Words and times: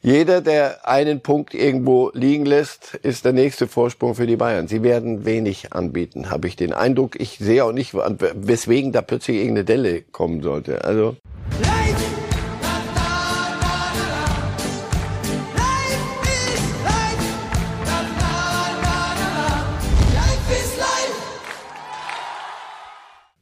Jeder, 0.00 0.40
der 0.40 0.86
einen 0.88 1.22
Punkt 1.22 1.54
irgendwo 1.54 2.12
liegen 2.14 2.46
lässt, 2.46 2.94
ist 2.94 3.24
der 3.24 3.32
nächste 3.32 3.66
Vorsprung 3.66 4.14
für 4.14 4.28
die 4.28 4.36
Bayern. 4.36 4.68
Sie 4.68 4.84
werden 4.84 5.24
wenig 5.24 5.72
anbieten, 5.72 6.30
habe 6.30 6.46
ich 6.46 6.54
den 6.54 6.72
Eindruck. 6.72 7.18
Ich 7.20 7.38
sehe 7.38 7.64
auch 7.64 7.72
nicht, 7.72 7.94
weswegen 7.94 8.92
da 8.92 9.02
plötzlich 9.02 9.38
irgendeine 9.38 9.64
Delle 9.64 10.02
kommen 10.02 10.40
sollte. 10.40 10.84
Also 10.84 11.16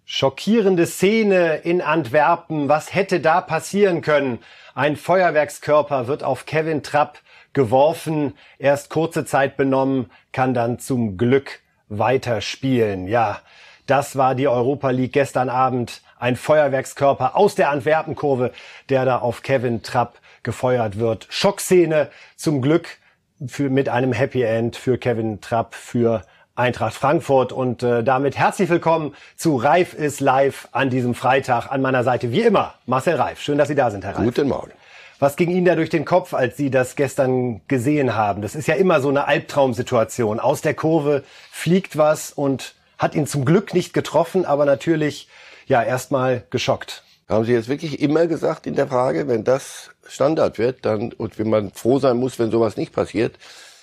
Schockierende 0.07 0.87
Szene 0.87 1.57
in 1.57 1.83
Antwerpen. 1.83 2.71
Was 2.71 2.95
hätte 2.95 3.21
da 3.21 3.43
passieren 3.43 4.01
können? 4.01 4.39
Ein 4.77 4.97
Feuerwerkskörper 4.97 6.07
wird 6.07 6.23
auf 6.23 6.45
Kevin 6.45 6.83
Trapp 6.83 7.21
geworfen, 7.55 8.35
erst 8.59 8.91
kurze 8.91 9.25
Zeit 9.25 9.57
benommen, 9.57 10.11
kann 10.33 10.53
dann 10.53 10.79
zum 10.79 11.17
Glück 11.17 11.61
weiterspielen. 11.89 13.09
Ja, 13.09 13.41
das 13.87 14.17
war 14.17 14.35
die 14.35 14.49
Europa 14.49 14.91
League 14.91 15.15
gestern 15.15 15.49
Abend. 15.49 16.03
Ein 16.19 16.37
Feuerwerkskörper 16.37 17.37
aus 17.37 17.55
der 17.55 17.71
Antwerpenkurve, 17.71 18.53
der 18.91 19.07
da 19.07 19.17
auf 19.17 19.43
Kevin 19.43 19.83
Trapp 19.83 20.19
gefeuert 20.43 20.99
wird. 20.99 21.27
Schockszene 21.31 22.11
zum 22.37 22.61
Glück 22.61 22.99
für, 23.47 23.71
mit 23.71 23.89
einem 23.89 24.13
Happy 24.13 24.43
End 24.43 24.77
für 24.77 24.99
Kevin 24.99 25.41
Trapp, 25.41 25.75
für 25.75 26.21
Eintracht 26.57 26.95
Frankfurt 26.95 27.53
und 27.53 27.83
äh, 27.83 28.03
damit 28.03 28.39
herzlich 28.39 28.71
willkommen 28.71 29.15
zu 29.37 29.57
Reif 29.57 29.93
ist 29.93 30.21
live 30.21 30.69
an 30.73 30.89
diesem 30.89 31.15
Freitag. 31.15 31.71
An 31.71 31.83
meiner 31.83 32.03
Seite 32.03 32.33
wie 32.33 32.41
immer 32.41 32.75
Marcel 32.87 33.17
Reif. 33.17 33.43
Schön, 33.43 33.59
dass 33.59 33.69
Sie 33.69 33.75
da 33.75 33.91
sind, 33.91 34.05
Herr 34.05 34.17
Reif. 34.17 34.25
Guten 34.25 34.49
Morgen. 34.49 34.73
Was 35.19 35.37
ging 35.37 35.51
Ihnen 35.51 35.67
da 35.67 35.75
durch 35.75 35.91
den 35.91 36.07
Kopf, 36.07 36.33
als 36.33 36.57
Sie 36.57 36.71
das 36.71 36.97
gestern 36.97 37.61
gesehen 37.69 38.15
haben? 38.17 38.41
Das 38.41 38.55
ist 38.55 38.69
ja 38.69 38.75
immer 38.75 39.03
so 39.03 39.11
eine 39.11 39.27
Albtraumsituation. 39.27 40.41
Aus 40.41 40.63
der 40.63 40.73
Kurve 40.73 41.25
fliegt 41.51 41.99
was 41.99 42.33
und 42.33 42.75
hat 42.97 43.15
ihn 43.15 43.27
zum 43.27 43.45
Glück 43.45 43.75
nicht 43.75 43.93
getroffen, 43.93 44.47
aber 44.47 44.65
natürlich 44.65 45.29
ja 45.67 45.83
erstmal 45.83 46.45
geschockt. 46.49 47.03
Haben 47.29 47.45
Sie 47.45 47.53
jetzt 47.53 47.69
wirklich 47.69 48.01
immer 48.01 48.27
gesagt 48.27 48.67
in 48.67 48.77
der 48.77 48.89
Frage, 48.89 49.29
wenn 49.29 49.45
das 49.45 49.91
Standard 50.07 50.57
wird, 50.57 50.87
dann 50.87 51.13
und 51.13 51.39
wenn 51.39 51.51
man 51.51 51.71
froh 51.73 51.99
sein 51.99 52.17
muss, 52.17 52.39
wenn 52.39 52.51
sowas 52.51 52.79
nicht 52.79 52.95
passiert, 52.95 53.35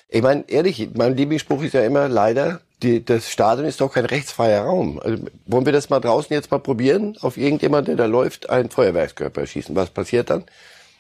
ich 0.10 0.22
meine, 0.22 0.44
ehrlich, 0.48 0.90
mein 0.94 1.16
Lieblingsspruch 1.16 1.64
ist 1.64 1.74
ja 1.74 1.84
immer 1.84 2.08
leider, 2.08 2.62
die, 2.84 3.04
das 3.04 3.30
Stadion 3.30 3.66
ist 3.66 3.82
doch 3.82 3.94
kein 3.94 4.06
rechtsfreier 4.06 4.64
Raum. 4.64 5.00
Also, 5.04 5.26
wollen 5.46 5.66
wir 5.66 5.74
das 5.74 5.90
mal 5.90 6.00
draußen 6.00 6.34
jetzt 6.34 6.52
mal 6.52 6.60
probieren? 6.60 7.18
Auf 7.22 7.38
irgendjemand, 7.38 7.88
der 7.88 7.96
da 7.96 8.06
läuft, 8.06 8.50
einen 8.50 8.70
Feuerwerkskörper 8.70 9.48
schießen. 9.48 9.76
Was 9.76 9.90
passiert 9.90 10.30
dann? 10.30 10.44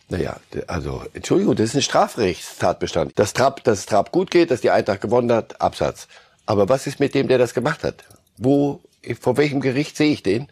Naja, 0.09 0.37
also, 0.67 1.03
Entschuldigung, 1.13 1.55
das 1.55 1.69
ist 1.69 1.75
ein 1.75 1.81
Strafrechtstatbestand. 1.81 3.13
Das 3.15 3.33
Trab, 3.33 3.63
dass 3.63 3.85
Trab 3.85 4.11
gut 4.11 4.31
geht, 4.31 4.51
dass 4.51 4.61
die 4.61 4.69
Eintracht 4.69 5.01
gewonnen 5.01 5.31
hat, 5.31 5.61
Absatz. 5.61 6.07
Aber 6.45 6.69
was 6.69 6.87
ist 6.87 6.99
mit 6.99 7.13
dem, 7.15 7.27
der 7.27 7.37
das 7.37 7.53
gemacht 7.53 7.83
hat? 7.83 8.03
Wo, 8.37 8.81
vor 9.19 9.37
welchem 9.37 9.61
Gericht 9.61 9.95
sehe 9.97 10.11
ich 10.11 10.23
den? 10.23 10.47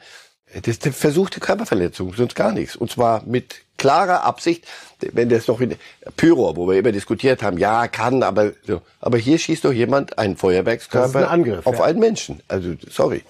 Das 0.53 0.67
ist 0.67 0.83
eine 0.83 0.93
versuchte 0.93 1.39
Körperverletzung, 1.39 2.13
sonst 2.13 2.35
gar 2.35 2.51
nichts. 2.51 2.75
Und 2.75 2.91
zwar 2.91 3.23
mit 3.25 3.61
klarer 3.77 4.23
Absicht, 4.23 4.67
wenn 4.99 5.29
das 5.29 5.45
doch 5.45 5.61
in 5.61 5.75
Pyro, 6.17 6.55
wo 6.55 6.67
wir 6.67 6.77
immer 6.77 6.91
diskutiert 6.91 7.41
haben, 7.41 7.57
ja, 7.57 7.87
kann, 7.87 8.21
aber 8.21 8.51
so. 8.67 8.81
aber 8.99 9.17
hier 9.17 9.39
schießt 9.39 9.65
doch 9.65 9.71
jemand 9.71 10.17
einen 10.17 10.37
Feuerwerkskörper 10.37 11.19
ein 11.19 11.25
Angriff, 11.25 11.65
auf 11.65 11.79
ja. 11.79 11.85
einen 11.85 11.99
Menschen. 11.99 12.41
Also 12.47 12.73
sorry. 12.89 13.23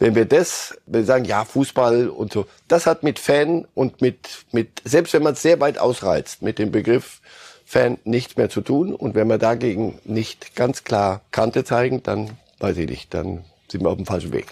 Wenn 0.00 0.16
wir 0.16 0.24
das, 0.24 0.76
wenn 0.86 1.02
wir 1.02 1.06
sagen, 1.06 1.24
ja, 1.24 1.44
Fußball 1.44 2.08
und 2.08 2.32
so, 2.32 2.46
das 2.66 2.86
hat 2.86 3.04
mit 3.04 3.20
Fan 3.20 3.66
und 3.74 4.00
mit, 4.00 4.44
mit 4.50 4.82
selbst 4.84 5.12
wenn 5.12 5.22
man 5.22 5.34
es 5.34 5.42
sehr 5.42 5.60
weit 5.60 5.78
ausreizt, 5.78 6.42
mit 6.42 6.58
dem 6.58 6.72
Begriff 6.72 7.20
Fan 7.64 7.98
nichts 8.04 8.36
mehr 8.36 8.50
zu 8.50 8.60
tun. 8.60 8.94
Und 8.94 9.14
wenn 9.14 9.28
wir 9.28 9.38
dagegen 9.38 9.98
nicht 10.04 10.56
ganz 10.56 10.84
klar 10.84 11.20
Kante 11.30 11.64
zeigen, 11.64 12.02
dann 12.02 12.30
weiß 12.58 12.76
ich 12.78 12.88
nicht, 12.88 13.14
dann 13.14 13.44
sind 13.68 13.82
wir 13.82 13.90
auf 13.90 13.96
dem 13.96 14.06
falschen 14.06 14.32
Weg 14.32 14.46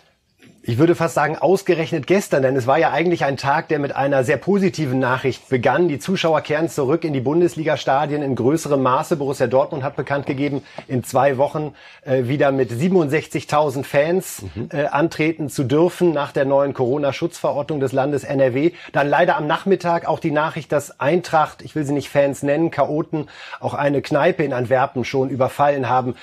ich 0.65 0.79
würde 0.79 0.95
fast 0.95 1.15
sagen, 1.15 1.37
ausgerechnet 1.37 2.07
gestern, 2.07 2.43
denn 2.43 2.55
es 2.55 2.69
war 2.69 2.79
ja 2.79 2.93
eigentlich 2.93 3.25
ein 3.25 3.37
Tag, 3.37 3.67
der 3.67 3.81
mit 3.81 3.97
einer 3.97 4.23
sehr 4.23 4.37
positiven 4.37 5.01
Nachricht 5.01 5.49
begann. 5.49 5.89
Die 5.89 5.99
Zuschauer 5.99 6.41
kehren 6.43 6.69
zurück 6.69 7.03
in 7.03 7.13
die 7.13 7.21
Bundesliga-Stadien 7.21 8.23
in 8.23 8.37
größerem 8.37 8.81
Maße. 8.81 9.17
Borussia 9.17 9.49
Dortmund 9.49 9.83
hat 9.83 9.97
bekannt 9.97 10.27
gegeben, 10.27 10.63
in 10.87 11.03
zwei 11.03 11.37
Wochen 11.37 11.75
äh, 12.05 12.29
wieder 12.29 12.53
mit 12.53 12.71
67.000 12.71 13.83
Fans 13.83 14.43
mhm. 14.55 14.69
äh, 14.73 14.87
antreten 14.87 15.49
zu 15.49 15.65
dürfen 15.65 16.13
nach 16.13 16.31
der 16.31 16.45
neuen 16.45 16.75
Corona-Schutzverordnung 16.75 17.81
des 17.81 17.91
Landes 17.93 18.23
NRW. 18.23 18.71
Dann 18.93 19.09
leider 19.09 19.37
am 19.37 19.49
Nachmittag 19.49 20.07
auch 20.07 20.21
die 20.21 20.31
Nachricht, 20.31 20.71
dass 20.71 21.01
Eintracht, 21.01 21.63
ich 21.63 21.75
will 21.75 21.85
sie 21.85 21.93
nicht 21.93 22.09
Fans 22.09 22.45
nennen, 22.45 22.71
Chaoten, 22.71 23.29
auch 23.59 23.75
eine 23.75 24.01
Kneipe 24.01 24.45
in 24.45 24.53
Antwerpen 24.53 25.05
schon 25.05 25.29
überfallen 25.29 25.89
haben 25.89 26.15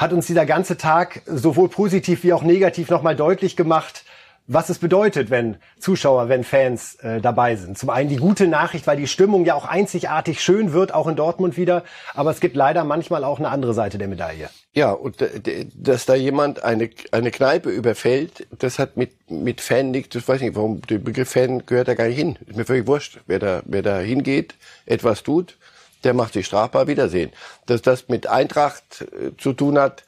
hat 0.00 0.14
uns 0.14 0.26
dieser 0.26 0.46
ganze 0.46 0.78
Tag 0.78 1.20
sowohl 1.26 1.68
positiv 1.68 2.24
wie 2.24 2.32
auch 2.32 2.42
negativ 2.42 2.88
nochmal 2.88 3.14
deutlich 3.14 3.54
gemacht, 3.54 4.04
was 4.46 4.70
es 4.70 4.78
bedeutet, 4.78 5.28
wenn 5.28 5.58
Zuschauer, 5.78 6.30
wenn 6.30 6.42
Fans 6.42 6.94
äh, 6.96 7.20
dabei 7.20 7.54
sind. 7.54 7.76
Zum 7.76 7.90
einen 7.90 8.08
die 8.08 8.16
gute 8.16 8.46
Nachricht, 8.46 8.86
weil 8.86 8.96
die 8.96 9.06
Stimmung 9.06 9.44
ja 9.44 9.54
auch 9.54 9.66
einzigartig 9.66 10.40
schön 10.40 10.72
wird, 10.72 10.94
auch 10.94 11.06
in 11.06 11.16
Dortmund 11.16 11.58
wieder. 11.58 11.84
Aber 12.14 12.30
es 12.30 12.40
gibt 12.40 12.56
leider 12.56 12.82
manchmal 12.82 13.24
auch 13.24 13.38
eine 13.38 13.50
andere 13.50 13.74
Seite 13.74 13.98
der 13.98 14.08
Medaille. 14.08 14.48
Ja, 14.72 14.90
und 14.90 15.20
äh, 15.20 15.66
dass 15.74 16.06
da 16.06 16.14
jemand 16.14 16.64
eine, 16.64 16.88
eine 17.12 17.30
Kneipe 17.30 17.68
überfällt, 17.68 18.46
das 18.58 18.78
hat 18.78 18.96
mit, 18.96 19.30
mit 19.30 19.60
Fan 19.60 19.90
nichts, 19.90 20.14
das 20.14 20.26
weiß 20.26 20.36
ich 20.36 20.48
nicht, 20.48 20.56
warum, 20.56 20.80
der 20.80 20.98
Begriff 20.98 21.30
Fan 21.30 21.66
gehört 21.66 21.88
da 21.88 21.94
gar 21.94 22.08
nicht 22.08 22.16
hin. 22.16 22.38
Ist 22.46 22.56
mir 22.56 22.64
völlig 22.64 22.86
wurscht. 22.86 23.20
Wer 23.26 23.38
da, 23.38 23.62
wer 23.66 23.82
da 23.82 23.98
hingeht, 23.98 24.54
etwas 24.86 25.22
tut, 25.22 25.58
der 26.04 26.14
macht 26.14 26.32
sich 26.32 26.46
strafbar. 26.46 26.86
Wiedersehen. 26.86 27.30
Dass 27.66 27.82
das 27.82 28.08
mit 28.08 28.26
Eintracht 28.26 29.02
äh, 29.02 29.36
zu 29.36 29.52
tun 29.52 29.78
hat, 29.78 30.04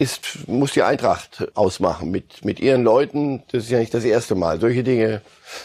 ist, 0.00 0.48
muss 0.48 0.72
die 0.72 0.82
Eintracht 0.82 1.48
ausmachen 1.54 2.10
mit, 2.10 2.42
mit 2.42 2.58
ihren 2.58 2.82
Leuten. 2.82 3.42
Das 3.52 3.64
ist 3.64 3.70
ja 3.70 3.78
nicht 3.78 3.92
das 3.92 4.04
erste 4.04 4.34
Mal. 4.34 4.58
Solche 4.58 4.82
Dinge, 4.82 5.20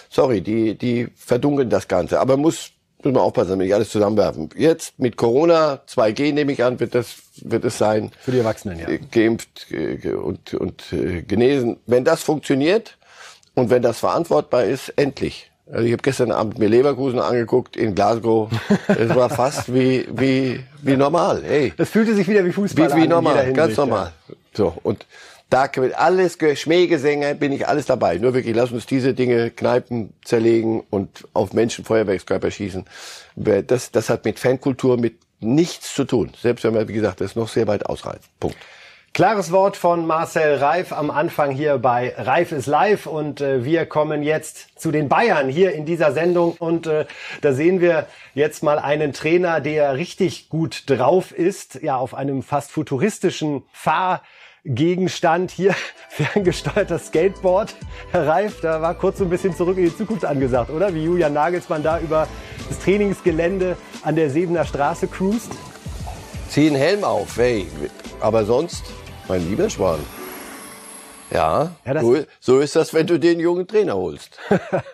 sorry, 0.09 0.41
die, 0.41 0.75
die 0.75 1.07
verdunkeln 1.15 1.69
das 1.69 1.87
Ganze. 1.87 2.19
Aber 2.19 2.35
muss, 2.35 2.71
muss 3.01 3.13
man 3.13 3.23
aufpassen, 3.23 3.51
damit 3.51 3.67
nicht 3.67 3.75
alles 3.75 3.89
zusammenwerfen. 3.91 4.49
Jetzt 4.57 4.99
mit 4.99 5.15
Corona, 5.15 5.81
2G 5.87 6.33
nehme 6.33 6.51
ich 6.51 6.61
an, 6.65 6.81
wird 6.81 6.95
das, 6.95 7.15
wird 7.41 7.63
es 7.63 7.77
sein. 7.77 8.11
Für 8.19 8.31
die 8.31 8.39
Erwachsenen, 8.39 8.77
ja. 8.77 8.87
Geimpft 9.09 9.67
und, 9.71 10.53
und 10.53 10.83
genesen. 11.27 11.77
Wenn 11.85 12.03
das 12.03 12.21
funktioniert 12.21 12.97
und 13.53 13.69
wenn 13.69 13.81
das 13.81 13.99
verantwortbar 13.99 14.65
ist, 14.65 14.89
endlich 14.97 15.49
also 15.71 15.85
ich 15.85 15.93
habe 15.93 16.03
gestern 16.03 16.31
Abend 16.31 16.59
mir 16.59 16.69
Leverkusen 16.69 17.19
angeguckt 17.19 17.75
in 17.75 17.95
Glasgow. 17.95 18.49
Es 18.87 19.13
war 19.15 19.29
fast 19.29 19.73
wie 19.73 20.07
wie 20.11 20.63
wie 20.81 20.95
normal. 20.95 21.43
Hey, 21.43 21.73
das 21.75 21.89
fühlte 21.89 22.13
sich 22.13 22.27
wieder 22.27 22.45
wie 22.45 22.51
Fußball 22.51 22.89
wie, 22.89 22.93
an. 22.93 23.01
Wie 23.01 23.07
normal, 23.07 23.51
ganz 23.53 23.75
normal. 23.77 24.11
So 24.53 24.73
und 24.83 25.05
da 25.49 25.69
wird 25.75 25.97
alles 25.97 26.37
Schmähgesänge, 26.55 27.35
bin 27.35 27.51
ich 27.51 27.67
alles 27.67 27.85
dabei. 27.85 28.17
Nur 28.17 28.33
wirklich, 28.33 28.55
lass 28.55 28.71
uns 28.71 28.85
diese 28.85 29.13
Dinge 29.13 29.51
Kneipen 29.51 30.13
zerlegen 30.23 30.83
und 30.89 31.23
auf 31.33 31.53
Menschen 31.53 31.85
Feuerwerkskörper 31.85 32.51
schießen. 32.51 32.85
Das 33.35 33.91
das 33.91 34.09
hat 34.09 34.25
mit 34.25 34.39
Fankultur 34.39 34.97
mit 34.97 35.17
nichts 35.39 35.93
zu 35.93 36.05
tun. 36.05 36.31
Selbst 36.39 36.63
wenn 36.63 36.73
man 36.73 36.87
wie 36.87 36.93
gesagt 36.93 37.21
das 37.21 37.35
noch 37.35 37.47
sehr 37.47 37.67
weit 37.67 37.85
ausreizt. 37.85 38.29
Punkt. 38.39 38.57
Klares 39.15 39.53
Wort 39.53 39.77
von 39.77 40.05
Marcel 40.05 40.55
Reif 40.55 40.91
am 40.91 41.09
Anfang 41.09 41.51
hier 41.51 41.77
bei 41.77 42.13
Reif 42.17 42.51
ist 42.51 42.65
live 42.65 43.05
und 43.05 43.39
äh, 43.39 43.63
wir 43.63 43.85
kommen 43.85 44.23
jetzt 44.23 44.77
zu 44.77 44.91
den 44.91 45.07
Bayern 45.07 45.47
hier 45.47 45.71
in 45.71 45.85
dieser 45.85 46.11
Sendung 46.11 46.51
und 46.59 46.85
äh, 46.85 47.05
da 47.39 47.53
sehen 47.53 47.79
wir 47.79 48.07
jetzt 48.33 48.61
mal 48.61 48.77
einen 48.77 49.13
Trainer, 49.13 49.61
der 49.61 49.95
richtig 49.95 50.49
gut 50.49 50.89
drauf 50.89 51.31
ist, 51.31 51.75
ja 51.81 51.95
auf 51.95 52.13
einem 52.13 52.43
fast 52.43 52.73
futuristischen 52.73 53.63
Fahrgegenstand 53.71 55.49
hier 55.49 55.73
ferngesteuertes 56.09 57.05
Skateboard. 57.05 57.73
Herr 58.11 58.27
Reif, 58.27 58.59
da 58.59 58.81
war 58.81 58.95
kurz 58.95 59.19
so 59.19 59.23
ein 59.23 59.29
bisschen 59.29 59.55
zurück 59.55 59.77
in 59.77 59.85
die 59.85 59.95
Zukunft 59.95 60.25
angesagt, 60.25 60.69
oder? 60.71 60.93
Wie 60.93 61.05
Julian 61.05 61.31
Nagelsmann 61.31 61.83
da 61.83 62.01
über 62.01 62.27
das 62.67 62.79
Trainingsgelände 62.79 63.77
an 64.03 64.17
der 64.17 64.29
Sebener 64.29 64.65
Straße 64.65 65.07
cruist. 65.07 65.53
Zieh 66.49 66.67
einen 66.67 66.75
Helm 66.75 67.05
auf, 67.05 67.37
hey. 67.37 67.65
Aber 68.19 68.43
sonst 68.43 68.83
mein 69.27 69.47
lieber 69.49 69.69
Schwan. 69.69 69.99
Ja, 71.31 71.71
ja 71.85 72.01
so, 72.01 72.17
so, 72.39 72.59
ist 72.59 72.75
das, 72.75 72.93
wenn 72.93 73.07
du 73.07 73.19
den 73.19 73.39
jungen 73.39 73.67
Trainer 73.67 73.95
holst. 73.95 74.37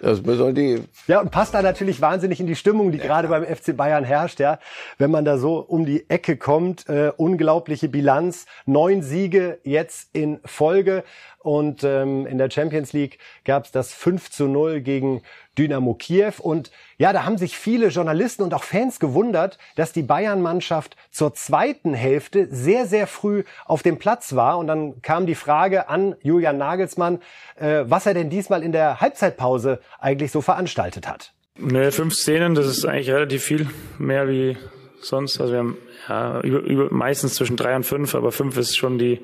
Das 0.01 0.21
müssen 0.21 0.55
die 0.55 0.81
ja, 1.07 1.19
und 1.19 1.29
passt 1.29 1.53
da 1.53 1.61
natürlich 1.61 1.99
wahnsinnig 1.99 2.39
in 2.39 2.47
die 2.47 2.55
Stimmung, 2.55 2.91
die 2.91 2.99
ja. 2.99 3.03
gerade 3.03 3.27
beim 3.27 3.43
FC 3.43 3.75
Bayern 3.75 4.05
herrscht. 4.05 4.39
Ja, 4.39 4.59
Wenn 4.97 5.11
man 5.11 5.25
da 5.25 5.37
so 5.37 5.59
um 5.59 5.85
die 5.85 6.09
Ecke 6.09 6.37
kommt, 6.37 6.87
äh, 6.87 7.11
unglaubliche 7.17 7.89
Bilanz, 7.89 8.45
neun 8.65 9.03
Siege 9.03 9.59
jetzt 9.63 10.09
in 10.13 10.39
Folge. 10.45 11.03
Und 11.39 11.83
ähm, 11.83 12.25
in 12.27 12.37
der 12.37 12.49
Champions 12.49 12.93
League 12.93 13.17
gab 13.45 13.65
es 13.65 13.71
das 13.71 13.93
5 13.93 14.31
zu 14.31 14.47
0 14.47 14.81
gegen 14.81 15.23
Dynamo 15.57 15.93
Kiew. 15.93 16.33
Und 16.39 16.71
ja, 16.97 17.13
da 17.13 17.25
haben 17.25 17.37
sich 17.37 17.57
viele 17.57 17.87
Journalisten 17.87 18.43
und 18.43 18.53
auch 18.53 18.63
Fans 18.63 18.99
gewundert, 18.99 19.57
dass 19.75 19.93
die 19.93 20.03
Bayern-Mannschaft 20.03 20.95
zur 21.11 21.33
zweiten 21.33 21.93
Hälfte 21.93 22.47
sehr, 22.49 22.85
sehr 22.85 23.07
früh 23.07 23.43
auf 23.65 23.83
dem 23.83 23.97
Platz 23.97 24.35
war. 24.35 24.57
Und 24.57 24.67
dann 24.67 25.01
kam 25.01 25.25
die 25.25 25.35
Frage 25.35 25.89
an 25.89 26.15
Julian 26.21 26.57
Nagelsmann, 26.57 27.19
äh, 27.55 27.83
was 27.85 28.05
er 28.05 28.13
denn 28.13 28.29
diesmal 28.29 28.63
in 28.63 28.71
der 28.71 29.01
Halbzeitpause 29.01 29.79
eigentlich 29.99 30.31
so 30.31 30.41
veranstaltet 30.41 31.07
hat. 31.07 31.33
Ne, 31.57 31.91
fünf 31.91 32.15
Szenen, 32.15 32.55
das 32.55 32.65
ist 32.65 32.85
eigentlich 32.85 33.11
relativ 33.11 33.43
viel, 33.43 33.69
mehr 33.97 34.27
wie 34.27 34.57
sonst. 35.01 35.39
Also 35.41 35.53
wir 35.53 35.59
haben 35.59 35.77
ja, 36.07 36.41
über, 36.41 36.59
über, 36.59 36.93
meistens 36.93 37.35
zwischen 37.35 37.57
drei 37.57 37.75
und 37.75 37.85
fünf, 37.85 38.15
aber 38.15 38.31
fünf 38.31 38.57
ist 38.57 38.77
schon 38.77 38.97
die 38.97 39.21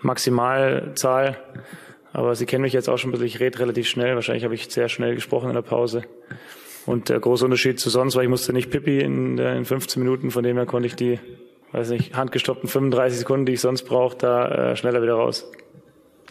Maximalzahl. 0.00 1.36
Aber 2.12 2.34
Sie 2.34 2.46
kennen 2.46 2.62
mich 2.62 2.72
jetzt 2.72 2.88
auch 2.88 2.98
schon 2.98 3.10
ein 3.10 3.12
bisschen, 3.12 3.26
ich 3.26 3.40
rede 3.40 3.58
relativ 3.58 3.88
schnell. 3.88 4.14
Wahrscheinlich 4.14 4.44
habe 4.44 4.54
ich 4.54 4.68
sehr 4.70 4.88
schnell 4.88 5.14
gesprochen 5.14 5.48
in 5.48 5.54
der 5.54 5.62
Pause. 5.62 6.02
Und 6.84 7.08
der 7.08 7.20
große 7.20 7.44
Unterschied 7.44 7.78
zu 7.80 7.90
sonst 7.90 8.16
war, 8.16 8.22
ich 8.22 8.28
musste 8.28 8.52
nicht 8.52 8.70
Pippi 8.70 9.00
in, 9.00 9.38
in 9.38 9.64
15 9.64 10.02
Minuten, 10.02 10.30
von 10.30 10.42
dem 10.42 10.56
her 10.56 10.66
konnte 10.66 10.88
ich 10.88 10.96
die, 10.96 11.20
weiß 11.72 11.90
nicht, 11.90 12.14
handgestoppten 12.16 12.68
35 12.68 13.20
Sekunden, 13.20 13.46
die 13.46 13.52
ich 13.52 13.60
sonst 13.60 13.84
brauche, 13.84 14.16
da 14.16 14.72
äh, 14.72 14.76
schneller 14.76 15.02
wieder 15.02 15.14
raus. 15.14 15.50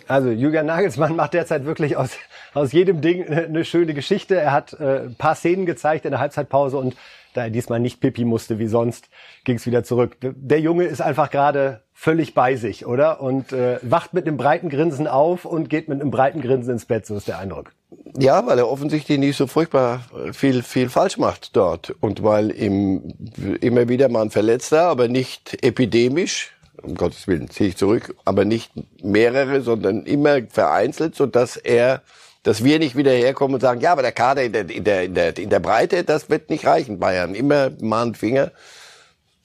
Also 0.07 0.29
Julian 0.29 0.65
Nagelsmann 0.65 1.15
macht 1.15 1.33
derzeit 1.33 1.65
wirklich 1.65 1.95
aus, 1.95 2.17
aus 2.53 2.73
jedem 2.73 3.01
Ding 3.01 3.25
eine 3.27 3.63
schöne 3.63 3.93
Geschichte. 3.93 4.35
Er 4.35 4.51
hat 4.51 4.73
äh, 4.73 5.03
ein 5.03 5.15
paar 5.15 5.35
Szenen 5.35 5.65
gezeigt 5.65 6.03
in 6.05 6.11
der 6.11 6.19
Halbzeitpause 6.19 6.77
und 6.77 6.95
da 7.33 7.43
er 7.43 7.49
diesmal 7.49 7.79
nicht 7.79 7.99
Pipi 7.99 8.25
musste 8.25 8.59
wie 8.59 8.67
sonst, 8.67 9.09
ging 9.43 9.57
es 9.57 9.65
wieder 9.65 9.83
zurück. 9.83 10.17
Der 10.21 10.59
Junge 10.59 10.85
ist 10.85 11.01
einfach 11.01 11.29
gerade 11.31 11.81
völlig 11.93 12.33
bei 12.33 12.55
sich, 12.55 12.85
oder? 12.85 13.21
Und 13.21 13.53
äh, 13.53 13.79
wacht 13.83 14.13
mit 14.13 14.27
einem 14.27 14.37
breiten 14.37 14.69
Grinsen 14.69 15.07
auf 15.07 15.45
und 15.45 15.69
geht 15.69 15.87
mit 15.87 16.01
einem 16.01 16.11
breiten 16.11 16.41
Grinsen 16.41 16.73
ins 16.73 16.85
Bett, 16.85 17.05
so 17.05 17.15
ist 17.15 17.27
der 17.27 17.37
Eindruck. 17.37 17.73
Ja, 18.17 18.45
weil 18.47 18.57
er 18.57 18.69
offensichtlich 18.69 19.19
nicht 19.19 19.37
so 19.37 19.47
furchtbar 19.47 20.01
viel, 20.33 20.63
viel 20.63 20.89
falsch 20.89 21.17
macht 21.17 21.55
dort. 21.55 21.93
Und 21.99 22.23
weil 22.23 22.51
ihm 22.51 23.13
immer 23.61 23.89
wieder 23.89 24.09
mal 24.09 24.23
ein 24.23 24.31
Verletzter, 24.31 24.83
aber 24.83 25.07
nicht 25.07 25.63
epidemisch, 25.63 26.53
um 26.81 26.95
Gottes 26.95 27.27
Willen, 27.27 27.49
ziehe 27.49 27.69
ich 27.69 27.77
zurück, 27.77 28.15
aber 28.25 28.45
nicht 28.45 28.71
mehrere, 29.03 29.61
sondern 29.61 30.05
immer 30.05 30.41
vereinzelt, 30.49 31.15
so 31.15 31.25
dass 31.25 31.57
er, 31.57 32.01
dass 32.43 32.63
wir 32.63 32.79
nicht 32.79 32.95
wieder 32.95 33.11
herkommen 33.11 33.55
und 33.55 33.61
sagen, 33.61 33.81
ja, 33.81 33.91
aber 33.91 34.01
der 34.01 34.11
Kader 34.11 34.43
in 34.43 34.53
der, 34.53 34.69
in 34.69 34.83
der, 34.83 35.03
in 35.03 35.13
der, 35.13 35.37
in 35.37 35.49
der 35.49 35.59
Breite, 35.59 36.03
das 36.03 36.29
wird 36.29 36.49
nicht 36.49 36.65
reichen, 36.65 36.99
Bayern. 36.99 37.35
Immer 37.35 37.71
mal 37.81 38.03
einen 38.03 38.15
Finger. 38.15 38.51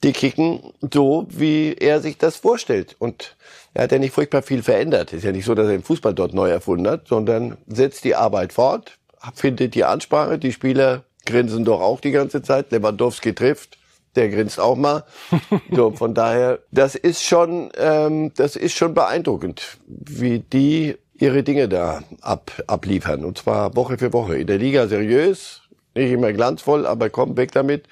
Die 0.03 0.13
kicken 0.13 0.73
so, 0.93 1.27
wie 1.29 1.73
er 1.73 2.01
sich 2.01 2.17
das 2.17 2.37
vorstellt. 2.37 2.95
Und 2.99 3.35
er 3.73 3.83
hat 3.83 3.91
ja 3.91 3.99
nicht 3.99 4.13
furchtbar 4.13 4.41
viel 4.41 4.63
verändert. 4.63 5.13
Ist 5.13 5.23
ja 5.23 5.31
nicht 5.31 5.45
so, 5.45 5.55
dass 5.55 5.67
er 5.67 5.73
den 5.73 5.83
Fußball 5.83 6.13
dort 6.13 6.33
neu 6.33 6.49
erfunden 6.49 6.87
hat, 6.87 7.07
sondern 7.07 7.57
setzt 7.67 8.03
die 8.03 8.15
Arbeit 8.15 8.53
fort, 8.53 8.97
findet 9.33 9.75
die 9.75 9.83
Ansprache. 9.83 10.39
Die 10.39 10.51
Spieler 10.51 11.03
grinsen 11.25 11.65
doch 11.65 11.81
auch 11.81 11.99
die 11.99 12.11
ganze 12.11 12.41
Zeit. 12.41 12.71
Lewandowski 12.71 13.33
trifft 13.33 13.77
der 14.17 14.29
grinst 14.29 14.59
auch 14.59 14.75
mal. 14.75 15.03
So, 15.71 15.91
von 15.91 16.13
daher, 16.13 16.59
das 16.71 16.95
ist 16.95 17.23
schon, 17.23 17.69
ähm, 17.77 18.31
das 18.35 18.55
ist 18.55 18.75
schon 18.75 18.93
beeindruckend, 18.93 19.77
wie 19.85 20.39
die 20.39 20.97
ihre 21.19 21.43
Dinge 21.43 21.67
da 21.67 22.03
ab, 22.21 22.51
abliefern. 22.67 23.25
Und 23.25 23.37
zwar 23.37 23.75
Woche 23.75 23.97
für 23.97 24.13
Woche. 24.13 24.37
In 24.37 24.47
der 24.47 24.57
Liga 24.57 24.87
seriös, 24.87 25.61
nicht 25.95 26.11
immer 26.11 26.33
glanzvoll, 26.33 26.85
aber 26.85 27.09
komm 27.09 27.37
weg 27.37 27.51
damit. 27.51 27.85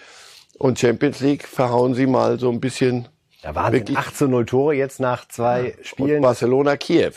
Und 0.58 0.80
Champions 0.80 1.20
League 1.20 1.48
verhauen 1.48 1.96
sie 1.96 2.08
mal 2.08 2.40
so 2.40 2.50
ein 2.50 2.62
bisschen 2.62 3.08
da 3.46 3.54
waren 3.54 3.74
Wirklich. 3.74 3.96
8 3.96 4.18
zu 4.18 4.28
0 4.28 4.48
Tore 4.48 4.74
jetzt 4.74 5.00
nach 5.00 5.28
zwei 5.28 5.76
Spielen. 5.84 6.16
Und 6.16 6.22
Barcelona, 6.24 6.78
Kiew. 6.78 7.12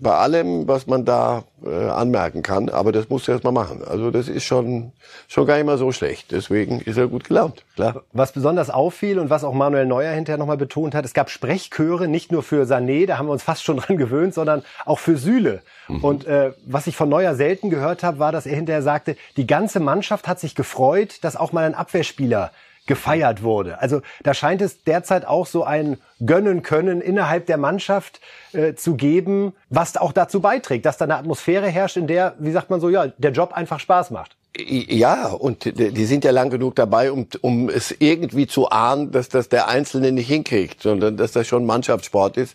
Bei 0.00 0.14
allem, 0.14 0.66
was 0.66 0.88
man 0.88 1.04
da 1.04 1.44
äh, 1.64 1.90
anmerken 1.90 2.42
kann, 2.42 2.68
aber 2.68 2.90
das 2.90 3.08
musst 3.08 3.28
du 3.28 3.32
erst 3.32 3.44
mal 3.44 3.52
machen. 3.52 3.84
Also 3.86 4.10
das 4.10 4.26
ist 4.26 4.42
schon, 4.42 4.90
schon 5.28 5.46
gar 5.46 5.54
nicht 5.54 5.66
mal 5.66 5.78
so 5.78 5.92
schlecht. 5.92 6.32
Deswegen 6.32 6.80
ist 6.80 6.96
er 6.96 7.06
gut 7.06 7.28
gelaunt, 7.28 7.64
klar. 7.76 8.02
Was 8.12 8.32
besonders 8.32 8.68
auffiel 8.68 9.20
und 9.20 9.30
was 9.30 9.44
auch 9.44 9.54
Manuel 9.54 9.86
Neuer 9.86 10.10
hinterher 10.12 10.38
nochmal 10.38 10.56
betont 10.56 10.92
hat, 10.92 11.04
es 11.04 11.14
gab 11.14 11.30
Sprechchöre, 11.30 12.08
nicht 12.08 12.32
nur 12.32 12.42
für 12.42 12.64
Sané, 12.64 13.06
da 13.06 13.18
haben 13.18 13.28
wir 13.28 13.32
uns 13.32 13.44
fast 13.44 13.62
schon 13.62 13.76
dran 13.78 13.96
gewöhnt, 13.96 14.34
sondern 14.34 14.64
auch 14.84 14.98
für 14.98 15.16
Süle. 15.16 15.62
Mhm. 15.86 16.02
Und 16.02 16.26
äh, 16.26 16.52
was 16.66 16.88
ich 16.88 16.96
von 16.96 17.08
Neuer 17.08 17.36
selten 17.36 17.70
gehört 17.70 18.02
habe, 18.02 18.18
war, 18.18 18.32
dass 18.32 18.46
er 18.46 18.56
hinterher 18.56 18.82
sagte, 18.82 19.14
die 19.36 19.46
ganze 19.46 19.78
Mannschaft 19.78 20.26
hat 20.26 20.40
sich 20.40 20.56
gefreut, 20.56 21.18
dass 21.22 21.36
auch 21.36 21.52
mal 21.52 21.62
ein 21.62 21.76
Abwehrspieler 21.76 22.50
gefeiert 22.86 23.42
wurde. 23.42 23.80
Also 23.80 24.02
da 24.22 24.34
scheint 24.34 24.60
es 24.60 24.84
derzeit 24.84 25.26
auch 25.26 25.46
so 25.46 25.64
ein 25.64 25.98
Gönnen 26.24 26.62
können 26.62 27.00
innerhalb 27.00 27.46
der 27.46 27.56
Mannschaft 27.56 28.20
äh, 28.52 28.74
zu 28.74 28.94
geben, 28.94 29.54
was 29.70 29.96
auch 29.96 30.12
dazu 30.12 30.40
beiträgt, 30.40 30.84
dass 30.86 30.98
da 30.98 31.04
eine 31.04 31.16
Atmosphäre 31.16 31.68
herrscht, 31.68 31.96
in 31.96 32.06
der, 32.06 32.34
wie 32.38 32.52
sagt 32.52 32.70
man 32.70 32.80
so, 32.80 32.88
ja, 32.88 33.06
der 33.18 33.32
Job 33.32 33.52
einfach 33.52 33.80
Spaß 33.80 34.10
macht. 34.10 34.36
Ja, 34.56 35.30
und 35.30 35.64
die 35.64 36.04
sind 36.04 36.22
ja 36.22 36.30
lang 36.30 36.48
genug 36.48 36.76
dabei, 36.76 37.10
um, 37.10 37.26
um 37.40 37.68
es 37.68 37.92
irgendwie 37.98 38.46
zu 38.46 38.70
ahnen, 38.70 39.10
dass 39.10 39.28
das 39.28 39.48
der 39.48 39.66
Einzelne 39.66 40.12
nicht 40.12 40.28
hinkriegt, 40.28 40.80
sondern 40.80 41.16
dass 41.16 41.32
das 41.32 41.48
schon 41.48 41.66
Mannschaftssport 41.66 42.36
ist. 42.36 42.54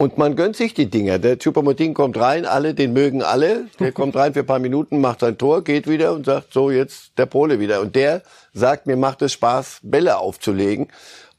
Und 0.00 0.16
man 0.16 0.34
gönnt 0.34 0.56
sich 0.56 0.72
die 0.72 0.88
Dinger. 0.88 1.18
Der 1.18 1.38
Chupamoting 1.38 1.92
kommt 1.92 2.18
rein, 2.18 2.46
alle, 2.46 2.72
den 2.72 2.94
mögen 2.94 3.22
alle. 3.22 3.66
Der 3.80 3.92
kommt 3.92 4.16
rein 4.16 4.32
für 4.32 4.40
ein 4.40 4.46
paar 4.46 4.58
Minuten, 4.58 4.98
macht 4.98 5.20
sein 5.20 5.36
Tor, 5.36 5.62
geht 5.62 5.86
wieder 5.86 6.14
und 6.14 6.24
sagt, 6.24 6.54
so, 6.54 6.70
jetzt 6.70 7.18
der 7.18 7.26
Pole 7.26 7.60
wieder. 7.60 7.82
Und 7.82 7.94
der 7.94 8.22
sagt, 8.54 8.86
mir 8.86 8.96
macht 8.96 9.20
es 9.20 9.34
Spaß, 9.34 9.80
Bälle 9.82 10.16
aufzulegen. 10.16 10.88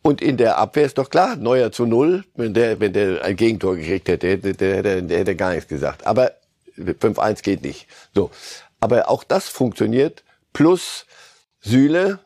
Und 0.03 0.21
in 0.21 0.37
der 0.37 0.59
Abwehr 0.59 0.85
ist 0.85 0.99
doch 0.99 1.09
klar, 1.09 1.37
Neuer 1.37 1.71
zu 1.71 1.87
Null, 1.87 2.23
wenn 2.35 2.53
der, 2.53 2.79
wenn 2.79 2.93
der 2.93 3.25
ein 3.25 3.35
Gegentor 3.35 3.77
gekriegt 3.77 4.07
hätte, 4.07 4.37
der, 4.37 4.53
der, 4.53 4.83
der, 4.83 5.01
der 5.01 5.17
hätte 5.17 5.35
gar 5.35 5.55
nichts 5.55 5.67
gesagt. 5.67 6.05
Aber 6.05 6.33
5-1 6.77 7.41
geht 7.41 7.63
nicht. 7.63 7.87
So. 8.13 8.29
Aber 8.79 9.09
auch 9.09 9.23
das 9.23 9.49
funktioniert. 9.49 10.23
Plus 10.53 11.07
Sühle, 11.61 12.19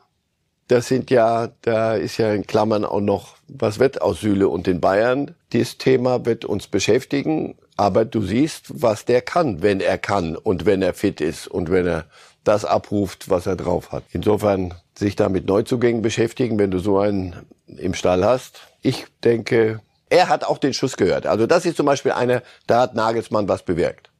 das 0.68 0.88
sind 0.88 1.10
ja, 1.10 1.48
da 1.62 1.94
ist 1.94 2.18
ja 2.18 2.32
in 2.32 2.46
Klammern 2.46 2.84
auch 2.84 3.00
noch, 3.00 3.36
was 3.48 3.78
wird 3.78 4.02
aus 4.02 4.20
Sühle 4.20 4.48
und 4.48 4.66
den 4.66 4.80
Bayern? 4.80 5.34
Dieses 5.52 5.78
Thema 5.78 6.24
wird 6.26 6.44
uns 6.44 6.66
beschäftigen. 6.66 7.56
Aber 7.76 8.04
du 8.04 8.22
siehst, 8.22 8.82
was 8.82 9.04
der 9.04 9.20
kann, 9.20 9.62
wenn 9.62 9.80
er 9.80 9.98
kann 9.98 10.34
und 10.34 10.66
wenn 10.66 10.82
er 10.82 10.94
fit 10.94 11.20
ist 11.20 11.46
und 11.46 11.70
wenn 11.70 11.86
er 11.86 12.06
das 12.42 12.64
abruft, 12.64 13.28
was 13.28 13.46
er 13.46 13.56
drauf 13.56 13.92
hat. 13.92 14.04
Insofern 14.12 14.74
sich 14.98 15.14
da 15.14 15.28
mit 15.28 15.46
Neuzugängen 15.46 16.02
beschäftigen, 16.02 16.58
wenn 16.58 16.70
du 16.70 16.78
so 16.78 16.98
einen 16.98 17.46
im 17.66 17.94
Stall 17.94 18.24
hast. 18.24 18.60
Ich 18.82 19.06
denke, 19.24 19.80
er 20.08 20.28
hat 20.28 20.44
auch 20.44 20.58
den 20.58 20.72
Schuss 20.72 20.96
gehört. 20.96 21.26
Also 21.26 21.46
das 21.46 21.66
ist 21.66 21.76
zum 21.76 21.86
Beispiel 21.86 22.12
eine, 22.12 22.42
da 22.66 22.82
hat 22.82 22.94
Nagelsmann 22.94 23.48
was 23.48 23.62
bewirkt 23.62 24.10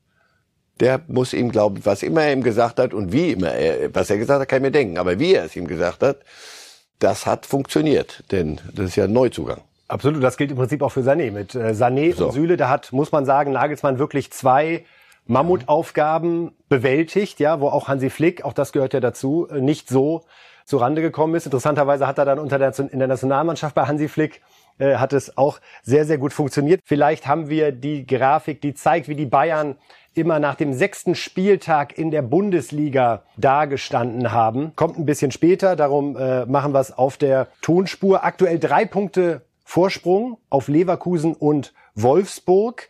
der 0.80 1.00
muss 1.08 1.32
ihm 1.32 1.50
glauben, 1.50 1.80
was 1.84 2.02
immer 2.02 2.22
er 2.22 2.32
ihm 2.32 2.42
gesagt 2.42 2.78
hat 2.78 2.92
und 2.92 3.12
wie 3.12 3.32
immer 3.32 3.52
er, 3.52 3.94
was 3.94 4.10
er 4.10 4.18
gesagt 4.18 4.40
hat, 4.40 4.48
kann 4.48 4.58
ich 4.58 4.62
mir 4.62 4.70
denken. 4.70 4.98
Aber 4.98 5.18
wie 5.18 5.34
er 5.34 5.44
es 5.44 5.56
ihm 5.56 5.66
gesagt 5.66 6.02
hat, 6.02 6.18
das 6.98 7.26
hat 7.26 7.46
funktioniert, 7.46 8.24
denn 8.30 8.60
das 8.74 8.86
ist 8.86 8.96
ja 8.96 9.04
ein 9.04 9.12
Neuzugang. 9.12 9.62
Absolut, 9.88 10.22
das 10.22 10.36
gilt 10.36 10.50
im 10.50 10.56
Prinzip 10.56 10.82
auch 10.82 10.90
für 10.90 11.00
Sané. 11.00 11.30
Mit 11.30 11.54
äh, 11.54 11.70
Sané 11.70 12.14
so. 12.14 12.26
und 12.26 12.32
Süle, 12.32 12.56
da 12.56 12.68
hat, 12.68 12.92
muss 12.92 13.12
man 13.12 13.24
sagen, 13.24 13.52
Nagelsmann 13.52 13.98
wirklich 13.98 14.32
zwei 14.32 14.84
Mammutaufgaben 15.26 16.52
bewältigt, 16.68 17.40
ja, 17.40 17.60
wo 17.60 17.68
auch 17.68 17.88
Hansi 17.88 18.10
Flick, 18.10 18.44
auch 18.44 18.52
das 18.52 18.72
gehört 18.72 18.94
ja 18.94 19.00
dazu, 19.00 19.48
äh, 19.48 19.60
nicht 19.60 19.88
so 19.88 20.22
zu 20.64 20.78
Rande 20.78 21.02
gekommen 21.02 21.34
ist. 21.36 21.46
Interessanterweise 21.46 22.06
hat 22.06 22.18
er 22.18 22.24
dann 22.24 22.40
unter 22.40 22.58
der, 22.58 22.76
in 22.78 22.98
der 22.98 23.08
Nationalmannschaft 23.08 23.74
bei 23.74 23.86
Hansi 23.86 24.08
Flick 24.08 24.42
äh, 24.78 24.96
hat 24.96 25.12
es 25.12 25.38
auch 25.38 25.60
sehr, 25.82 26.04
sehr 26.04 26.18
gut 26.18 26.32
funktioniert. 26.32 26.80
Vielleicht 26.84 27.26
haben 27.26 27.48
wir 27.48 27.70
die 27.70 28.06
Grafik, 28.06 28.60
die 28.60 28.74
zeigt, 28.74 29.08
wie 29.08 29.14
die 29.14 29.26
Bayern 29.26 29.76
immer 30.16 30.38
nach 30.38 30.54
dem 30.54 30.72
sechsten 30.72 31.14
Spieltag 31.14 31.98
in 31.98 32.10
der 32.10 32.22
Bundesliga 32.22 33.22
dagestanden 33.36 34.32
haben. 34.32 34.72
Kommt 34.76 34.98
ein 34.98 35.06
bisschen 35.06 35.30
später, 35.30 35.76
darum 35.76 36.16
äh, 36.16 36.46
machen 36.46 36.72
wir 36.72 36.80
es 36.80 36.96
auf 36.96 37.16
der 37.16 37.48
Tonspur. 37.60 38.24
Aktuell 38.24 38.58
drei 38.58 38.84
Punkte 38.84 39.42
Vorsprung 39.64 40.38
auf 40.48 40.68
Leverkusen 40.68 41.34
und 41.34 41.74
Wolfsburg. 41.94 42.88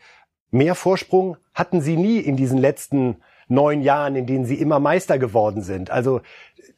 Mehr 0.51 0.75
Vorsprung 0.75 1.37
hatten 1.55 1.81
sie 1.81 1.97
nie 1.97 2.19
in 2.19 2.37
diesen 2.37 2.59
letzten 2.59 3.17
neun 3.49 3.83
Jahren, 3.83 4.17
in 4.17 4.27
denen 4.27 4.45
sie 4.45 4.57
immer 4.57 4.79
Meister 4.81 5.19
geworden 5.19 5.63
sind. 5.63 5.91
Also 5.91 6.21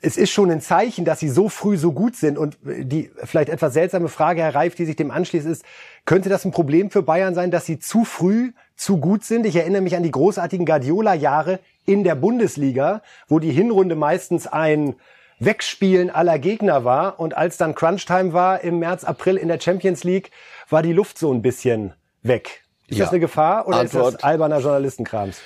es 0.01 0.17
ist 0.17 0.31
schon 0.31 0.51
ein 0.51 0.61
Zeichen, 0.61 1.05
dass 1.05 1.19
sie 1.19 1.29
so 1.29 1.49
früh 1.49 1.77
so 1.77 1.93
gut 1.93 2.15
sind. 2.15 2.39
Und 2.39 2.59
die 2.63 3.11
vielleicht 3.25 3.49
etwas 3.49 3.73
seltsame 3.73 4.09
Frage, 4.09 4.43
Herr 4.43 4.55
Reif, 4.55 4.75
die 4.75 4.85
sich 4.85 4.97
dem 4.97 5.11
anschließt, 5.11 5.47
ist, 5.47 5.65
könnte 6.05 6.29
das 6.29 6.45
ein 6.45 6.53
Problem 6.53 6.91
für 6.91 7.03
Bayern 7.03 7.35
sein, 7.35 7.51
dass 7.51 7.67
sie 7.67 7.79
zu 7.79 8.05
früh 8.05 8.53
zu 8.79 8.97
gut 8.97 9.25
sind? 9.25 9.45
Ich 9.45 9.57
erinnere 9.57 9.83
mich 9.83 9.97
an 9.97 10.03
die 10.03 10.11
großartigen 10.11 10.65
Guardiola-Jahre 10.65 11.59
in 11.85 12.05
der 12.05 12.15
Bundesliga, 12.15 13.03
wo 13.29 13.39
die 13.39 13.51
Hinrunde 13.51 13.97
meistens 13.97 14.47
ein 14.47 14.95
Wegspielen 15.41 16.11
aller 16.11 16.39
Gegner 16.39 16.85
war. 16.85 17.21
Und 17.21 17.37
als 17.37 17.59
dann 17.59 17.75
Crunchtime 17.75 18.33
war 18.33 18.63
im 18.63 18.79
März, 18.79 19.05
April 19.05 19.37
in 19.37 19.49
der 19.49 19.61
Champions 19.61 20.05
League, 20.05 20.31
war 20.71 20.83
die 20.83 20.93
Luft 20.93 21.19
so 21.19 21.33
ein 21.33 21.43
bisschen 21.43 21.93
weg. 22.23 22.63
Ist 22.87 22.99
ja. 22.99 23.05
das 23.05 23.13
eine 23.13 23.21
Gefahr 23.21 23.69
oder 23.69 23.79
Antwort. 23.79 24.15
ist 24.15 24.15
das 24.15 24.25
alberner 24.25 24.61
Journalistenkrams? 24.61 25.41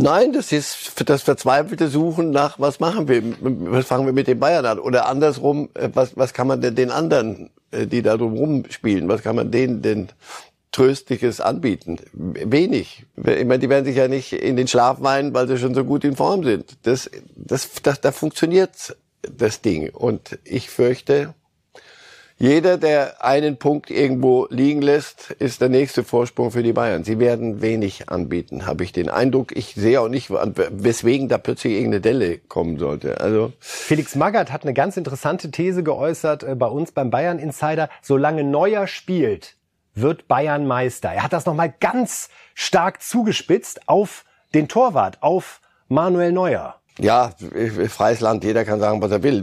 Nein, 0.00 0.32
das 0.32 0.52
ist 0.52 1.08
das 1.08 1.22
verzweifelte 1.22 1.88
Suchen 1.88 2.30
nach, 2.30 2.60
was 2.60 2.78
machen 2.78 3.08
wir, 3.08 3.20
was 3.40 3.86
fangen 3.86 4.06
wir 4.06 4.12
mit 4.12 4.28
den 4.28 4.38
Bayern 4.38 4.64
an? 4.64 4.78
Oder 4.78 5.06
andersrum, 5.06 5.70
äh, 5.74 5.88
was, 5.92 6.16
was 6.16 6.32
kann 6.32 6.46
man 6.46 6.60
denn 6.60 6.76
den 6.76 6.92
anderen, 6.92 7.50
äh, 7.72 7.86
die 7.86 8.02
da 8.02 8.16
drum 8.16 8.64
spielen, 8.70 9.08
was 9.08 9.22
kann 9.22 9.34
man 9.34 9.50
denen 9.50 9.82
denn 9.82 10.08
Tröstliches 10.78 11.40
anbieten? 11.40 11.98
Wenig. 12.12 13.04
Ich 13.16 13.24
meine, 13.24 13.58
die 13.58 13.68
werden 13.68 13.84
sich 13.84 13.96
ja 13.96 14.06
nicht 14.06 14.32
in 14.32 14.54
den 14.56 14.68
Schlaf 14.68 15.00
weinen, 15.00 15.34
weil 15.34 15.48
sie 15.48 15.58
schon 15.58 15.74
so 15.74 15.84
gut 15.84 16.04
in 16.04 16.14
Form 16.14 16.44
sind. 16.44 16.78
Das, 16.84 17.10
das, 17.34 17.68
das, 17.82 18.00
da 18.00 18.12
funktioniert 18.12 18.96
das 19.22 19.60
Ding. 19.60 19.90
Und 19.90 20.38
ich 20.44 20.70
fürchte, 20.70 21.34
jeder, 22.38 22.78
der 22.78 23.24
einen 23.24 23.56
Punkt 23.56 23.90
irgendwo 23.90 24.46
liegen 24.50 24.80
lässt, 24.80 25.32
ist 25.40 25.60
der 25.60 25.68
nächste 25.68 26.04
Vorsprung 26.04 26.52
für 26.52 26.62
die 26.62 26.72
Bayern. 26.72 27.02
Sie 27.02 27.18
werden 27.18 27.60
wenig 27.60 28.08
anbieten, 28.08 28.64
habe 28.64 28.84
ich 28.84 28.92
den 28.92 29.08
Eindruck. 29.08 29.56
Ich 29.56 29.74
sehe 29.74 30.00
auch 30.00 30.08
nicht, 30.08 30.30
weswegen 30.30 31.26
da 31.26 31.38
plötzlich 31.38 31.72
irgendeine 31.72 32.00
Delle 32.00 32.38
kommen 32.38 32.78
sollte. 32.78 33.20
Also 33.20 33.52
Felix 33.58 34.14
Magath 34.14 34.52
hat 34.52 34.62
eine 34.62 34.74
ganz 34.74 34.96
interessante 34.96 35.50
These 35.50 35.82
geäußert 35.82 36.44
äh, 36.44 36.54
bei 36.54 36.68
uns 36.68 36.92
beim 36.92 37.10
Bayern 37.10 37.40
Insider. 37.40 37.90
Solange 38.00 38.44
Neuer 38.44 38.86
spielt, 38.86 39.57
wird 40.00 40.28
Bayern 40.28 40.66
Meister. 40.66 41.10
Er 41.10 41.22
hat 41.22 41.32
das 41.32 41.46
nochmal 41.46 41.72
ganz 41.80 42.28
stark 42.54 43.02
zugespitzt 43.02 43.88
auf 43.88 44.24
den 44.54 44.68
Torwart, 44.68 45.18
auf 45.22 45.60
Manuel 45.88 46.32
Neuer. 46.32 46.74
Ja, 47.00 47.32
freies 47.88 48.20
Land, 48.20 48.42
jeder 48.42 48.64
kann 48.64 48.80
sagen, 48.80 49.00
was 49.00 49.12
er 49.12 49.22
will. 49.22 49.42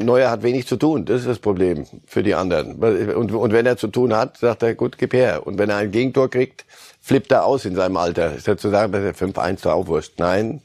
Neuer 0.00 0.28
hat 0.28 0.42
wenig 0.42 0.66
zu 0.66 0.76
tun, 0.76 1.04
das 1.04 1.20
ist 1.20 1.28
das 1.28 1.38
Problem 1.38 1.86
für 2.04 2.24
die 2.24 2.34
anderen. 2.34 2.82
Und, 3.14 3.30
und 3.30 3.52
wenn 3.52 3.64
er 3.64 3.76
zu 3.76 3.86
tun 3.86 4.14
hat, 4.16 4.38
sagt 4.38 4.64
er, 4.64 4.74
gut, 4.74 4.98
gib 4.98 5.12
her. 5.12 5.46
Und 5.46 5.56
wenn 5.58 5.70
er 5.70 5.76
ein 5.76 5.92
Gegentor 5.92 6.28
kriegt, 6.28 6.64
flippt 7.00 7.30
er 7.30 7.44
aus 7.44 7.64
in 7.64 7.76
seinem 7.76 7.96
Alter. 7.96 8.34
Ist 8.34 8.48
er 8.48 8.58
zu 8.58 8.70
sagen, 8.70 8.90
dass 8.90 9.04
er 9.04 9.14
5-1 9.14 9.62
da 9.62 9.74
aufwurscht. 9.74 10.14
Nein, 10.18 10.62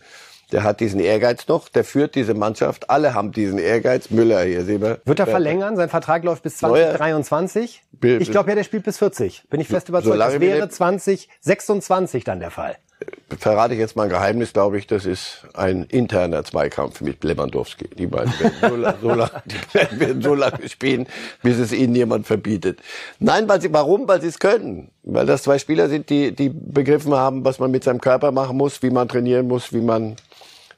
der 0.52 0.64
hat 0.64 0.80
diesen 0.80 1.00
Ehrgeiz 1.00 1.48
noch, 1.48 1.70
der 1.70 1.84
führt 1.84 2.16
diese 2.16 2.34
Mannschaft. 2.34 2.90
Alle 2.90 3.14
haben 3.14 3.32
diesen 3.32 3.60
Ehrgeiz. 3.60 4.10
Müller 4.10 4.44
hier, 4.44 4.64
sehen 4.66 4.82
wir. 4.82 5.00
Wird 5.06 5.20
er 5.20 5.28
verlängern? 5.28 5.76
Sein 5.76 5.90
Vertrag 5.90 6.24
läuft 6.24 6.44
bis 6.44 6.58
2023. 6.58 7.84
Neuer, 8.02 8.22
ich 8.22 8.32
glaube 8.32 8.50
ja, 8.50 8.56
der 8.56 8.64
spielt 8.64 8.84
bis 8.84 8.98
40. 8.98 9.44
Bin 9.50 9.60
ich 9.60 9.68
fest 9.68 9.90
überzeugt. 9.90 10.20
Das 10.20 10.40
wäre 10.40 10.70
2026 10.70 12.24
dann 12.24 12.40
der 12.40 12.52
Fall 12.52 12.78
verrate 13.38 13.74
ich 13.74 13.80
jetzt 13.80 13.96
mal 13.96 14.04
ein 14.04 14.10
Geheimnis, 14.10 14.54
glaube 14.54 14.78
ich, 14.78 14.88
das 14.88 15.06
ist 15.06 15.48
ein 15.54 15.84
interner 15.86 16.44
Zweikampf 16.44 17.02
mit 17.02 17.24
Lewandowski. 17.24 17.90
Die 17.98 18.08
beiden 18.08 18.32
werden 18.40 18.54
so, 18.62 18.76
lange, 18.76 18.98
so, 19.02 19.10
lange, 19.10 19.44
die 19.92 20.00
werden 20.00 20.22
so 20.22 20.36
lange 20.36 20.70
spielen, 20.70 21.08
bis 21.42 21.58
es 21.58 21.72
ihnen 21.72 21.96
jemand 21.96 22.28
verbietet. 22.28 22.80
Nein, 23.20 23.48
weil 23.48 23.62
sie, 23.62 23.74
warum? 23.74 24.08
Weil 24.08 24.22
sie 24.22 24.28
es 24.28 24.40
können. 24.40 24.92
Weil 25.04 25.26
das 25.26 25.44
zwei 25.44 25.58
Spieler 25.60 25.90
sind, 25.90 26.10
die, 26.10 26.34
die 26.34 26.50
begriffen 26.50 27.14
haben, 27.14 27.44
was 27.44 27.60
man 27.60 27.72
mit 27.72 27.84
seinem 27.84 28.02
Körper 28.02 28.32
machen 28.32 28.58
muss, 28.58 28.84
wie 28.84 28.92
man 28.92 29.08
trainieren 29.08 29.48
muss, 29.48 29.74
wie 29.74 29.82
man 29.82 30.16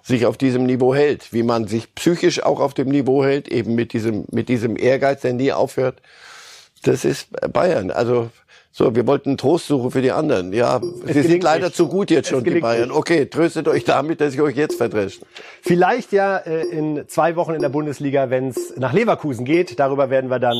sich 0.03 0.25
auf 0.25 0.37
diesem 0.37 0.65
Niveau 0.65 0.93
hält, 0.93 1.31
wie 1.31 1.43
man 1.43 1.65
sich 1.65 1.95
psychisch 1.95 2.43
auch 2.43 2.59
auf 2.59 2.73
dem 2.73 2.89
Niveau 2.89 3.23
hält, 3.23 3.47
eben 3.47 3.73
mit 3.73 3.93
diesem, 3.93 4.25
mit 4.31 4.49
diesem 4.49 4.77
Ehrgeiz, 4.77 5.21
der 5.21 5.33
nie 5.33 5.53
aufhört. 5.53 6.01
Das 6.83 7.05
ist 7.05 7.29
Bayern. 7.53 7.89
Also 7.89 8.29
so, 8.75 8.95
wir 8.95 9.05
wollten 9.05 9.37
Trost 9.37 9.67
suchen 9.67 9.91
für 9.91 10.01
die 10.01 10.11
anderen. 10.11 10.51
Ja, 10.51 10.81
es 11.05 11.13
sie 11.13 11.21
sind 11.21 11.43
leider 11.43 11.67
nicht. 11.67 11.75
zu 11.75 11.87
gut 11.87 12.09
jetzt 12.09 12.27
schon, 12.27 12.43
die 12.43 12.59
Bayern. 12.59 12.89
Nicht. 12.89 12.97
Okay, 12.97 13.27
tröstet 13.27 13.67
euch 13.67 13.85
damit, 13.85 14.19
dass 14.19 14.33
ich 14.33 14.41
euch 14.41 14.55
jetzt 14.57 14.75
verdresche. 14.77 15.21
Vielleicht 15.61 16.11
ja 16.11 16.37
äh, 16.37 16.63
in 16.63 17.07
zwei 17.07 17.35
Wochen 17.35 17.53
in 17.53 17.61
der 17.61 17.69
Bundesliga, 17.69 18.29
wenn 18.31 18.49
es 18.49 18.73
nach 18.75 18.91
Leverkusen 18.91 19.45
geht. 19.45 19.79
Darüber 19.79 20.09
werden 20.09 20.29
wir 20.31 20.39
dann 20.39 20.57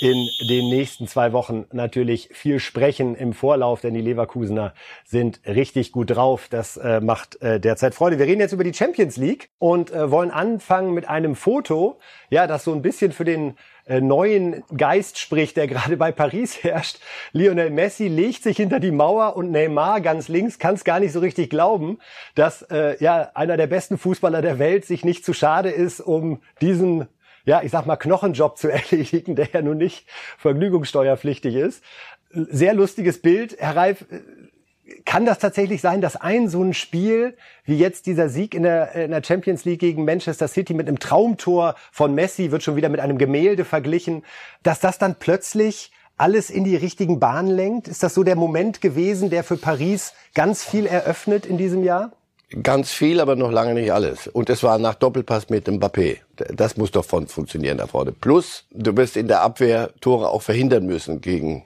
in 0.00 0.28
den 0.48 0.70
nächsten 0.70 1.06
zwei 1.06 1.32
Wochen 1.32 1.66
natürlich 1.72 2.30
viel 2.32 2.58
sprechen 2.58 3.14
im 3.14 3.34
Vorlauf, 3.34 3.82
denn 3.82 3.92
die 3.92 4.00
Leverkusener 4.00 4.72
sind 5.04 5.40
richtig 5.46 5.92
gut 5.92 6.10
drauf. 6.10 6.48
Das 6.48 6.78
äh, 6.78 7.00
macht 7.00 7.40
äh, 7.42 7.60
derzeit 7.60 7.94
Freude. 7.94 8.18
Wir 8.18 8.26
reden 8.26 8.40
jetzt 8.40 8.52
über 8.52 8.64
die 8.64 8.72
Champions 8.72 9.18
League 9.18 9.50
und 9.58 9.90
äh, 9.92 10.10
wollen 10.10 10.30
anfangen 10.30 10.94
mit 10.94 11.06
einem 11.06 11.36
Foto, 11.36 11.98
ja, 12.30 12.46
das 12.46 12.64
so 12.64 12.72
ein 12.72 12.80
bisschen 12.80 13.12
für 13.12 13.26
den 13.26 13.56
äh, 13.84 14.00
neuen 14.00 14.64
Geist 14.74 15.18
spricht, 15.18 15.58
der 15.58 15.66
gerade 15.66 15.98
bei 15.98 16.12
Paris 16.12 16.64
herrscht. 16.64 16.98
Lionel 17.32 17.70
Messi 17.70 18.08
legt 18.08 18.42
sich 18.42 18.56
hinter 18.56 18.80
die 18.80 18.92
Mauer 18.92 19.36
und 19.36 19.50
Neymar 19.50 20.00
ganz 20.00 20.28
links 20.28 20.58
kann 20.58 20.76
es 20.76 20.84
gar 20.84 21.00
nicht 21.00 21.12
so 21.12 21.20
richtig 21.20 21.50
glauben, 21.50 21.98
dass 22.34 22.62
äh, 22.62 22.96
ja 23.04 23.32
einer 23.34 23.58
der 23.58 23.66
besten 23.66 23.98
Fußballer 23.98 24.40
der 24.40 24.58
Welt 24.58 24.86
sich 24.86 25.04
nicht 25.04 25.26
zu 25.26 25.34
schade 25.34 25.68
ist, 25.68 26.00
um 26.00 26.40
diesen 26.62 27.06
ja, 27.44 27.62
ich 27.62 27.70
sag 27.70 27.86
mal, 27.86 27.96
Knochenjob 27.96 28.58
zu 28.58 28.68
erledigen, 28.72 29.36
der 29.36 29.48
ja 29.52 29.62
nun 29.62 29.78
nicht 29.78 30.06
vergnügungssteuerpflichtig 30.38 31.54
ist. 31.54 31.82
Sehr 32.30 32.74
lustiges 32.74 33.20
Bild. 33.20 33.56
Herr 33.58 33.76
Reif, 33.76 34.04
kann 35.04 35.24
das 35.24 35.38
tatsächlich 35.38 35.80
sein, 35.80 36.00
dass 36.00 36.16
ein 36.16 36.48
so 36.48 36.62
ein 36.62 36.74
Spiel 36.74 37.36
wie 37.64 37.78
jetzt 37.78 38.06
dieser 38.06 38.28
Sieg 38.28 38.54
in 38.54 38.64
der, 38.64 38.92
in 38.92 39.10
der 39.10 39.22
Champions 39.22 39.64
League 39.64 39.80
gegen 39.80 40.04
Manchester 40.04 40.48
City 40.48 40.74
mit 40.74 40.88
einem 40.88 40.98
Traumtor 40.98 41.74
von 41.92 42.14
Messi 42.14 42.50
wird 42.50 42.62
schon 42.62 42.76
wieder 42.76 42.88
mit 42.88 43.00
einem 43.00 43.18
Gemälde 43.18 43.64
verglichen, 43.64 44.24
dass 44.62 44.80
das 44.80 44.98
dann 44.98 45.16
plötzlich 45.16 45.92
alles 46.16 46.50
in 46.50 46.64
die 46.64 46.76
richtigen 46.76 47.18
Bahnen 47.18 47.48
lenkt? 47.48 47.88
Ist 47.88 48.02
das 48.02 48.14
so 48.14 48.22
der 48.22 48.36
Moment 48.36 48.80
gewesen, 48.80 49.30
der 49.30 49.42
für 49.42 49.56
Paris 49.56 50.12
ganz 50.34 50.64
viel 50.64 50.86
eröffnet 50.86 51.46
in 51.46 51.56
diesem 51.56 51.82
Jahr? 51.82 52.12
Ganz 52.62 52.90
viel, 52.90 53.20
aber 53.20 53.36
noch 53.36 53.52
lange 53.52 53.74
nicht 53.74 53.92
alles. 53.92 54.26
Und 54.26 54.50
es 54.50 54.64
war 54.64 54.78
nach 54.78 54.96
Doppelpass 54.96 55.50
mit 55.50 55.68
dem 55.68 55.78
Mbappé. 55.78 56.18
Das 56.52 56.76
muss 56.76 56.90
doch 56.90 57.04
von 57.04 57.28
funktionieren 57.28 57.78
da 57.78 57.86
vorne. 57.86 58.10
Plus, 58.10 58.64
du 58.72 58.96
wirst 58.96 59.16
in 59.16 59.28
der 59.28 59.42
Abwehr 59.42 59.90
Tore 60.00 60.30
auch 60.30 60.42
verhindern 60.42 60.86
müssen 60.86 61.20
gegen 61.20 61.64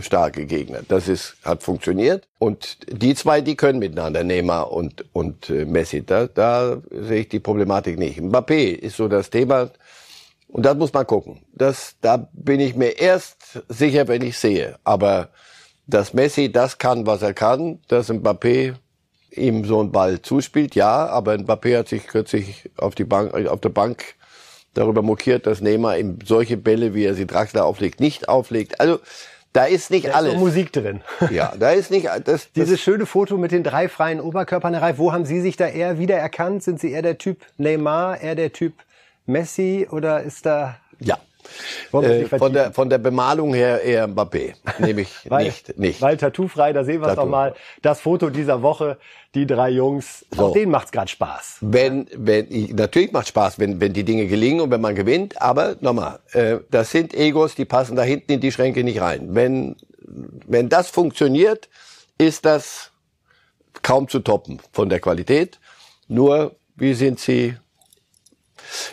starke 0.00 0.46
Gegner. 0.46 0.80
Das 0.88 1.08
ist, 1.08 1.36
hat 1.44 1.62
funktioniert. 1.62 2.26
Und 2.38 2.78
die 2.88 3.14
zwei, 3.14 3.40
die 3.40 3.56
können 3.56 3.78
miteinander, 3.78 4.24
Neymar 4.24 4.72
und, 4.72 5.04
und 5.12 5.48
äh, 5.50 5.64
Messi. 5.64 6.04
Da, 6.04 6.26
da 6.26 6.78
sehe 6.90 7.20
ich 7.20 7.28
die 7.28 7.40
Problematik 7.40 7.98
nicht. 7.98 8.18
Mbappé 8.18 8.74
ist 8.74 8.96
so 8.96 9.08
das 9.08 9.30
Thema. 9.30 9.70
Und 10.48 10.66
das 10.66 10.76
muss 10.76 10.92
man 10.92 11.06
gucken. 11.06 11.40
Das, 11.52 11.94
da 12.00 12.28
bin 12.32 12.58
ich 12.58 12.74
mir 12.74 12.98
erst 12.98 13.62
sicher, 13.68 14.08
wenn 14.08 14.22
ich 14.22 14.38
sehe. 14.38 14.76
Aber 14.82 15.28
dass 15.86 16.14
Messi 16.14 16.50
das 16.50 16.78
kann, 16.78 17.06
was 17.06 17.22
er 17.22 17.34
kann, 17.34 17.78
dass 17.88 18.10
Mbappé 18.10 18.74
ihm 19.30 19.64
so 19.64 19.80
einen 19.80 19.92
Ball 19.92 20.22
zuspielt, 20.22 20.74
ja, 20.74 21.06
aber 21.06 21.34
Mbappé 21.34 21.78
hat 21.78 21.88
sich 21.88 22.06
kürzlich 22.06 22.70
auf 22.76 22.94
die 22.94 23.04
Bank, 23.04 23.34
auf 23.46 23.60
der 23.60 23.68
Bank 23.68 24.14
darüber 24.74 25.02
mokiert, 25.02 25.46
dass 25.46 25.60
Neymar 25.60 25.98
ihm 25.98 26.18
solche 26.24 26.56
Bälle, 26.56 26.94
wie 26.94 27.04
er 27.04 27.14
sie 27.14 27.26
Draxler 27.26 27.64
auflegt, 27.64 28.00
nicht 28.00 28.28
auflegt. 28.28 28.80
Also 28.80 29.00
da 29.52 29.64
ist 29.64 29.90
nicht 29.90 30.06
da 30.06 30.12
alles. 30.12 30.34
Ist 30.34 30.38
Musik 30.38 30.72
drin. 30.72 31.00
Ja, 31.30 31.54
da 31.58 31.70
ist 31.70 31.90
nicht 31.90 32.06
das, 32.06 32.22
das 32.24 32.52
Dieses 32.52 32.80
schöne 32.80 33.06
Foto 33.06 33.36
mit 33.36 33.50
den 33.52 33.64
drei 33.64 33.88
freien 33.88 34.20
Oberkörpern, 34.20 34.74
Herr 34.74 34.82
Reif, 34.82 34.98
wo 34.98 35.12
haben 35.12 35.24
Sie 35.24 35.40
sich 35.40 35.56
da 35.56 35.66
eher 35.66 35.98
wiedererkannt? 35.98 36.62
Sind 36.62 36.80
Sie 36.80 36.92
eher 36.92 37.02
der 37.02 37.18
Typ 37.18 37.38
Neymar, 37.56 38.20
eher 38.20 38.36
der 38.36 38.52
Typ 38.52 38.74
Messi 39.26 39.88
oder 39.90 40.22
ist 40.22 40.46
da 40.46 40.76
Ja. 41.00 41.18
Äh, 41.92 42.24
von, 42.26 42.52
der, 42.52 42.72
von 42.72 42.88
der 42.88 42.98
Bemalung 42.98 43.54
her 43.54 43.82
eher 43.82 44.08
Mbappé. 44.08 44.54
Nehme 44.78 45.02
ich 45.02 45.10
weil, 45.28 45.44
nicht, 45.44 45.78
nicht. 45.78 46.00
Weil 46.00 46.16
Tattoo-frei, 46.16 46.72
da 46.72 46.84
sehen 46.84 47.00
wir 47.00 47.08
es 47.08 47.16
doch 47.16 47.26
mal. 47.26 47.54
Das 47.82 48.00
Foto 48.00 48.30
dieser 48.30 48.62
Woche, 48.62 48.98
die 49.34 49.46
drei 49.46 49.70
Jungs, 49.70 50.24
so. 50.30 50.46
auch 50.46 50.52
denen 50.52 50.70
macht's 50.70 50.92
gerade 50.92 51.08
Spaß. 51.08 51.58
Wenn, 51.60 52.06
wenn, 52.14 52.46
natürlich 52.74 53.12
macht 53.12 53.28
Spaß, 53.28 53.58
wenn, 53.58 53.80
wenn 53.80 53.92
die 53.92 54.04
Dinge 54.04 54.26
gelingen 54.26 54.60
und 54.60 54.70
wenn 54.70 54.80
man 54.80 54.94
gewinnt, 54.94 55.40
aber 55.40 55.76
nochmal, 55.80 56.20
äh, 56.32 56.58
das 56.70 56.90
sind 56.90 57.14
Egos, 57.14 57.54
die 57.54 57.64
passen 57.64 57.96
da 57.96 58.02
hinten 58.02 58.32
in 58.32 58.40
die 58.40 58.52
Schränke 58.52 58.84
nicht 58.84 59.00
rein. 59.00 59.34
Wenn, 59.34 59.76
wenn 60.46 60.68
das 60.68 60.90
funktioniert, 60.90 61.68
ist 62.18 62.44
das 62.44 62.90
kaum 63.82 64.08
zu 64.08 64.20
toppen 64.20 64.60
von 64.72 64.88
der 64.88 65.00
Qualität. 65.00 65.58
Nur, 66.08 66.56
wie 66.76 66.94
sind 66.94 67.20
sie 67.20 67.56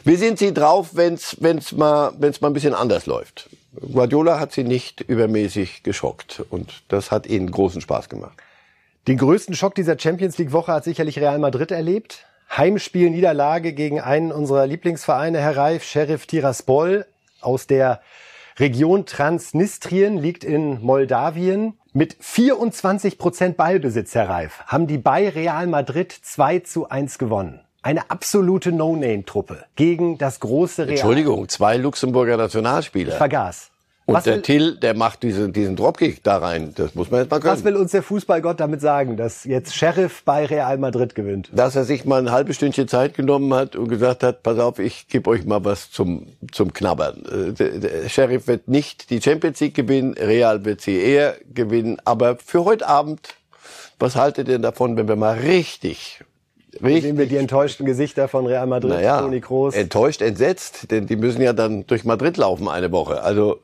wie 0.04 0.16
sind 0.16 0.40
Sie 0.40 0.54
drauf, 0.54 0.92
wenn 0.94 1.16
es 1.16 1.38
wenn's 1.40 1.72
mal, 1.72 2.14
wenn's 2.18 2.42
mal 2.42 2.50
ein 2.50 2.54
bisschen 2.54 2.74
anders 2.74 3.06
läuft? 3.06 3.50
Guardiola 3.94 4.40
hat 4.40 4.52
Sie 4.52 4.64
nicht 4.64 5.02
übermäßig 5.02 5.84
geschockt 5.84 6.44
und 6.50 6.82
das 6.88 7.12
hat 7.12 7.28
Ihnen 7.28 7.52
großen 7.52 7.82
Spaß 7.82 8.10
gemacht. 8.10 8.38
Den 9.08 9.18
größten 9.18 9.56
Schock 9.56 9.76
dieser 9.76 9.98
Champions 9.98 10.38
League 10.38 10.52
Woche 10.52 10.74
hat 10.74 10.84
sicherlich 10.84 11.20
Real 11.20 11.40
Madrid 11.40 11.72
erlebt. 11.72 12.26
Heimspiel 12.56 13.10
Niederlage 13.10 13.74
gegen 13.74 14.00
einen 14.00 14.32
unserer 14.32 14.68
Lieblingsvereine, 14.68 15.40
Herr 15.40 15.58
Reif, 15.58 15.84
Sheriff 15.84 16.26
Tiraspol 16.26 17.06
aus 17.42 17.68
der 17.68 18.02
Region 18.58 19.06
Transnistrien 19.06 20.18
liegt 20.18 20.44
in 20.44 20.82
Moldawien. 20.82 21.78
Mit 21.94 22.18
24 22.20 23.18
Prozent 23.18 23.58
Ballbesitz, 23.58 24.16
Herr 24.16 24.30
Reif, 24.30 24.62
haben 24.66 24.88
die 24.88 24.98
bei 24.98 25.30
Real 25.30 25.68
Madrid 25.68 26.12
2 26.12 26.60
zu 26.60 26.90
1 26.90 27.18
gewonnen 27.18 27.62
eine 27.88 28.12
absolute 28.12 28.74
No-Name-Truppe 28.74 29.63
gegen 29.77 30.17
das 30.17 30.41
große 30.41 30.84
Real. 30.84 30.89
Entschuldigung, 30.89 31.48
zwei 31.48 31.77
Luxemburger 31.77 32.36
Nationalspieler. 32.36 33.13
Ich 33.13 33.17
vergaß. 33.17 33.72
Und 34.06 34.15
was 34.15 34.25
der 34.25 34.36
will, 34.36 34.41
Till, 34.41 34.75
der 34.75 34.94
macht 34.94 35.24
diesen, 35.24 35.53
diesen 35.53 35.77
Dropkick 35.77 36.22
da 36.22 36.38
rein. 36.38 36.74
Das 36.75 36.96
muss 36.96 37.12
man 37.12 37.22
jetzt 37.22 37.32
mal 37.32 37.39
können. 37.39 37.53
Was 37.53 37.63
will 37.63 37.77
uns 37.77 37.91
der 37.91 38.03
Fußballgott 38.03 38.60
damit 38.60 38.82
sagen, 38.82 39.15
dass 39.15 39.46
jetzt 39.46 39.74
Sheriff 39.74 40.24
bei 40.25 40.46
Real 40.46 40.77
Madrid 40.77 41.15
gewinnt? 41.15 41.50
Dass 41.53 41.77
er 41.77 41.86
sich 41.86 42.03
mal 42.03 42.20
ein 42.22 42.29
halbes 42.29 42.58
Stündchen 42.58 42.89
Zeit 42.89 43.13
genommen 43.13 43.53
hat 43.53 43.77
und 43.77 43.88
gesagt 43.88 44.22
hat, 44.22 44.44
pass 44.44 44.60
auf, 44.60 44.79
ich 44.79 45.08
gebe 45.08 45.29
euch 45.29 45.46
mal 45.46 45.63
was 45.63 45.89
zum, 45.89 46.27
zum 46.51 46.74
Knabbern. 46.74 47.24
Äh, 47.25 47.53
der, 47.53 47.79
der 47.79 48.10
Sheriff 48.10 48.48
wird 48.48 48.67
nicht 48.67 49.10
die 49.10 49.22
Champions 49.22 49.62
League 49.62 49.75
gewinnen, 49.75 50.13
Real 50.13 50.65
wird 50.65 50.82
sie 50.82 50.98
eher 50.98 51.36
gewinnen. 51.53 52.01
Aber 52.03 52.36
für 52.36 52.65
heute 52.65 52.86
Abend, 52.86 53.36
was 53.98 54.17
haltet 54.17 54.50
ihr 54.50 54.60
davon, 54.60 54.98
wenn 54.98 55.08
wir 55.08 55.15
mal 55.15 55.38
richtig 55.38 56.22
Richtig. 56.74 57.04
Sehen 57.04 57.18
wir 57.18 57.26
die 57.28 57.38
enttäuschten 57.38 57.86
Gesichter 57.86 58.28
von 58.28 58.46
Real 58.46 58.68
Madrid, 58.68 58.92
naja, 58.92 59.22
Toni 59.22 59.42
Kroos. 59.42 59.74
Enttäuscht, 59.74 60.22
entsetzt, 60.22 60.92
denn 60.92 61.08
die 61.08 61.16
müssen 61.16 61.42
ja 61.42 61.54
dann 61.54 61.88
durch 61.88 62.04
Madrid 62.04 62.38
laufen 62.38 62.68
eine 62.68 62.92
Woche. 62.92 63.22
Also 63.24 63.60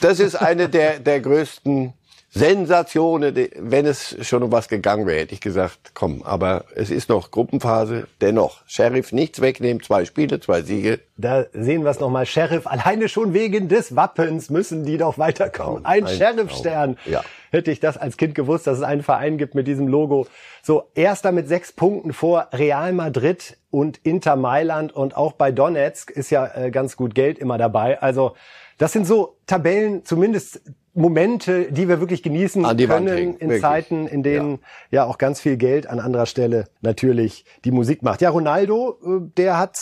das 0.00 0.18
ist 0.18 0.34
eine 0.34 0.68
der, 0.68 0.98
der 0.98 1.20
größten 1.20 1.92
Sensation, 2.34 3.20
wenn 3.58 3.84
es 3.84 4.16
schon 4.26 4.42
um 4.42 4.50
was 4.50 4.68
gegangen 4.68 5.06
wäre, 5.06 5.20
hätte 5.20 5.34
ich 5.34 5.42
gesagt, 5.42 5.90
komm, 5.92 6.22
aber 6.22 6.64
es 6.74 6.90
ist 6.90 7.10
noch 7.10 7.30
Gruppenphase, 7.30 8.06
dennoch. 8.22 8.62
Sheriff 8.66 9.12
nichts 9.12 9.42
wegnehmen, 9.42 9.82
zwei 9.82 10.06
Spiele, 10.06 10.40
zwei 10.40 10.62
Siege. 10.62 11.00
Da 11.18 11.44
sehen 11.52 11.84
wir 11.84 11.90
es 11.90 12.00
nochmal. 12.00 12.24
Sheriff, 12.24 12.66
alleine 12.66 13.10
schon 13.10 13.34
wegen 13.34 13.68
des 13.68 13.96
Wappens 13.96 14.48
müssen 14.48 14.86
die 14.86 14.96
doch 14.96 15.18
weiterkommen. 15.18 15.84
Ein, 15.84 16.06
ein 16.06 16.16
Sheriff-Stern. 16.16 16.96
Ja. 17.04 17.22
Hätte 17.50 17.70
ich 17.70 17.80
das 17.80 17.98
als 17.98 18.16
Kind 18.16 18.34
gewusst, 18.34 18.66
dass 18.66 18.78
es 18.78 18.82
einen 18.82 19.02
Verein 19.02 19.36
gibt 19.36 19.54
mit 19.54 19.66
diesem 19.66 19.86
Logo. 19.86 20.26
So, 20.62 20.84
erster 20.94 21.32
mit 21.32 21.48
sechs 21.48 21.70
Punkten 21.70 22.14
vor 22.14 22.48
Real 22.54 22.94
Madrid 22.94 23.58
und 23.70 23.98
Inter 24.04 24.36
Mailand 24.36 24.90
und 24.90 25.18
auch 25.18 25.32
bei 25.32 25.52
Donetsk 25.52 26.10
ist 26.10 26.30
ja 26.30 26.46
äh, 26.46 26.70
ganz 26.70 26.96
gut 26.96 27.14
Geld 27.14 27.38
immer 27.38 27.58
dabei. 27.58 28.00
Also, 28.00 28.34
das 28.82 28.90
sind 28.90 29.06
so 29.06 29.36
Tabellen, 29.46 30.04
zumindest 30.04 30.60
Momente, 30.92 31.70
die 31.70 31.88
wir 31.88 32.00
wirklich 32.00 32.20
genießen 32.20 32.64
An 32.64 32.76
die 32.76 32.88
können 32.88 33.36
in 33.36 33.38
wirklich. 33.38 33.60
Zeiten, 33.60 34.08
in 34.08 34.24
denen 34.24 34.58
ja. 34.90 35.02
ja. 35.02 35.04
auch 35.04 35.18
ganz 35.18 35.40
viel 35.40 35.56
Geld 35.56 35.86
an 35.86 36.00
anderer 36.00 36.26
Stelle 36.26 36.64
natürlich 36.80 37.44
die 37.64 37.70
Musik 37.70 38.02
macht. 38.02 38.20
Ja, 38.22 38.30
Ronaldo, 38.30 38.98
äh, 39.04 39.30
der 39.36 39.56
hat 39.56 39.78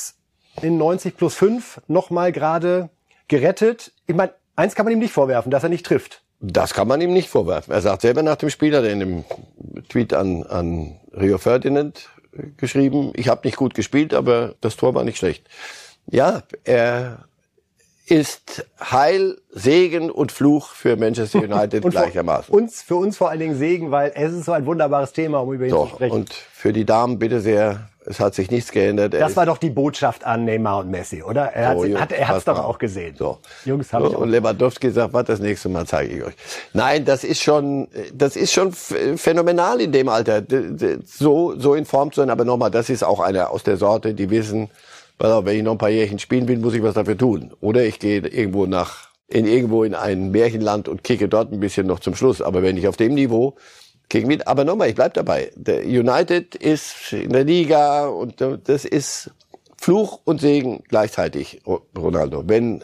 in 0.61 0.77
90 0.77 1.17
plus 1.17 1.35
5 1.35 1.81
nochmal 1.89 2.31
gerade 2.31 2.91
gerettet. 3.27 3.95
Ich 4.07 4.15
meine, 4.15 4.35
eins 4.55 4.75
kann 4.75 4.85
man 4.85 4.93
ihm 4.93 4.99
nicht 4.99 5.15
vorwerfen, 5.15 5.51
dass 5.51 5.63
er 5.63 5.71
nicht 5.71 5.87
trifft. 5.87 6.23
Das 6.41 6.75
kann 6.75 6.87
man 6.87 7.01
ihm 7.01 7.15
nicht 7.15 7.31
vorwerfen. 7.31 7.73
Er 7.73 7.81
sagt 7.81 8.03
selber 8.03 8.23
nach 8.23 8.37
dem 8.37 8.51
Spiel, 8.51 8.77
hat 8.77 8.85
er 8.85 8.93
in 8.93 9.01
dem 9.01 9.25
Tweet 9.89 10.13
an, 10.13 10.43
an 10.43 11.01
Rio 11.19 11.39
Ferdinand 11.39 12.11
geschrieben, 12.59 13.13
ich 13.17 13.29
habe 13.29 13.47
nicht 13.47 13.57
gut 13.57 13.73
gespielt, 13.73 14.13
aber 14.13 14.57
das 14.61 14.77
Tor 14.77 14.95
war 14.95 15.05
nicht 15.05 15.17
schlecht. 15.17 15.49
Ja, 16.07 16.43
er 16.65 17.30
ist 18.11 18.67
Heil, 18.81 19.39
Segen 19.51 20.11
und 20.11 20.33
Fluch 20.33 20.71
für 20.71 20.97
Manchester 20.97 21.39
United 21.39 21.83
gleichermaßen. 21.91 22.53
Uns, 22.53 22.83
für 22.83 22.97
uns 22.97 23.17
vor 23.17 23.31
allen 23.31 23.41
Dingen 23.41 23.57
Segen, 23.57 23.91
weil 23.91 24.13
es 24.15 24.33
ist 24.33 24.47
so 24.47 24.53
ein 24.53 24.67
wunderbares 24.67 25.13
Thema, 25.13 25.39
um 25.39 25.53
über 25.53 25.67
ihn 25.67 25.71
so, 25.71 25.85
zu 25.85 25.91
sprechen. 25.91 26.13
Und 26.13 26.33
für 26.33 26.73
die 26.73 26.85
Damen 26.85 27.21
bitte 27.21 27.41
sehr, 27.41 27.89
es 28.05 28.19
hat 28.19 28.35
sich 28.35 28.51
nichts 28.51 28.73
geändert. 28.73 29.15
Er 29.15 29.21
das 29.21 29.37
war 29.37 29.47
doch 29.47 29.59
die 29.59 29.71
Botschaft 29.71 30.25
an 30.25 30.45
Neymar 30.45 30.81
und 30.81 30.91
Messi, 30.91 31.23
oder? 31.23 31.53
Er 31.53 31.77
so, 31.77 32.01
hat 32.01 32.11
es 32.11 32.27
hat, 32.27 32.49
doch 32.49 32.59
auch 32.59 32.79
gesehen. 32.79 33.15
So. 33.17 33.39
Jungs, 33.65 33.93
habe 33.93 34.07
so, 34.07 34.11
ich 34.11 34.17
auch. 34.17 34.23
Und 34.23 34.31
Lewandowski 34.31 34.91
sagt, 34.91 35.15
was 35.15 35.27
das 35.27 35.39
nächste 35.39 35.69
Mal 35.69 35.87
zeige 35.87 36.17
ich 36.17 36.25
euch. 36.25 36.35
Nein, 36.73 37.05
das 37.05 37.23
ist 37.23 37.41
schon, 37.41 37.87
das 38.13 38.35
ist 38.35 38.53
schon 38.53 38.73
phänomenal 38.73 39.81
in 39.81 39.93
dem 39.93 40.09
Alter, 40.09 40.43
so, 41.07 41.55
so 41.57 41.75
in 41.75 41.85
Form 41.85 42.11
zu 42.11 42.23
sein. 42.23 42.31
Aber 42.31 42.45
nochmal, 42.45 42.73
das 42.73 42.91
ist 42.91 43.05
auch 43.05 43.21
einer 43.21 43.51
aus 43.51 43.63
der 43.63 43.77
Sorte, 43.77 44.15
die 44.15 44.31
wissen, 44.31 44.69
pass 45.21 45.45
wenn 45.45 45.57
ich 45.57 45.63
noch 45.63 45.73
ein 45.73 45.79
paar 45.79 45.91
Jährchen 45.91 46.19
spielen 46.19 46.49
will, 46.49 46.59
muss 46.59 46.75
ich 46.75 46.83
was 46.83 46.95
dafür 46.95 47.17
tun. 47.17 47.53
Oder 47.61 47.85
ich 47.85 47.99
gehe 47.99 48.21
irgendwo 48.21 48.67
nach, 48.67 49.11
in 49.29 49.47
irgendwo 49.47 49.85
in 49.85 49.95
ein 49.95 50.31
Märchenland 50.31 50.89
und 50.89 51.05
kicke 51.05 51.29
dort 51.29 51.53
ein 51.53 51.61
bisschen 51.61 51.87
noch 51.87 52.01
zum 52.01 52.15
Schluss. 52.15 52.41
Aber 52.41 52.63
wenn 52.63 52.77
ich 52.79 52.89
auf 52.89 52.97
dem 52.97 53.15
Niveau 53.15 53.55
gegen 54.09 54.27
mit, 54.27 54.49
aber 54.49 54.65
nochmal, 54.65 54.89
ich 54.89 54.95
bleib 54.95 55.15
dabei. 55.15 55.53
Der 55.55 55.85
United 55.85 56.55
ist 56.55 57.13
in 57.13 57.33
der 57.33 57.45
Liga 57.45 58.07
und 58.07 58.43
das 58.65 58.87
ist 58.87 59.31
Fluch 59.77 60.21
und 60.25 60.41
Segen 60.41 60.83
gleichzeitig, 60.89 61.61
Ronaldo. 61.97 62.45
Wenn, 62.47 62.83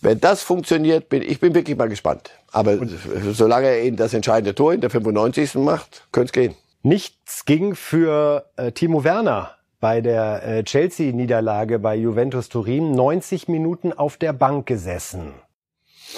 wenn 0.00 0.20
das 0.20 0.42
funktioniert, 0.42 1.10
bin 1.10 1.20
ich 1.20 1.38
bin 1.38 1.54
wirklich 1.54 1.76
mal 1.76 1.88
gespannt. 1.88 2.30
Aber 2.50 2.72
und 2.72 2.90
solange 3.32 3.66
er 3.66 3.82
eben 3.82 3.96
das 3.96 4.14
entscheidende 4.14 4.54
Tor 4.54 4.72
in 4.72 4.80
der 4.80 4.88
95. 4.88 5.56
macht, 5.56 6.08
könnte 6.12 6.28
es 6.28 6.32
gehen. 6.32 6.54
Nichts 6.82 7.44
ging 7.44 7.74
für 7.74 8.46
äh, 8.56 8.72
Timo 8.72 9.04
Werner 9.04 9.56
bei 9.82 10.00
der 10.00 10.44
äh, 10.46 10.62
Chelsea-Niederlage 10.62 11.80
bei 11.80 11.96
Juventus 11.96 12.48
Turin 12.48 12.94
90 12.94 13.48
Minuten 13.48 13.92
auf 13.92 14.16
der 14.16 14.32
Bank 14.32 14.66
gesessen. 14.66 15.34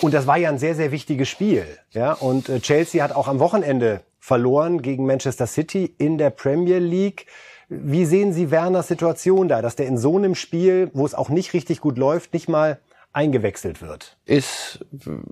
Und 0.03 0.13
das 0.13 0.27
war 0.27 0.37
ja 0.37 0.51
ein 0.51 0.59
sehr, 0.59 0.75
sehr 0.75 0.93
wichtiges 0.93 1.31
Spiel. 1.31 1.65
Ja, 1.91 2.13
und 2.13 2.51
äh, 2.51 2.61
Chelsea 2.61 3.03
hat 3.03 3.13
auch 3.13 3.27
am 3.27 3.39
Wochenende 3.39 4.03
verloren 4.21 4.83
gegen 4.83 5.07
Manchester 5.07 5.47
City 5.47 5.95
in 5.97 6.19
der 6.19 6.29
Premier 6.29 6.79
League. 6.79 7.25
Wie 7.71 8.05
sehen 8.05 8.35
Sie 8.35 8.51
Werners 8.51 8.89
Situation 8.89 9.49
da, 9.49 9.63
dass 9.63 9.77
der 9.77 9.87
in 9.87 9.97
so 9.97 10.19
einem 10.19 10.35
Spiel, 10.35 10.91
wo 10.93 11.07
es 11.07 11.15
auch 11.15 11.31
nicht 11.31 11.55
richtig 11.55 11.81
gut 11.81 11.97
läuft, 11.97 12.35
nicht 12.35 12.51
mal 12.51 12.79
eingewechselt 13.15 13.81
wird? 13.81 14.19
Ist, 14.27 14.85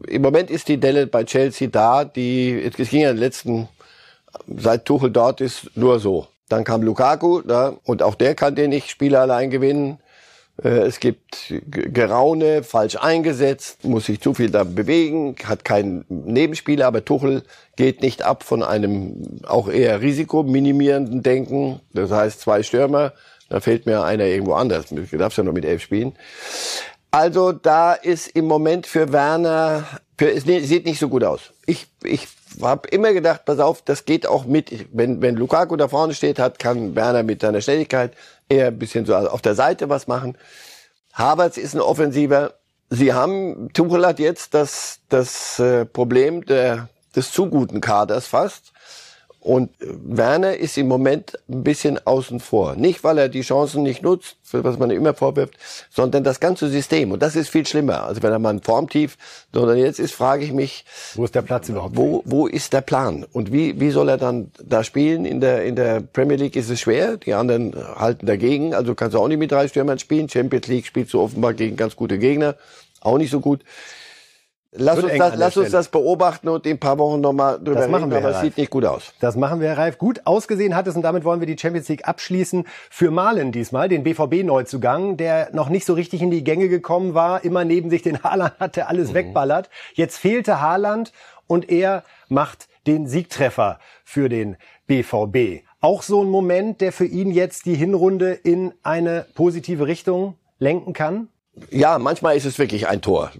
im 0.08 0.22
Moment 0.22 0.50
ist 0.50 0.68
die 0.68 0.80
Delle 0.80 1.06
bei 1.06 1.24
Chelsea 1.24 1.68
da, 1.68 2.06
die, 2.06 2.72
es 2.78 2.88
ging 2.88 3.02
ja 3.02 3.10
in 3.10 3.16
den 3.16 3.20
letzten, 3.20 3.68
seit 4.46 4.86
Tuchel 4.86 5.10
dort 5.10 5.42
ist, 5.42 5.76
nur 5.76 6.00
so. 6.00 6.28
Dann 6.52 6.64
kam 6.64 6.82
Lukaku, 6.82 7.40
da, 7.40 7.78
und 7.84 8.02
auch 8.02 8.14
der 8.14 8.34
kann 8.34 8.54
den 8.54 8.68
nicht 8.68 8.90
Spieler 8.90 9.22
allein 9.22 9.48
gewinnen. 9.48 9.98
Äh, 10.62 10.80
es 10.80 11.00
gibt 11.00 11.54
Geraune, 11.70 12.62
falsch 12.62 12.96
eingesetzt, 12.96 13.84
muss 13.84 14.04
sich 14.04 14.20
zu 14.20 14.34
viel 14.34 14.50
da 14.50 14.62
bewegen, 14.64 15.34
hat 15.44 15.64
keinen 15.64 16.04
Nebenspieler, 16.10 16.86
aber 16.86 17.06
Tuchel 17.06 17.42
geht 17.76 18.02
nicht 18.02 18.22
ab 18.22 18.42
von 18.42 18.62
einem 18.62 19.40
auch 19.44 19.70
eher 19.70 20.02
risikominimierenden 20.02 21.22
Denken. 21.22 21.80
Das 21.94 22.10
heißt, 22.10 22.42
zwei 22.42 22.62
Stürmer, 22.62 23.14
da 23.48 23.60
fehlt 23.60 23.86
mir 23.86 24.04
einer 24.04 24.24
irgendwo 24.24 24.52
anders. 24.52 24.88
Du 24.90 25.16
darfst 25.16 25.38
ja 25.38 25.44
nur 25.44 25.54
mit 25.54 25.64
elf 25.64 25.80
spielen. 25.80 26.12
Also 27.10 27.52
da 27.52 27.94
ist 27.94 28.28
im 28.28 28.44
Moment 28.44 28.86
für 28.86 29.10
Werner, 29.10 29.84
für, 30.18 30.30
es 30.30 30.44
sieht 30.44 30.84
nicht 30.84 30.98
so 30.98 31.08
gut 31.08 31.24
aus. 31.24 31.54
Ich, 31.64 31.86
ich 32.04 32.28
habe 32.60 32.88
immer 32.88 33.12
gedacht, 33.12 33.44
pass 33.44 33.58
auf, 33.58 33.82
das 33.82 34.04
geht 34.04 34.26
auch 34.26 34.44
mit. 34.44 34.86
Wenn, 34.92 35.22
wenn 35.22 35.36
Lukaku 35.36 35.76
da 35.76 35.88
vorne 35.88 36.14
steht, 36.14 36.38
hat, 36.38 36.58
kann 36.58 36.94
Werner 36.94 37.22
mit 37.22 37.40
seiner 37.40 37.60
Schnelligkeit 37.60 38.14
eher 38.48 38.68
ein 38.68 38.78
bisschen 38.78 39.06
so 39.06 39.14
auf 39.14 39.42
der 39.42 39.54
Seite 39.54 39.88
was 39.88 40.06
machen. 40.06 40.36
Havertz 41.12 41.56
ist 41.56 41.74
ein 41.74 41.80
Offensiver. 41.80 42.54
Sie 42.90 43.12
haben, 43.12 43.72
Tuchel 43.72 44.06
hat 44.06 44.18
jetzt 44.18 44.54
das, 44.54 45.00
das 45.08 45.58
äh, 45.58 45.84
Problem 45.86 46.44
der, 46.44 46.88
des 47.16 47.32
zu 47.32 47.48
guten 47.48 47.80
Kaders 47.80 48.26
fast. 48.26 48.71
Und 49.42 49.70
Werner 49.80 50.56
ist 50.56 50.78
im 50.78 50.86
Moment 50.86 51.36
ein 51.48 51.64
bisschen 51.64 51.98
außen 52.06 52.38
vor. 52.38 52.76
Nicht, 52.76 53.02
weil 53.02 53.18
er 53.18 53.28
die 53.28 53.40
Chancen 53.40 53.82
nicht 53.82 54.00
nutzt, 54.00 54.36
was 54.52 54.78
man 54.78 54.90
immer 54.90 55.14
vorwirft, 55.14 55.54
sondern 55.90 56.22
das 56.22 56.38
ganze 56.38 56.68
System. 56.68 57.10
Und 57.10 57.22
das 57.24 57.34
ist 57.34 57.48
viel 57.48 57.66
schlimmer. 57.66 58.04
Also 58.04 58.22
wenn 58.22 58.30
er 58.30 58.38
mal 58.38 58.50
ein 58.50 58.62
Formtief, 58.62 59.18
sondern 59.52 59.78
jetzt 59.78 59.98
ist, 59.98 60.14
frage 60.14 60.44
ich 60.44 60.52
mich. 60.52 60.84
Wo 61.16 61.24
ist 61.24 61.34
der 61.34 61.42
Platz 61.42 61.68
überhaupt? 61.68 61.96
Wo, 61.96 62.22
wo 62.24 62.46
ist 62.46 62.72
der 62.72 62.82
Plan? 62.82 63.26
Und 63.32 63.52
wie, 63.52 63.80
wie 63.80 63.90
soll 63.90 64.10
er 64.10 64.16
dann 64.16 64.52
da 64.64 64.84
spielen? 64.84 65.24
In 65.24 65.40
der, 65.40 65.64
in 65.64 65.74
der 65.74 66.00
Premier 66.00 66.36
League 66.36 66.54
ist 66.54 66.70
es 66.70 66.78
schwer. 66.78 67.16
Die 67.16 67.34
anderen 67.34 67.74
halten 67.96 68.26
dagegen. 68.26 68.74
Also 68.74 68.94
kannst 68.94 69.14
du 69.14 69.18
auch 69.18 69.26
nicht 69.26 69.38
mit 69.38 69.50
drei 69.50 69.66
Stürmern 69.66 69.98
spielen. 69.98 70.28
Champions 70.28 70.68
League 70.68 70.86
spielst 70.86 71.14
du 71.14 71.20
offenbar 71.20 71.54
gegen 71.54 71.76
ganz 71.76 71.96
gute 71.96 72.20
Gegner. 72.20 72.54
Auch 73.00 73.18
nicht 73.18 73.32
so 73.32 73.40
gut. 73.40 73.62
Lass, 74.74 75.02
uns 75.02 75.12
das, 75.18 75.36
lass 75.36 75.56
uns 75.58 75.70
das 75.70 75.88
beobachten 75.88 76.48
und 76.48 76.64
in 76.64 76.76
ein 76.76 76.78
paar 76.78 76.98
Wochen 76.98 77.20
nochmal 77.20 77.58
drüber 77.58 77.80
das 77.80 77.90
machen 77.90 78.04
reden, 78.04 78.22
wir, 78.22 78.28
aber 78.28 78.36
es 78.36 78.40
sieht 78.40 78.56
nicht 78.56 78.70
gut 78.70 78.86
aus. 78.86 79.12
Das 79.20 79.36
machen 79.36 79.60
wir, 79.60 79.68
Herr 79.68 79.76
Reif. 79.76 79.98
Gut 79.98 80.22
ausgesehen 80.24 80.74
hat 80.74 80.86
es 80.86 80.96
und 80.96 81.02
damit 81.02 81.24
wollen 81.24 81.40
wir 81.40 81.46
die 81.46 81.58
Champions 81.58 81.90
League 81.90 82.08
abschließen. 82.08 82.64
Für 82.88 83.10
Malen 83.10 83.52
diesmal, 83.52 83.90
den 83.90 84.02
BVB-Neuzugang, 84.02 85.18
der 85.18 85.50
noch 85.52 85.68
nicht 85.68 85.84
so 85.84 85.92
richtig 85.92 86.22
in 86.22 86.30
die 86.30 86.42
Gänge 86.42 86.70
gekommen 86.70 87.12
war, 87.12 87.44
immer 87.44 87.66
neben 87.66 87.90
sich 87.90 88.00
den 88.00 88.22
Haaland 88.22 88.58
hatte, 88.60 88.86
alles 88.86 89.10
mhm. 89.10 89.14
wegballert. 89.14 89.68
Jetzt 89.92 90.16
fehlte 90.16 90.62
Haaland 90.62 91.12
und 91.46 91.68
er 91.70 92.02
macht 92.28 92.68
den 92.86 93.06
Siegtreffer 93.06 93.78
für 94.04 94.30
den 94.30 94.56
BVB. 94.86 95.64
Auch 95.82 96.02
so 96.02 96.22
ein 96.22 96.30
Moment, 96.30 96.80
der 96.80 96.92
für 96.92 97.04
ihn 97.04 97.30
jetzt 97.30 97.66
die 97.66 97.74
Hinrunde 97.74 98.32
in 98.32 98.72
eine 98.82 99.26
positive 99.34 99.86
Richtung 99.86 100.36
lenken 100.58 100.94
kann? 100.94 101.28
Ja, 101.70 101.98
manchmal 101.98 102.36
ist 102.36 102.46
es 102.46 102.58
wirklich 102.58 102.88
ein 102.88 103.02
Tor. 103.02 103.30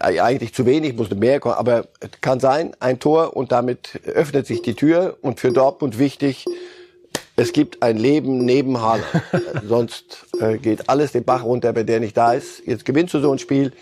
Eigentlich 0.00 0.54
zu 0.54 0.66
wenig, 0.66 0.96
muss 0.96 1.10
mehr 1.10 1.40
kommen, 1.40 1.56
aber 1.56 1.88
kann 2.20 2.38
sein, 2.38 2.76
ein 2.78 3.00
Tor 3.00 3.36
und 3.36 3.50
damit 3.50 4.00
öffnet 4.06 4.46
sich 4.46 4.62
die 4.62 4.74
Tür 4.74 5.16
und 5.20 5.40
für 5.40 5.50
Dortmund 5.50 5.98
wichtig, 5.98 6.46
es 7.36 7.52
gibt 7.52 7.82
ein 7.82 7.96
Leben 7.96 8.44
neben 8.44 8.80
Haaland. 8.80 9.04
Sonst 9.66 10.26
äh, 10.40 10.58
geht 10.58 10.88
alles 10.88 11.12
den 11.12 11.24
Bach 11.24 11.42
runter, 11.42 11.74
wenn 11.74 11.86
der 11.86 11.98
nicht 11.98 12.16
da 12.16 12.34
ist. 12.34 12.62
Jetzt 12.66 12.84
gewinnst 12.84 13.14
du 13.14 13.20
so 13.20 13.32
ein 13.32 13.38
Spiel, 13.38 13.72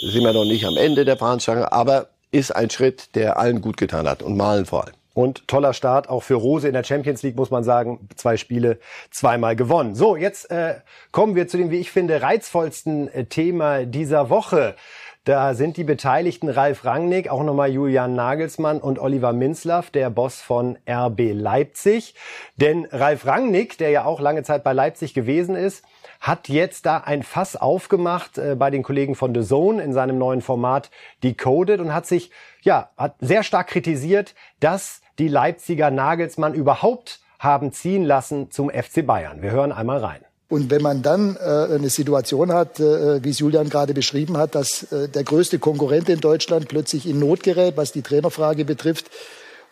sind 0.00 0.22
wir 0.22 0.32
noch 0.32 0.44
nicht 0.44 0.64
am 0.64 0.76
Ende 0.76 1.04
der 1.04 1.16
Fahnenstange, 1.16 1.72
aber 1.72 2.08
ist 2.32 2.54
ein 2.54 2.70
Schritt, 2.70 3.14
der 3.14 3.38
allen 3.38 3.60
gut 3.60 3.76
getan 3.76 4.08
hat 4.08 4.22
und 4.22 4.36
Malen 4.36 4.66
vor 4.66 4.86
allem. 4.86 4.94
Und 5.12 5.48
toller 5.48 5.72
Start 5.72 6.08
auch 6.08 6.22
für 6.22 6.34
Rose 6.34 6.68
in 6.68 6.74
der 6.74 6.84
Champions 6.84 7.22
League, 7.22 7.36
muss 7.36 7.50
man 7.50 7.64
sagen. 7.64 8.08
Zwei 8.14 8.36
Spiele, 8.36 8.78
zweimal 9.10 9.56
gewonnen. 9.56 9.94
So, 9.94 10.16
jetzt 10.16 10.50
äh, 10.50 10.76
kommen 11.10 11.34
wir 11.34 11.48
zu 11.48 11.56
dem, 11.56 11.70
wie 11.70 11.78
ich 11.78 11.90
finde, 11.90 12.22
reizvollsten 12.22 13.12
äh, 13.12 13.24
Thema 13.24 13.84
dieser 13.84 14.30
Woche. 14.30 14.76
Da 15.24 15.52
sind 15.52 15.76
die 15.76 15.84
Beteiligten 15.84 16.48
Ralf 16.48 16.84
Rangnick, 16.86 17.28
auch 17.28 17.42
nochmal 17.42 17.70
Julian 17.70 18.14
Nagelsmann 18.14 18.80
und 18.80 18.98
Oliver 18.98 19.34
Minzlaff, 19.34 19.90
der 19.90 20.08
Boss 20.08 20.40
von 20.40 20.78
RB 20.88 21.32
Leipzig. 21.34 22.14
Denn 22.56 22.86
Ralf 22.90 23.26
Rangnick, 23.26 23.76
der 23.76 23.90
ja 23.90 24.04
auch 24.06 24.20
lange 24.20 24.44
Zeit 24.44 24.64
bei 24.64 24.72
Leipzig 24.72 25.12
gewesen 25.12 25.56
ist, 25.56 25.84
hat 26.20 26.48
jetzt 26.48 26.86
da 26.86 26.98
ein 26.98 27.22
Fass 27.22 27.56
aufgemacht 27.56 28.38
äh, 28.38 28.54
bei 28.54 28.70
den 28.70 28.82
Kollegen 28.82 29.14
von 29.14 29.34
The 29.34 29.42
Zone 29.42 29.82
in 29.82 29.92
seinem 29.92 30.18
neuen 30.18 30.42
Format 30.42 30.90
Decoded 31.24 31.80
und 31.80 31.92
hat 31.92 32.06
sich, 32.06 32.30
ja, 32.62 32.90
hat 32.96 33.14
sehr 33.20 33.42
stark 33.42 33.68
kritisiert, 33.68 34.34
dass 34.60 35.00
die 35.18 35.28
Leipziger 35.28 35.90
Nagelsmann 35.90 36.54
überhaupt 36.54 37.20
haben 37.38 37.72
ziehen 37.72 38.04
lassen 38.04 38.50
zum 38.50 38.70
FC 38.70 39.04
Bayern. 39.04 39.42
Wir 39.42 39.50
hören 39.50 39.72
einmal 39.72 39.98
rein. 39.98 40.20
Und 40.50 40.68
wenn 40.68 40.82
man 40.82 41.00
dann 41.00 41.36
äh, 41.36 41.74
eine 41.74 41.90
Situation 41.90 42.52
hat, 42.52 42.80
äh, 42.80 43.24
wie 43.24 43.30
es 43.30 43.38
Julian 43.38 43.70
gerade 43.70 43.94
beschrieben 43.94 44.36
hat, 44.36 44.56
dass 44.56 44.92
äh, 44.92 45.08
der 45.08 45.22
größte 45.22 45.60
Konkurrent 45.60 46.08
in 46.08 46.20
Deutschland 46.20 46.68
plötzlich 46.68 47.08
in 47.08 47.20
Not 47.20 47.44
gerät, 47.44 47.76
was 47.76 47.92
die 47.92 48.02
Trainerfrage 48.02 48.64
betrifft, 48.64 49.10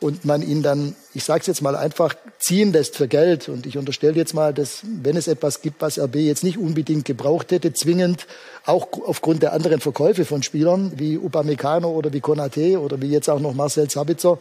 und 0.00 0.24
man 0.24 0.42
ihn 0.42 0.62
dann, 0.62 0.94
ich 1.12 1.24
sage 1.24 1.40
es 1.40 1.46
jetzt 1.48 1.62
mal 1.62 1.74
einfach, 1.74 2.14
ziehen 2.38 2.72
lässt 2.72 2.96
für 2.96 3.08
Geld. 3.08 3.48
Und 3.48 3.66
ich 3.66 3.76
unterstelle 3.76 4.14
jetzt 4.14 4.32
mal, 4.32 4.54
dass 4.54 4.80
wenn 4.84 5.16
es 5.16 5.26
etwas 5.26 5.60
gibt, 5.60 5.82
was 5.82 5.98
RB 5.98 6.16
jetzt 6.16 6.44
nicht 6.44 6.58
unbedingt 6.58 7.04
gebraucht 7.04 7.50
hätte, 7.50 7.72
zwingend, 7.72 8.26
auch 8.64 8.86
aufgrund 9.06 9.42
der 9.42 9.52
anderen 9.52 9.80
Verkäufe 9.80 10.24
von 10.24 10.42
Spielern 10.42 10.92
wie 10.96 11.18
Upamecano 11.18 11.90
oder 11.90 12.12
wie 12.12 12.20
Konate 12.20 12.80
oder 12.80 13.00
wie 13.02 13.08
jetzt 13.08 13.28
auch 13.28 13.40
noch 13.40 13.54
Marcel 13.54 13.90
Sabitzer, 13.90 14.38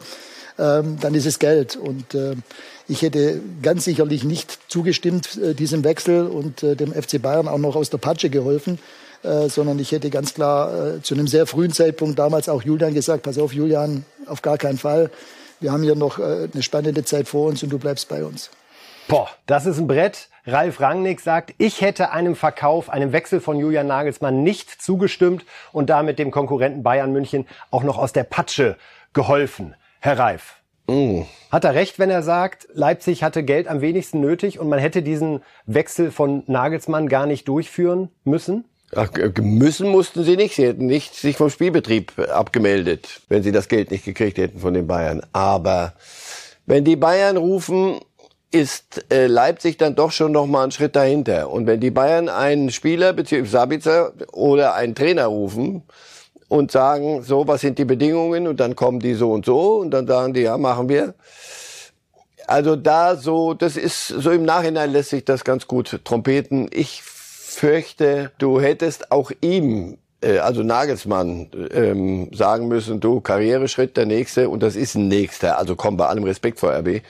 ähm, 0.58 0.98
dann 1.00 1.14
ist 1.14 1.26
es 1.26 1.40
Geld. 1.40 1.74
Und 1.74 2.14
äh, 2.14 2.36
ich 2.86 3.02
hätte 3.02 3.40
ganz 3.60 3.84
sicherlich 3.84 4.22
nicht 4.22 4.58
zugestimmt 4.68 5.38
äh, 5.38 5.54
diesem 5.54 5.82
Wechsel 5.82 6.26
und 6.28 6.62
äh, 6.62 6.76
dem 6.76 6.92
FC 6.92 7.20
Bayern 7.20 7.48
auch 7.48 7.58
noch 7.58 7.74
aus 7.74 7.90
der 7.90 7.98
Patsche 7.98 8.30
geholfen. 8.30 8.78
Äh, 9.24 9.48
sondern 9.48 9.80
ich 9.80 9.90
hätte 9.90 10.10
ganz 10.10 10.32
klar 10.32 10.94
äh, 10.98 11.02
zu 11.02 11.14
einem 11.14 11.26
sehr 11.26 11.48
frühen 11.48 11.72
Zeitpunkt 11.72 12.20
damals 12.20 12.48
auch 12.48 12.62
Julian 12.62 12.94
gesagt, 12.94 13.24
pass 13.24 13.36
auf 13.36 13.52
Julian, 13.52 14.04
auf 14.26 14.42
gar 14.42 14.58
keinen 14.58 14.78
Fall. 14.78 15.10
Wir 15.60 15.72
haben 15.72 15.82
hier 15.82 15.96
noch 15.96 16.18
äh, 16.18 16.48
eine 16.52 16.62
spannende 16.62 17.04
Zeit 17.04 17.28
vor 17.28 17.46
uns 17.46 17.62
und 17.62 17.70
du 17.70 17.78
bleibst 17.78 18.08
bei 18.08 18.24
uns. 18.24 18.50
Boah, 19.08 19.28
das 19.46 19.66
ist 19.66 19.78
ein 19.78 19.86
Brett. 19.86 20.28
Ralf 20.46 20.80
Rangnick 20.80 21.20
sagt, 21.20 21.54
ich 21.58 21.80
hätte 21.80 22.10
einem 22.10 22.36
Verkauf, 22.36 22.90
einem 22.90 23.12
Wechsel 23.12 23.40
von 23.40 23.58
Julian 23.58 23.86
Nagelsmann 23.86 24.42
nicht 24.42 24.82
zugestimmt 24.82 25.44
und 25.72 25.90
damit 25.90 26.18
dem 26.18 26.30
Konkurrenten 26.30 26.82
Bayern 26.82 27.12
München 27.12 27.46
auch 27.70 27.82
noch 27.82 27.98
aus 27.98 28.12
der 28.12 28.24
Patsche 28.24 28.76
geholfen. 29.12 29.74
Herr 30.00 30.18
Reif, 30.18 30.58
Mm. 30.88 31.22
Hat 31.50 31.64
er 31.64 31.74
recht, 31.74 31.98
wenn 31.98 32.10
er 32.10 32.22
sagt, 32.22 32.66
Leipzig 32.72 33.22
hatte 33.22 33.44
Geld 33.44 33.68
am 33.68 33.82
wenigsten 33.82 34.20
nötig 34.20 34.58
und 34.58 34.68
man 34.68 34.78
hätte 34.78 35.02
diesen 35.02 35.42
Wechsel 35.66 36.10
von 36.10 36.42
Nagelsmann 36.46 37.08
gar 37.08 37.26
nicht 37.26 37.46
durchführen 37.46 38.10
müssen? 38.24 38.64
Ach, 38.94 39.10
müssen 39.40 39.88
mussten 39.88 40.24
sie 40.24 40.36
nicht. 40.36 40.56
Sie 40.56 40.66
hätten 40.66 40.86
nicht 40.86 41.14
sich 41.14 41.36
vom 41.36 41.50
Spielbetrieb 41.50 42.18
abgemeldet, 42.30 43.20
wenn 43.28 43.42
sie 43.42 43.52
das 43.52 43.68
Geld 43.68 43.90
nicht 43.90 44.04
gekriegt 44.04 44.38
hätten 44.38 44.60
von 44.60 44.74
den 44.74 44.86
Bayern. 44.86 45.22
Aber 45.32 45.92
wenn 46.66 46.84
die 46.84 46.96
Bayern 46.96 47.36
rufen, 47.36 48.00
ist 48.50 49.04
äh, 49.12 49.26
Leipzig 49.26 49.76
dann 49.76 49.94
doch 49.94 50.10
schon 50.10 50.32
noch 50.32 50.46
mal 50.46 50.62
einen 50.62 50.72
Schritt 50.72 50.96
dahinter. 50.96 51.50
Und 51.50 51.66
wenn 51.66 51.80
die 51.80 51.90
Bayern 51.90 52.30
einen 52.30 52.70
Spieler 52.70 53.12
bzw. 53.12 53.44
Sabitzer 53.44 54.14
oder 54.32 54.74
einen 54.74 54.94
Trainer 54.94 55.26
rufen, 55.26 55.82
und 56.48 56.72
sagen, 56.72 57.22
so, 57.22 57.46
was 57.46 57.60
sind 57.60 57.78
die 57.78 57.84
Bedingungen? 57.84 58.48
Und 58.48 58.58
dann 58.58 58.74
kommen 58.74 59.00
die 59.00 59.14
so 59.14 59.32
und 59.32 59.44
so 59.44 59.76
und 59.76 59.90
dann 59.90 60.06
sagen 60.06 60.32
die, 60.32 60.40
ja, 60.40 60.56
machen 60.58 60.88
wir. 60.88 61.14
Also 62.46 62.76
da 62.76 63.16
so, 63.16 63.52
das 63.52 63.76
ist, 63.76 64.08
so 64.08 64.30
im 64.30 64.44
Nachhinein 64.44 64.90
lässt 64.90 65.10
sich 65.10 65.24
das 65.24 65.44
ganz 65.44 65.68
gut 65.68 66.00
trompeten. 66.04 66.68
Ich 66.72 67.02
fürchte, 67.54 68.30
du 68.38 68.60
hättest 68.60 69.10
auch 69.10 69.30
ihm, 69.40 69.98
äh, 70.20 70.38
also 70.38 70.62
Nagelsmann, 70.62 71.50
ähm, 71.72 72.30
sagen 72.32 72.68
müssen, 72.68 73.00
du, 73.00 73.20
Karriereschritt, 73.20 73.96
der 73.96 74.06
nächste, 74.06 74.48
und 74.48 74.62
das 74.62 74.76
ist 74.76 74.94
ein 74.94 75.08
nächster, 75.08 75.58
also 75.58 75.76
komm, 75.76 75.96
bei 75.96 76.06
allem 76.06 76.24
Respekt 76.24 76.60
vor 76.60 76.72
RB, 76.72 77.02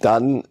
dann 0.00 0.44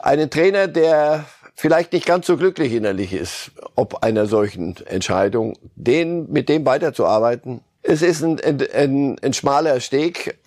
einen 0.00 0.30
Trainer, 0.30 0.68
der 0.68 1.24
vielleicht 1.54 1.92
nicht 1.92 2.06
ganz 2.06 2.26
so 2.26 2.36
glücklich 2.36 2.72
innerlich 2.72 3.12
ist, 3.12 3.52
ob 3.74 4.02
einer 4.02 4.26
solchen 4.26 4.76
Entscheidung, 4.86 5.56
den, 5.76 6.30
mit 6.30 6.48
dem 6.48 6.66
weiterzuarbeiten. 6.66 7.60
Es 7.82 8.02
ist 8.02 8.22
ein, 8.22 8.40
ein, 8.40 8.62
ein, 8.74 9.16
ein 9.22 9.32
schmaler 9.34 9.80
Steg. 9.80 10.38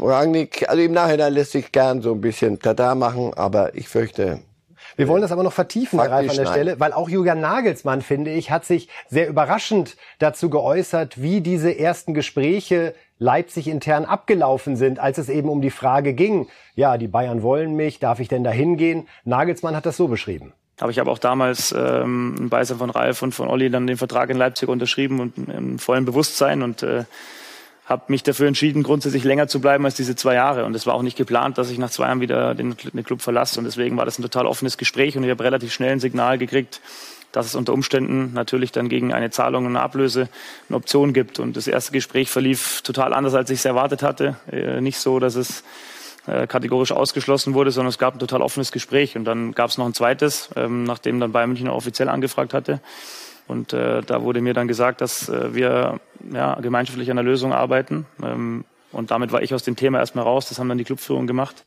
Rangnick, 0.00 0.68
also 0.68 0.82
im 0.82 0.92
Nachhinein 0.92 1.34
lässt 1.34 1.52
sich 1.52 1.72
gern 1.72 2.00
so 2.00 2.12
ein 2.12 2.20
bisschen 2.20 2.58
Tada 2.58 2.94
machen, 2.94 3.34
aber 3.34 3.74
ich 3.74 3.88
fürchte, 3.88 4.40
wir 5.00 5.08
wollen 5.08 5.22
das 5.22 5.32
aber 5.32 5.42
noch 5.42 5.52
vertiefen, 5.52 5.98
Herr 5.98 6.10
Ralf, 6.10 6.30
an 6.30 6.36
der 6.36 6.44
nein. 6.44 6.54
Stelle, 6.54 6.80
weil 6.80 6.92
auch 6.92 7.08
Julian 7.08 7.40
Nagelsmann, 7.40 8.02
finde 8.02 8.30
ich, 8.30 8.50
hat 8.50 8.64
sich 8.64 8.88
sehr 9.08 9.28
überraschend 9.28 9.96
dazu 10.18 10.50
geäußert, 10.50 11.22
wie 11.22 11.40
diese 11.40 11.76
ersten 11.76 12.12
Gespräche 12.12 12.94
Leipzig 13.18 13.68
intern 13.68 14.04
abgelaufen 14.04 14.76
sind, 14.76 14.98
als 14.98 15.18
es 15.18 15.28
eben 15.28 15.48
um 15.48 15.60
die 15.60 15.70
Frage 15.70 16.14
ging, 16.14 16.48
ja, 16.74 16.98
die 16.98 17.08
Bayern 17.08 17.42
wollen 17.42 17.74
mich, 17.76 17.98
darf 17.98 18.20
ich 18.20 18.28
denn 18.28 18.44
da 18.44 18.50
hingehen? 18.50 19.08
Nagelsmann 19.24 19.74
hat 19.74 19.86
das 19.86 19.96
so 19.96 20.08
beschrieben. 20.08 20.52
Aber 20.80 20.90
ich 20.90 20.98
habe 20.98 21.10
auch 21.10 21.18
damals 21.18 21.72
ähm, 21.72 22.34
ein 22.38 22.48
Beisein 22.48 22.78
von 22.78 22.90
Ralf 22.90 23.22
und 23.22 23.34
von 23.34 23.48
Olli 23.48 23.70
dann 23.70 23.86
den 23.86 23.98
Vertrag 23.98 24.30
in 24.30 24.38
Leipzig 24.38 24.68
unterschrieben 24.68 25.20
und 25.20 25.36
im 25.48 25.78
vollen 25.78 26.06
Bewusstsein 26.06 26.62
und 26.62 26.82
äh, 26.82 27.04
habe 27.90 28.04
mich 28.06 28.22
dafür 28.22 28.46
entschieden, 28.46 28.84
grundsätzlich 28.84 29.24
länger 29.24 29.48
zu 29.48 29.60
bleiben 29.60 29.84
als 29.84 29.96
diese 29.96 30.14
zwei 30.14 30.34
Jahre. 30.34 30.64
Und 30.64 30.76
es 30.76 30.86
war 30.86 30.94
auch 30.94 31.02
nicht 31.02 31.16
geplant, 31.16 31.58
dass 31.58 31.70
ich 31.70 31.78
nach 31.78 31.90
zwei 31.90 32.06
Jahren 32.06 32.20
wieder 32.20 32.54
den, 32.54 32.76
den 32.76 33.04
Club 33.04 33.20
verlasse. 33.20 33.58
Und 33.58 33.64
deswegen 33.64 33.96
war 33.96 34.04
das 34.04 34.16
ein 34.16 34.22
total 34.22 34.46
offenes 34.46 34.78
Gespräch 34.78 35.16
und 35.16 35.24
ich 35.24 35.30
habe 35.30 35.42
relativ 35.42 35.72
schnell 35.72 35.90
ein 35.90 36.00
Signal 36.00 36.38
gekriegt, 36.38 36.80
dass 37.32 37.46
es 37.46 37.56
unter 37.56 37.72
Umständen 37.72 38.32
natürlich 38.32 38.70
dann 38.70 38.88
gegen 38.88 39.12
eine 39.12 39.30
Zahlung 39.30 39.66
und 39.66 39.72
eine 39.72 39.82
Ablöse 39.82 40.28
eine 40.68 40.76
Option 40.76 41.12
gibt. 41.12 41.40
Und 41.40 41.56
das 41.56 41.66
erste 41.66 41.90
Gespräch 41.90 42.30
verlief 42.30 42.82
total 42.82 43.12
anders, 43.12 43.34
als 43.34 43.50
ich 43.50 43.58
es 43.58 43.64
erwartet 43.64 44.04
hatte. 44.04 44.36
Äh, 44.52 44.80
nicht 44.80 45.00
so, 45.00 45.18
dass 45.18 45.34
es 45.34 45.64
äh, 46.28 46.46
kategorisch 46.46 46.92
ausgeschlossen 46.92 47.54
wurde, 47.54 47.72
sondern 47.72 47.88
es 47.88 47.98
gab 47.98 48.14
ein 48.14 48.20
total 48.20 48.40
offenes 48.40 48.70
Gespräch. 48.70 49.16
Und 49.16 49.24
dann 49.24 49.50
gab 49.50 49.70
es 49.70 49.78
noch 49.78 49.86
ein 49.86 49.94
zweites, 49.94 50.50
ähm, 50.54 50.84
nachdem 50.84 51.18
dann 51.18 51.32
Bayern 51.32 51.48
München 51.48 51.68
offiziell 51.68 52.08
angefragt 52.08 52.54
hatte. 52.54 52.80
Und 53.50 53.72
äh, 53.72 54.00
da 54.02 54.22
wurde 54.22 54.40
mir 54.40 54.54
dann 54.54 54.68
gesagt, 54.68 55.00
dass 55.00 55.28
äh, 55.28 55.52
wir 55.52 55.98
ja, 56.32 56.54
gemeinschaftlich 56.60 57.10
an 57.10 57.16
der 57.16 57.24
Lösung 57.24 57.52
arbeiten. 57.52 58.06
Ähm, 58.22 58.64
und 58.92 59.10
damit 59.10 59.32
war 59.32 59.42
ich 59.42 59.52
aus 59.52 59.64
dem 59.64 59.74
Thema 59.74 59.98
erstmal 59.98 60.24
raus. 60.24 60.48
Das 60.48 60.60
haben 60.60 60.68
dann 60.68 60.78
die 60.78 60.84
Clubführung 60.84 61.26
gemacht. 61.26 61.66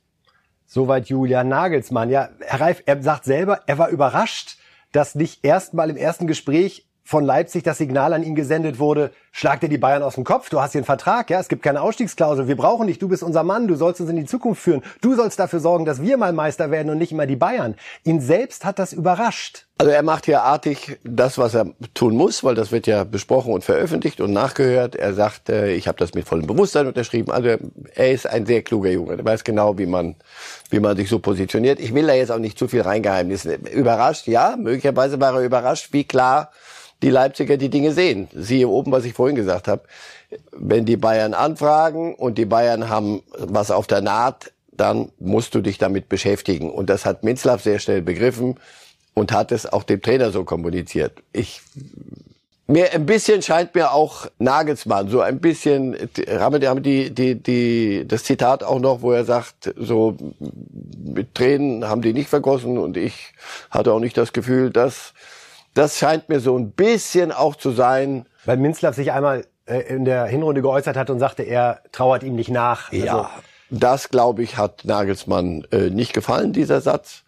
Soweit 0.65 1.08
Julian 1.08 1.50
Nagelsmann. 1.50 2.10
Ja, 2.10 2.30
Herr 2.39 2.62
Reif, 2.62 2.84
er 2.86 3.04
sagt 3.04 3.26
selber, 3.26 3.60
er 3.67 3.78
war 3.80 3.89
überrascht, 3.89 4.58
dass 4.93 5.13
nicht 5.13 5.43
erstmal 5.43 5.89
im 5.89 5.98
ersten 5.98 6.26
Gespräch 6.26 6.88
von 7.04 7.26
Leipzig 7.26 7.63
das 7.63 7.80
Signal 7.80 8.13
an 8.13 8.24
ihn 8.24 8.34
gesendet 8.34 8.80
wurde, 8.80 9.12
schlag 9.34 9.60
dir 9.60 9.67
die 9.67 9.78
Bayern 9.78 10.04
aus 10.04 10.15
dem 10.15 10.24
Kopf, 10.24 10.50
du 10.50 10.62
hast 10.62 10.72
hier 10.72 10.80
einen 10.80 10.86
Vertrag, 10.86 11.30
ja, 11.30 11.39
es 11.39 11.50
gibt 11.50 11.62
keine 11.62 11.82
Ausstiegsklausel, 11.82 12.48
wir 12.48 12.56
brauchen 12.56 12.88
dich, 12.88 12.98
du 12.98 13.10
bist 13.10 13.24
unser 13.24 13.43
Mann, 13.43 13.67
du 13.67 13.76
sollst 13.76 14.00
uns 14.00 14.10
in 14.10 14.15
die 14.15 14.26
Zukunft 14.26 14.62
führen, 14.62 14.84
du 15.02 15.13
sollst 15.13 15.38
dafür 15.38 15.60
sorgen, 15.60 15.84
dass 15.84 16.02
wir 16.02 16.15
mal 16.15 16.32
Meister 16.32 16.72
werden 16.72 16.89
und 16.89 16.98
nicht 16.98 17.12
immer 17.12 17.26
die 17.26 17.36
Bayern. 17.36 17.76
Ihn 18.06 18.22
selbst 18.22 18.63
hat 18.63 18.80
das 18.80 18.93
überrascht. 18.93 19.67
Also 19.84 19.91
er 19.91 20.04
macht 20.04 20.28
hier 20.28 20.43
artig 20.43 20.98
das, 21.04 21.38
was 21.38 21.54
er 21.56 21.65
tun 21.93 22.15
muss, 22.15 22.41
weil 22.46 22.56
das 22.56 22.72
wird 22.72 22.88
ja 22.88 23.04
besprochen 23.04 23.52
und 23.52 23.65
veröffentlicht 23.65 24.22
und 24.22 24.32
nachgehört. 24.32 24.96
Er 24.96 25.13
sagt, 25.13 25.50
äh, 25.50 25.74
ich 25.74 25.89
habe 25.89 25.98
das 25.98 26.13
mit 26.13 26.26
vollem 26.26 26.48
Bewusstsein 26.48 26.88
unterschrieben. 26.88 27.34
Also 27.34 27.58
er 27.93 28.12
ist 28.13 28.26
ein 28.26 28.46
sehr 28.46 28.62
kluger 28.62 28.91
Junge. 28.91 29.17
Er 29.17 29.26
weiß 29.26 29.43
genau, 29.43 29.78
wie 29.78 29.86
man, 29.86 30.15
wie 30.69 30.80
man 30.80 30.96
sich 30.96 31.10
so 31.10 31.19
positioniert. 31.19 31.82
Ich 31.82 31.93
will 31.93 32.08
da 32.08 32.13
jetzt 32.13 32.32
auch 32.32 32.39
nicht 32.39 32.58
zu 32.58 32.69
viel 32.69 32.80
reingeheimnissen. 32.80 33.65
Überrascht, 33.65 34.26
ja, 34.28 34.56
möglicherweise 34.58 35.19
war 35.19 35.36
er 35.36 35.41
überrascht, 35.41 35.89
wie 35.91 36.06
klar 36.06 36.52
die 37.02 37.10
Leipziger 37.10 37.58
die 37.58 37.69
Dinge 37.69 37.91
sehen. 37.91 38.30
Siehe 38.34 38.69
oben, 38.69 38.89
was 38.93 39.04
ich 39.04 39.12
vorhin 39.12 39.36
gesagt 39.36 39.67
habe. 39.67 39.82
Wenn 40.54 40.86
die 40.86 40.96
Bayern 40.96 41.34
anfragen 41.34 42.15
und 42.15 42.38
die 42.38 42.46
Bayern 42.46 42.88
haben 42.88 43.22
was 43.38 43.69
auf 43.69 43.86
der 43.86 44.00
Naht, 44.00 44.54
dann 44.72 45.12
musst 45.19 45.54
du 45.56 45.60
dich 45.60 45.78
damit 45.78 46.08
beschäftigen. 46.08 46.72
Und 46.72 46.89
das 46.89 47.06
hat 47.06 47.26
Minzlaff 47.26 47.62
sehr 47.62 47.80
schnell 47.80 48.02
begriffen 48.02 48.56
und 49.13 49.32
hat 49.32 49.52
es 49.52 49.71
auch 49.71 49.84
dem 49.84 50.02
Trainer 50.02 50.32
so 50.32 50.43
kommuniziert. 50.43 51.21
Ich 51.32 51.62
mir 52.67 52.93
ein 52.93 53.06
bisschen 53.06 53.41
scheint 53.41 53.76
mir 53.76 53.91
auch 53.91 54.28
Nagelsmann 54.39 55.10
so 55.10 55.19
ein 55.19 55.39
bisschen 55.39 55.95
haben 56.28 56.62
wir 56.62 56.76
die 56.80 57.13
die 57.13 57.36
die 57.36 58.08
das 58.08 58.23
Zitat 58.23 58.63
auch 58.63 58.80
noch, 58.80 59.02
wo 59.02 59.12
er 59.12 59.26
sagt, 59.26 59.73
so 59.78 60.15
mit 61.04 61.36
Tränen 61.36 61.88
haben 61.88 62.02
die 62.02 62.13
nicht 62.13 62.30
vergossen 62.30 62.78
und 62.78 62.95
ich 62.97 63.34
hatte 63.69 63.91
auch 63.91 63.99
nicht 63.99 64.17
das 64.17 64.34
Gefühl, 64.34 64.69
dass 64.69 65.13
das 65.73 65.97
scheint 65.97 66.30
mir 66.30 66.39
so 66.39 66.58
ein 66.58 66.71
bisschen 66.71 67.32
auch 67.32 67.56
zu 67.56 67.71
sein. 67.71 68.26
Weil 68.45 68.58
Minzlaff 68.58 68.95
sich 68.95 69.12
einmal 69.12 69.45
äh, 69.65 69.80
in 69.80 70.06
der 70.06 70.26
Hinrunde 70.26 70.62
geäußert 70.62 70.95
hat 70.95 71.10
und 71.10 71.19
sagte, 71.19 71.43
er 71.43 71.82
trauert 71.91 72.23
ihm 72.23 72.36
nicht 72.36 72.49
nach. 72.49 72.91
Also 72.91 73.06
ja, 73.06 73.30
das 73.69 74.10
glaube 74.10 74.43
ich 74.43 74.58
hat 74.58 74.86
Nagelsmann 74.86 75.65
äh, 75.71 75.89
nicht 75.89 76.13
gefallen, 76.13 76.54
dieser 76.54 76.80
Satz. 76.80 77.23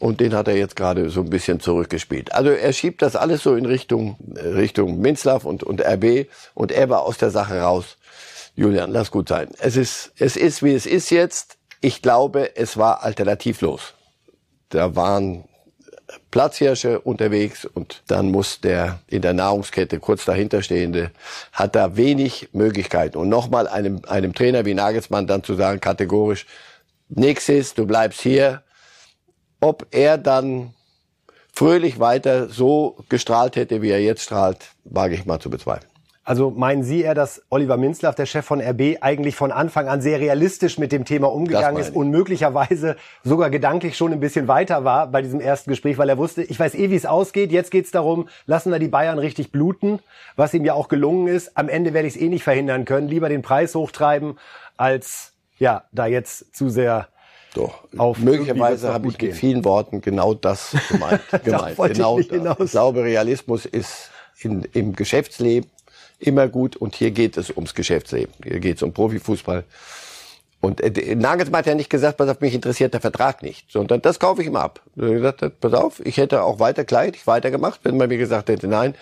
Und 0.00 0.20
den 0.20 0.34
hat 0.34 0.48
er 0.48 0.56
jetzt 0.56 0.76
gerade 0.76 1.10
so 1.10 1.20
ein 1.20 1.28
bisschen 1.28 1.60
zurückgespielt. 1.60 2.32
Also 2.32 2.50
er 2.50 2.72
schiebt 2.72 3.02
das 3.02 3.16
alles 3.16 3.42
so 3.42 3.54
in 3.54 3.66
Richtung, 3.66 4.16
äh, 4.34 4.40
Richtung 4.48 4.98
Minzlaff 4.98 5.44
und, 5.44 5.62
und 5.62 5.82
RB. 5.82 6.26
Und 6.54 6.72
er 6.72 6.88
war 6.88 7.02
aus 7.02 7.18
der 7.18 7.30
Sache 7.30 7.60
raus. 7.60 7.98
Julian, 8.56 8.90
lass 8.90 9.10
gut 9.10 9.28
sein. 9.28 9.48
Es 9.58 9.76
ist, 9.76 10.12
es 10.18 10.36
ist, 10.36 10.62
wie 10.62 10.72
es 10.72 10.86
ist 10.86 11.10
jetzt. 11.10 11.58
Ich 11.82 12.00
glaube, 12.00 12.56
es 12.56 12.78
war 12.78 13.02
alternativlos. 13.02 13.92
Da 14.70 14.96
waren 14.96 15.44
Platzhirsche 16.30 17.00
unterwegs 17.00 17.66
und 17.66 18.02
dann 18.06 18.30
muss 18.30 18.60
der 18.60 19.00
in 19.06 19.20
der 19.20 19.34
Nahrungskette 19.34 19.98
kurz 20.00 20.24
dahinterstehende, 20.24 21.10
hat 21.52 21.74
da 21.74 21.96
wenig 21.96 22.48
Möglichkeiten. 22.52 23.18
Und 23.18 23.28
nochmal 23.28 23.68
einem, 23.68 24.00
einem 24.08 24.34
Trainer 24.34 24.64
wie 24.64 24.74
Nagelsmann 24.74 25.26
dann 25.26 25.44
zu 25.44 25.54
sagen, 25.56 25.80
kategorisch, 25.80 26.46
nix 27.10 27.50
ist, 27.50 27.76
du 27.76 27.86
bleibst 27.86 28.22
hier. 28.22 28.62
Ob 29.60 29.86
er 29.90 30.18
dann 30.18 30.74
fröhlich 31.52 32.00
weiter 32.00 32.48
so 32.48 32.96
gestrahlt 33.08 33.56
hätte, 33.56 33.82
wie 33.82 33.90
er 33.90 34.00
jetzt 34.00 34.22
strahlt, 34.22 34.70
wage 34.84 35.14
ich 35.14 35.26
mal 35.26 35.40
zu 35.40 35.50
bezweifeln. 35.50 35.90
Also 36.22 36.50
meinen 36.50 36.84
Sie 36.84 37.02
eher, 37.02 37.14
dass 37.14 37.42
Oliver 37.48 37.76
Minzlaff, 37.76 38.14
der 38.14 38.26
Chef 38.26 38.44
von 38.44 38.60
RB, 38.60 38.98
eigentlich 39.00 39.34
von 39.34 39.50
Anfang 39.50 39.88
an 39.88 40.00
sehr 40.00 40.20
realistisch 40.20 40.78
mit 40.78 40.92
dem 40.92 41.04
Thema 41.04 41.32
umgegangen 41.32 41.80
ist 41.80 41.92
und 41.92 42.10
möglicherweise 42.10 42.96
sogar 43.24 43.50
gedanklich 43.50 43.96
schon 43.96 44.12
ein 44.12 44.20
bisschen 44.20 44.46
weiter 44.46 44.84
war 44.84 45.08
bei 45.08 45.22
diesem 45.22 45.40
ersten 45.40 45.70
Gespräch, 45.70 45.98
weil 45.98 46.08
er 46.08 46.18
wusste, 46.18 46.42
ich 46.42 46.60
weiß 46.60 46.74
eh, 46.76 46.90
wie 46.90 46.94
es 46.94 47.04
ausgeht. 47.04 47.50
Jetzt 47.50 47.70
geht's 47.70 47.90
darum, 47.90 48.28
lassen 48.46 48.70
wir 48.70 48.78
die 48.78 48.88
Bayern 48.88 49.18
richtig 49.18 49.50
bluten, 49.50 49.98
was 50.36 50.54
ihm 50.54 50.64
ja 50.64 50.74
auch 50.74 50.88
gelungen 50.88 51.26
ist. 51.26 51.56
Am 51.56 51.68
Ende 51.68 51.94
werde 51.94 52.06
ich 52.06 52.14
es 52.14 52.20
eh 52.20 52.28
nicht 52.28 52.44
verhindern 52.44 52.84
können. 52.84 53.08
Lieber 53.08 53.28
den 53.28 53.42
Preis 53.42 53.74
hochtreiben, 53.74 54.38
als 54.76 55.32
ja 55.58 55.84
da 55.90 56.06
jetzt 56.06 56.54
zu 56.54 56.68
sehr 56.68 57.08
doch. 57.54 57.84
Auf 57.96 58.18
möglicherweise 58.18 58.92
habe 58.92 59.08
ich 59.08 59.20
mit 59.20 59.34
vielen 59.34 59.64
Worten 59.64 60.00
genau 60.00 60.34
das 60.34 60.76
gemeint. 60.88 61.20
gemeint. 61.44 61.76
genau 61.76 62.18
ich, 62.18 62.30
ich 62.30 62.70
glaube, 62.70 63.02
Realismus 63.02 63.66
ist 63.66 64.10
in, 64.40 64.66
im 64.72 64.94
Geschäftsleben 64.94 65.68
immer 66.18 66.48
gut 66.48 66.76
und 66.76 66.94
hier 66.94 67.10
geht 67.10 67.36
es 67.36 67.50
ums 67.50 67.74
Geschäftsleben. 67.74 68.32
Hier 68.44 68.60
geht 68.60 68.76
es 68.76 68.82
um 68.82 68.92
Profifußball. 68.92 69.64
Und 70.60 70.80
äh, 70.80 71.14
Nagelsmann 71.14 71.60
hat 71.60 71.66
ja 71.66 71.74
nicht 71.74 71.90
gesagt, 71.90 72.18
pass 72.18 72.28
auf, 72.28 72.40
mich 72.40 72.54
interessiert 72.54 72.92
der 72.92 73.00
Vertrag 73.00 73.42
nicht, 73.42 73.70
sondern 73.72 74.02
das 74.02 74.18
kaufe 74.18 74.42
ich 74.42 74.48
ihm 74.48 74.56
ab. 74.56 74.80
Er 74.96 75.22
hat 75.22 75.38
gesagt, 75.38 75.60
pass 75.60 75.72
auf, 75.72 76.04
ich 76.04 76.18
hätte 76.18 76.42
auch 76.42 76.58
weiter 76.58 76.84
Kleid, 76.84 77.16
ich 77.16 77.26
weitergemacht, 77.26 77.80
wenn 77.82 77.96
man 77.96 78.08
mir 78.08 78.18
gesagt 78.18 78.50
hätte, 78.50 78.68
nein. 78.68 78.94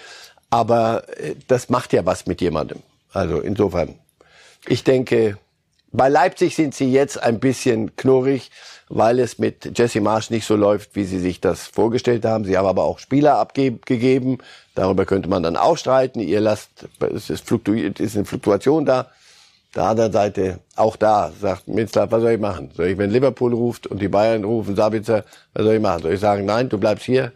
Aber 0.50 1.02
äh, 1.18 1.34
das 1.48 1.68
macht 1.68 1.92
ja 1.92 2.06
was 2.06 2.26
mit 2.26 2.40
jemandem. 2.40 2.78
Also 3.12 3.40
insofern, 3.40 3.96
ich 4.66 4.84
denke, 4.84 5.38
bei 5.92 6.08
Leipzig 6.08 6.54
sind 6.54 6.74
sie 6.74 6.90
jetzt 6.90 7.22
ein 7.22 7.40
bisschen 7.40 7.96
knurrig, 7.96 8.50
weil 8.88 9.18
es 9.20 9.38
mit 9.38 9.78
Jesse 9.78 10.00
Marsch 10.00 10.30
nicht 10.30 10.46
so 10.46 10.56
läuft, 10.56 10.94
wie 10.96 11.04
sie 11.04 11.18
sich 11.18 11.40
das 11.40 11.66
vorgestellt 11.66 12.24
haben. 12.24 12.44
Sie 12.44 12.56
haben 12.56 12.66
aber 12.66 12.84
auch 12.84 12.98
Spieler 12.98 13.36
abgegeben. 13.38 14.38
Darüber 14.74 15.06
könnte 15.06 15.28
man 15.28 15.42
dann 15.42 15.56
auch 15.56 15.76
streiten. 15.76 16.20
Ihr 16.20 16.40
lasst, 16.40 16.88
es 17.00 17.30
ist, 17.30 17.46
fluktuiert, 17.46 18.00
ist 18.00 18.16
eine 18.16 18.24
Fluktuation 18.24 18.84
da. 18.84 19.08
Der 19.74 19.84
anderen 19.84 20.12
Seite, 20.12 20.60
auch 20.76 20.96
da, 20.96 21.30
sagt 21.40 21.68
Minzler, 21.68 22.10
was 22.10 22.22
soll 22.22 22.32
ich 22.32 22.40
machen? 22.40 22.70
Soll 22.74 22.86
ich, 22.86 22.98
wenn 22.98 23.10
Liverpool 23.10 23.52
ruft 23.52 23.86
und 23.86 24.00
die 24.00 24.08
Bayern 24.08 24.44
rufen, 24.44 24.74
Sabitzer, 24.74 25.24
was 25.52 25.64
soll 25.64 25.74
ich 25.74 25.82
machen? 25.82 26.02
Soll 26.02 26.14
ich 26.14 26.20
sagen, 26.20 26.46
nein, 26.46 26.70
du 26.70 26.78
bleibst 26.78 27.04
hier, 27.04 27.32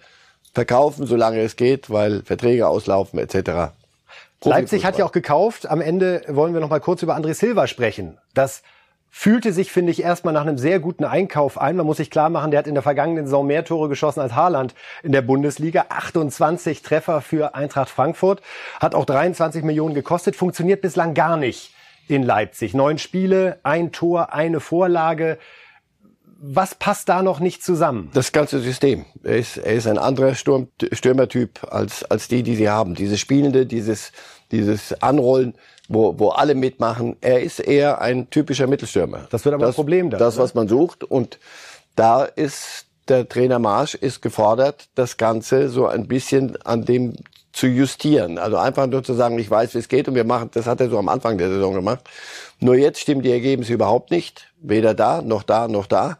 verkaufen, 0.54 1.06
solange 1.06 1.40
es 1.40 1.56
geht, 1.56 1.90
weil 1.90 2.22
Verträge 2.22 2.66
auslaufen, 2.66 3.18
etc. 3.18 3.72
Leipzig 4.44 4.84
hat 4.84 4.98
ja 4.98 5.04
auch 5.04 5.12
gekauft. 5.12 5.68
Am 5.68 5.80
Ende 5.80 6.22
wollen 6.28 6.54
wir 6.54 6.60
noch 6.60 6.70
mal 6.70 6.80
kurz 6.80 7.02
über 7.02 7.16
André 7.16 7.34
Silva 7.34 7.66
sprechen. 7.66 8.18
Das 8.34 8.62
fühlte 9.14 9.52
sich, 9.52 9.70
finde 9.70 9.92
ich, 9.92 10.02
erstmal 10.02 10.32
nach 10.32 10.40
einem 10.42 10.56
sehr 10.56 10.80
guten 10.80 11.04
Einkauf 11.04 11.60
ein. 11.60 11.76
Man 11.76 11.84
muss 11.84 11.98
sich 11.98 12.10
klar 12.10 12.30
machen, 12.30 12.50
der 12.50 12.58
hat 12.58 12.66
in 12.66 12.74
der 12.74 12.82
vergangenen 12.82 13.26
Saison 13.26 13.46
mehr 13.46 13.64
Tore 13.64 13.88
geschossen 13.88 14.20
als 14.20 14.34
Haaland 14.34 14.74
in 15.02 15.12
der 15.12 15.22
Bundesliga. 15.22 15.86
28 15.90 16.82
Treffer 16.82 17.20
für 17.20 17.54
Eintracht 17.54 17.90
Frankfurt. 17.90 18.40
Hat 18.80 18.94
auch 18.94 19.04
23 19.04 19.64
Millionen 19.64 19.94
gekostet. 19.94 20.34
Funktioniert 20.34 20.80
bislang 20.80 21.12
gar 21.12 21.36
nicht 21.36 21.74
in 22.08 22.22
Leipzig. 22.22 22.74
Neun 22.74 22.98
Spiele, 22.98 23.58
ein 23.62 23.92
Tor, 23.92 24.32
eine 24.32 24.60
Vorlage. 24.60 25.38
Was 26.44 26.74
passt 26.74 27.08
da 27.08 27.22
noch 27.22 27.38
nicht 27.38 27.62
zusammen? 27.62 28.10
Das 28.14 28.32
ganze 28.32 28.58
System. 28.58 29.04
Er 29.22 29.36
ist, 29.36 29.58
er 29.58 29.74
ist 29.74 29.86
ein 29.86 29.96
anderer 29.96 30.34
Sturm, 30.34 30.66
Stürmertyp 30.90 31.60
als, 31.70 32.02
als 32.02 32.26
die, 32.26 32.42
die 32.42 32.56
sie 32.56 32.68
haben. 32.68 32.96
Dieses 32.96 33.20
Spielende, 33.20 33.64
dieses, 33.64 34.10
dieses 34.50 34.92
Anrollen, 35.02 35.54
wo, 35.88 36.18
wo 36.18 36.30
alle 36.30 36.56
mitmachen. 36.56 37.16
Er 37.20 37.42
ist 37.42 37.60
eher 37.60 38.00
ein 38.00 38.28
typischer 38.30 38.66
Mittelstürmer. 38.66 39.28
Das 39.30 39.44
wird 39.44 39.54
aber 39.54 39.66
das, 39.66 39.74
ein 39.74 39.76
Problem 39.76 40.10
da. 40.10 40.18
Das, 40.18 40.36
was 40.36 40.54
man 40.54 40.66
sucht. 40.66 41.04
Und 41.04 41.38
da 41.94 42.24
ist 42.24 42.86
der 43.08 43.28
Trainer 43.28 43.60
Marsch 43.60 43.94
ist 43.94 44.20
gefordert, 44.20 44.88
das 44.96 45.16
Ganze 45.16 45.68
so 45.68 45.86
ein 45.86 46.08
bisschen 46.08 46.60
an 46.62 46.84
dem 46.84 47.14
zu 47.52 47.66
justieren. 47.66 48.38
Also 48.38 48.56
einfach 48.56 48.86
nur 48.86 49.02
zu 49.04 49.14
sagen, 49.14 49.38
ich 49.38 49.50
weiß, 49.50 49.74
wie 49.74 49.78
es 49.78 49.88
geht 49.88 50.08
und 50.08 50.14
wir 50.14 50.24
machen, 50.24 50.50
das 50.54 50.66
hat 50.66 50.80
er 50.80 50.88
so 50.88 50.98
am 50.98 51.08
Anfang 51.08 51.38
der 51.38 51.48
Saison 51.48 51.74
gemacht. 51.74 52.00
Nur 52.60 52.76
jetzt 52.76 53.00
stimmen 53.00 53.22
die 53.22 53.30
Ergebnisse 53.30 53.74
überhaupt 53.74 54.10
nicht. 54.10 54.48
Weder 54.60 54.94
da, 54.94 55.22
noch 55.22 55.42
da, 55.42 55.68
noch 55.68 55.86
da. 55.86 56.18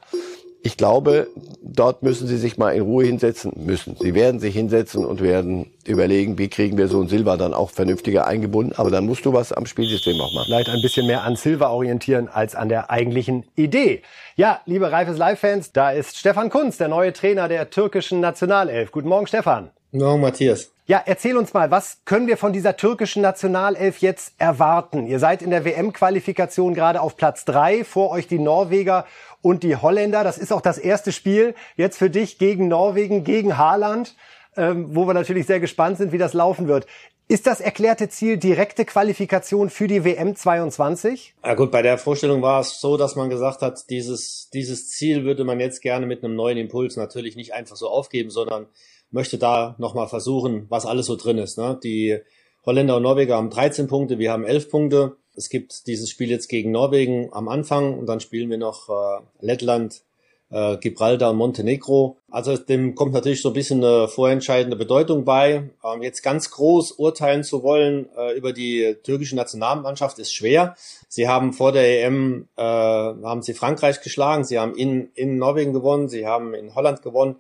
Ich 0.65 0.77
glaube, 0.77 1.27
dort 1.61 2.05
müssen 2.05 2.29
sie 2.29 2.37
sich 2.37 2.57
mal 2.57 2.71
in 2.71 2.83
Ruhe 2.83 3.05
hinsetzen 3.05 3.53
müssen. 3.57 3.97
Sie 3.99 4.15
werden 4.15 4.39
sich 4.39 4.55
hinsetzen 4.55 5.05
und 5.05 5.21
werden 5.21 5.73
überlegen, 5.85 6.39
wie 6.39 6.49
kriegen 6.49 6.79
wir 6.79 6.87
so 6.87 7.01
ein 7.01 7.09
Silva 7.09 7.37
dann 7.37 7.53
auch 7.53 7.71
vernünftiger 7.71 8.29
eingebunden. 8.29 8.73
Aber 8.77 8.91
dann 8.91 9.07
musst 9.07 9.25
du 9.25 9.33
was 9.33 9.53
am 9.53 9.67
Spielsystem 9.67 10.21
auch 10.21 10.33
machen. 10.33 10.47
Vielleicht 10.47 10.69
ein 10.69 10.81
bisschen 10.81 11.09
mehr 11.09 11.25
an 11.25 11.35
Silva 11.35 11.71
orientieren 11.71 12.29
als 12.29 12.55
an 12.55 12.69
der 12.69 12.91
eigentlichen 12.91 13.45
Idee. 13.57 14.03
Ja, 14.37 14.61
liebe 14.67 14.93
Reifes 14.93 15.19
Live-Fans, 15.19 15.73
da 15.73 15.91
ist 15.91 16.17
Stefan 16.17 16.49
Kunz, 16.49 16.77
der 16.77 16.89
neue 16.89 17.13
Trainer 17.13 17.49
der 17.49 17.71
türkischen 17.71 18.21
Nationalelf. 18.21 18.93
Guten 18.93 19.09
Morgen, 19.09 19.27
Stefan. 19.27 19.71
Guten 19.91 20.05
Morgen, 20.05 20.21
Matthias. 20.21 20.72
Ja, 20.85 21.01
erzähl 21.07 21.37
uns 21.37 21.55
mal, 21.55 21.71
was 21.71 21.99
können 22.07 22.27
wir 22.27 22.37
von 22.37 22.53
dieser 22.53 22.77
türkischen 22.77 23.23
Nationalelf 23.23 23.99
jetzt 23.99 24.35
erwarten? 24.39 25.07
Ihr 25.07 25.21
seid 25.21 25.41
in 25.41 25.51
der 25.51 25.65
WM-Qualifikation 25.65 26.75
gerade 26.75 27.01
auf 27.01 27.17
Platz 27.17 27.45
drei, 27.45 27.85
vor 27.85 28.11
euch 28.11 28.27
die 28.27 28.41
Norweger 28.41 29.07
und 29.43 29.63
die 29.63 29.77
Holländer. 29.77 30.25
Das 30.25 30.39
ist 30.39 30.53
auch 30.53 30.61
das 30.61 30.79
erste 30.79 31.13
Spiel 31.13 31.55
jetzt 31.77 31.99
für 31.99 32.11
dich 32.11 32.37
gegen 32.37 32.67
Norwegen, 32.67 33.23
gegen 33.23 33.59
Haaland, 33.59 34.17
ähm, 34.57 34.89
wo 34.91 35.07
wir 35.07 35.15
natürlich 35.15 35.47
sehr 35.47 35.61
gespannt 35.61 35.99
sind, 35.99 36.11
wie 36.11 36.19
das 36.19 36.33
laufen 36.33 36.67
wird. 36.67 36.89
Ist 37.29 37.47
das 37.47 37.61
erklärte 37.61 38.09
Ziel 38.09 38.37
direkte 38.37 38.85
Qualifikation 38.85 39.71
für 39.71 39.87
die 39.87 40.05
WM 40.05 40.35
22? 40.35 41.37
Ja 41.45 41.55
gut, 41.55 41.71
bei 41.71 41.83
der 41.83 41.97
Vorstellung 41.97 42.43
war 42.43 42.61
es 42.61 42.81
so, 42.81 42.97
dass 42.97 43.15
man 43.15 43.31
gesagt 43.31 43.63
hat, 43.63 43.89
dieses, 43.89 44.51
dieses 44.53 44.91
Ziel 44.91 45.25
würde 45.25 45.45
man 45.45 45.61
jetzt 45.61 45.81
gerne 45.81 46.07
mit 46.07 46.25
einem 46.25 46.35
neuen 46.35 46.59
Impuls 46.59 46.97
natürlich 46.97 47.37
nicht 47.37 47.55
einfach 47.55 47.77
so 47.77 47.89
aufgeben, 47.89 48.31
sondern 48.31 48.67
möchte 49.13 49.39
da 49.39 49.77
nochmal 49.79 50.09
versuchen, 50.09 50.67
was 50.69 50.87
alles 50.87 51.07
so 51.07 51.17
drin 51.17 51.39
ist. 51.39 51.59
Ne? 51.59 51.79
Die 51.83 52.19
Holländer 52.67 52.97
und 52.97 53.03
Norweger 53.03 53.37
haben 53.37 53.51
13 53.51 53.87
Punkte, 53.87 54.19
wir 54.19 54.33
haben 54.33 54.45
11 54.45 54.71
Punkte. 54.71 55.17
Es 55.35 55.49
gibt 55.49 55.87
dieses 55.87 56.11
Spiel 56.11 56.31
jetzt 56.31 56.49
gegen 56.49 56.71
Norwegen 56.71 57.33
am 57.33 57.49
Anfang 57.49 57.99
und 57.99 58.07
dann 58.07 58.21
spielen 58.21 58.51
wir 58.51 58.59
noch 58.59 58.89
äh, 58.89 59.23
Lettland, 59.41 60.03
äh, 60.51 60.77
Gibraltar 60.77 61.31
und 61.31 61.39
Montenegro. 61.39 62.19
Also 62.31 62.57
dem 62.57 62.95
kommt 62.95 63.15
natürlich 63.15 63.43
so 63.43 63.49
ein 63.51 63.55
bisschen 63.55 63.83
eine 63.83 64.07
vorentscheidende 64.09 64.77
Bedeutung 64.77 65.25
bei. 65.25 65.71
Ähm, 65.83 66.03
jetzt 66.03 66.23
ganz 66.23 66.51
groß 66.51 66.93
urteilen 66.93 67.43
zu 67.43 67.63
wollen 67.63 68.09
äh, 68.17 68.37
über 68.37 68.53
die 68.53 68.97
türkische 69.03 69.35
Nationalmannschaft 69.35 70.19
ist 70.19 70.33
schwer. 70.33 70.77
Sie 71.09 71.29
haben 71.29 71.53
vor 71.55 71.73
der 71.73 72.05
EM 72.05 72.49
äh, 72.57 72.63
haben 72.63 73.43
sie 73.43 73.55
Frankreich 73.55 74.03
geschlagen, 74.03 74.45
sie 74.45 74.59
haben 74.59 74.75
in, 74.77 75.11
in 75.15 75.39
Norwegen 75.39 75.73
gewonnen, 75.73 76.09
sie 76.09 76.27
haben 76.27 76.55
in 76.55 76.75
Holland 76.75 77.03
gewonnen. 77.03 77.37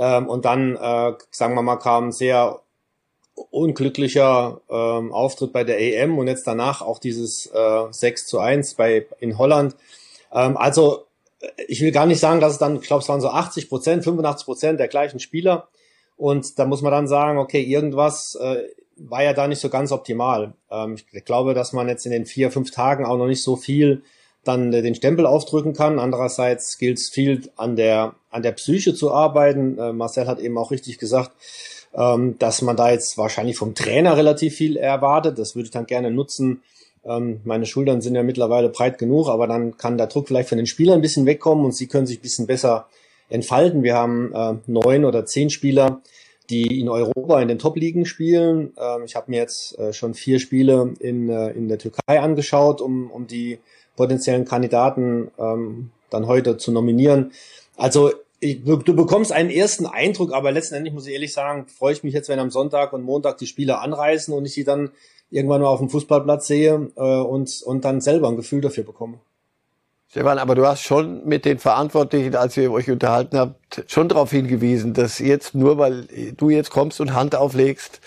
Ähm, 0.00 0.28
und 0.28 0.46
dann, 0.46 0.76
äh, 0.76 1.12
sagen 1.30 1.54
wir 1.54 1.62
mal, 1.62 1.76
kam 1.76 2.08
ein 2.08 2.12
sehr 2.12 2.60
unglücklicher 3.50 4.62
ähm, 4.70 5.12
Auftritt 5.12 5.52
bei 5.52 5.62
der 5.62 5.78
EM 5.78 6.16
und 6.16 6.26
jetzt 6.26 6.46
danach 6.46 6.80
auch 6.80 6.98
dieses 6.98 7.46
äh, 7.52 7.84
6 7.90 8.26
zu 8.26 8.38
1 8.38 8.74
bei, 8.74 9.06
in 9.18 9.36
Holland. 9.36 9.76
Ähm, 10.32 10.56
also 10.56 11.04
ich 11.68 11.82
will 11.82 11.92
gar 11.92 12.06
nicht 12.06 12.18
sagen, 12.20 12.40
dass 12.40 12.54
es 12.54 12.58
dann, 12.58 12.76
ich 12.76 12.82
glaube, 12.86 13.02
es 13.02 13.08
waren 13.10 13.20
so 13.20 13.28
80 13.28 13.68
Prozent, 13.68 14.04
85 14.04 14.46
Prozent 14.46 14.80
der 14.80 14.88
gleichen 14.88 15.20
Spieler. 15.20 15.68
Und 16.16 16.58
da 16.58 16.64
muss 16.64 16.80
man 16.80 16.92
dann 16.92 17.08
sagen, 17.08 17.38
okay, 17.38 17.62
irgendwas 17.62 18.36
äh, 18.40 18.64
war 18.96 19.22
ja 19.22 19.34
da 19.34 19.48
nicht 19.48 19.60
so 19.60 19.68
ganz 19.68 19.92
optimal. 19.92 20.54
Ähm, 20.70 20.96
ich 21.12 21.24
glaube, 21.26 21.52
dass 21.52 21.74
man 21.74 21.88
jetzt 21.88 22.06
in 22.06 22.12
den 22.12 22.24
vier, 22.24 22.50
fünf 22.50 22.70
Tagen 22.70 23.04
auch 23.04 23.18
noch 23.18 23.26
nicht 23.26 23.42
so 23.42 23.56
viel 23.56 24.02
dann 24.44 24.72
äh, 24.72 24.82
den 24.82 24.94
Stempel 24.94 25.26
aufdrücken 25.26 25.74
kann. 25.74 25.98
Andererseits 25.98 26.78
gilt 26.78 26.98
es 26.98 27.08
viel 27.08 27.50
an 27.56 27.76
der, 27.76 28.14
an 28.30 28.42
der 28.42 28.52
Psyche 28.52 28.94
zu 28.94 29.12
arbeiten. 29.12 29.78
Äh, 29.78 29.92
Marcel 29.92 30.26
hat 30.26 30.40
eben 30.40 30.58
auch 30.58 30.70
richtig 30.70 30.98
gesagt, 30.98 31.32
ähm, 31.94 32.36
dass 32.38 32.62
man 32.62 32.76
da 32.76 32.90
jetzt 32.90 33.18
wahrscheinlich 33.18 33.56
vom 33.56 33.74
Trainer 33.74 34.16
relativ 34.16 34.54
viel 34.54 34.76
erwartet. 34.76 35.38
Das 35.38 35.54
würde 35.54 35.66
ich 35.66 35.72
dann 35.72 35.86
gerne 35.86 36.10
nutzen. 36.10 36.62
Ähm, 37.04 37.40
meine 37.44 37.66
Schultern 37.66 38.00
sind 38.00 38.14
ja 38.14 38.22
mittlerweile 38.22 38.68
breit 38.68 38.98
genug, 38.98 39.28
aber 39.28 39.46
dann 39.46 39.76
kann 39.76 39.98
der 39.98 40.06
Druck 40.06 40.28
vielleicht 40.28 40.48
von 40.48 40.58
den 40.58 40.66
Spielern 40.66 40.96
ein 40.96 41.02
bisschen 41.02 41.26
wegkommen 41.26 41.64
und 41.64 41.74
sie 41.74 41.86
können 41.86 42.06
sich 42.06 42.18
ein 42.18 42.22
bisschen 42.22 42.46
besser 42.46 42.86
entfalten. 43.28 43.82
Wir 43.82 43.94
haben 43.94 44.32
äh, 44.34 44.54
neun 44.66 45.04
oder 45.04 45.24
zehn 45.24 45.50
Spieler, 45.50 46.02
die 46.50 46.80
in 46.80 46.88
Europa 46.88 47.40
in 47.40 47.48
den 47.48 47.58
Top-Ligen 47.58 48.04
spielen. 48.04 48.72
Ähm, 48.78 49.04
ich 49.04 49.16
habe 49.16 49.30
mir 49.30 49.38
jetzt 49.38 49.78
äh, 49.78 49.92
schon 49.92 50.14
vier 50.14 50.40
Spiele 50.40 50.94
in, 50.98 51.28
äh, 51.28 51.50
in 51.50 51.68
der 51.68 51.78
Türkei 51.78 52.20
angeschaut, 52.20 52.80
um, 52.80 53.10
um 53.10 53.26
die 53.26 53.58
potenziellen 53.96 54.44
Kandidaten 54.44 55.30
ähm, 55.38 55.90
dann 56.10 56.26
heute 56.26 56.56
zu 56.56 56.72
nominieren. 56.72 57.32
Also 57.76 58.10
ich, 58.40 58.64
du, 58.64 58.96
bekommst 58.96 59.32
einen 59.32 59.50
ersten 59.50 59.86
Eindruck, 59.86 60.32
aber 60.32 60.50
letztendlich 60.50 60.92
muss 60.92 61.06
ich 61.06 61.12
ehrlich 61.12 61.32
sagen, 61.32 61.66
freue 61.66 61.92
ich 61.92 62.02
mich 62.02 62.14
jetzt, 62.14 62.28
wenn 62.28 62.38
am 62.38 62.50
Sonntag 62.50 62.92
und 62.92 63.02
Montag 63.02 63.38
die 63.38 63.46
Spieler 63.46 63.80
anreisen 63.82 64.34
und 64.34 64.44
ich 64.46 64.54
sie 64.54 64.64
dann 64.64 64.90
irgendwann 65.30 65.60
mal 65.60 65.68
auf 65.68 65.78
dem 65.78 65.90
Fußballplatz 65.90 66.46
sehe 66.46 66.90
äh, 66.96 67.20
und, 67.20 67.62
und 67.64 67.84
dann 67.84 68.00
selber 68.00 68.28
ein 68.28 68.36
Gefühl 68.36 68.60
dafür 68.60 68.84
bekomme. 68.84 69.20
Stefan, 70.10 70.38
aber 70.38 70.56
du 70.56 70.66
hast 70.66 70.82
schon 70.82 71.24
mit 71.24 71.44
den 71.44 71.60
Verantwortlichen, 71.60 72.34
als 72.34 72.56
ihr 72.56 72.72
euch 72.72 72.90
unterhalten 72.90 73.38
habt, 73.38 73.84
schon 73.86 74.08
darauf 74.08 74.32
hingewiesen, 74.32 74.92
dass 74.92 75.20
jetzt 75.20 75.54
nur, 75.54 75.78
weil 75.78 76.08
du 76.36 76.50
jetzt 76.50 76.70
kommst 76.70 77.00
und 77.00 77.14
Hand 77.14 77.36
auflegst, 77.36 78.00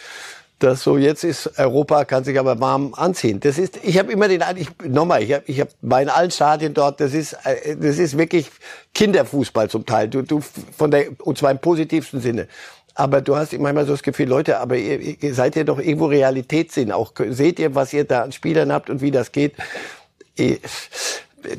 dass 0.60 0.84
so 0.84 0.98
jetzt 0.98 1.24
ist 1.24 1.58
Europa 1.58 2.04
kann 2.04 2.26
sich 2.26 2.38
aber 2.38 2.60
warm 2.60 2.94
anziehen. 2.94 3.40
Das 3.40 3.58
ist, 3.58 3.80
ich 3.84 3.98
habe 3.98 4.12
immer 4.12 4.28
den, 4.28 4.44
ich 4.58 4.68
nochmal, 4.86 5.24
ich 5.24 5.32
habe, 5.32 5.44
ich 5.48 5.62
habe 5.62 5.72
bei 5.82 6.06
allen 6.06 6.30
Stadien 6.30 6.74
dort, 6.74 7.00
das 7.00 7.14
ist, 7.14 7.38
äh, 7.46 7.78
das 7.78 7.98
ist 7.98 8.18
wirklich 8.18 8.52
Kinderfußball 8.94 9.70
zum 9.70 9.86
Teil. 9.86 10.10
Du, 10.10 10.24
du 10.24 10.42
von 10.78 10.92
der 10.92 11.08
und 11.22 11.38
zwar 11.38 11.52
im 11.52 11.60
positivsten 11.60 12.20
Sinne. 12.20 12.50
aber 12.96 13.22
du 13.22 13.38
hast 13.38 13.58
manchmal 13.58 13.86
so 13.86 13.94
das 13.94 14.04
Gefühl, 14.04 14.28
Leute, 14.28 14.60
aber 14.60 14.76
ihr, 14.76 15.24
ihr 15.24 15.34
seid 15.34 15.56
ja 15.56 15.64
doch 15.64 15.80
irgendwo 15.80 16.08
Realitätssinn. 16.08 16.92
Auch 16.92 17.14
seht 17.30 17.60
ihr, 17.60 17.76
was 17.76 17.94
ihr 17.94 18.04
da 18.04 18.24
an 18.24 18.34
Spielern 18.34 18.74
habt 18.74 18.90
und 18.90 19.02
wie 19.02 19.12
das 19.12 19.32
geht. 19.32 19.54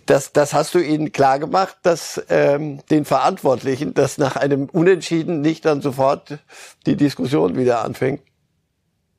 Das, 0.06 0.32
das 0.32 0.54
hast 0.54 0.74
du 0.74 0.78
ihnen 0.78 1.12
klar 1.12 1.38
gemacht, 1.38 1.76
dass 1.82 2.22
ähm, 2.28 2.80
den 2.90 3.04
Verantwortlichen, 3.04 3.94
dass 3.94 4.18
nach 4.18 4.36
einem 4.36 4.68
Unentschieden 4.72 5.40
nicht 5.40 5.64
dann 5.64 5.80
sofort 5.80 6.38
die 6.86 6.96
Diskussion 6.96 7.56
wieder 7.56 7.84
anfängt. 7.84 8.20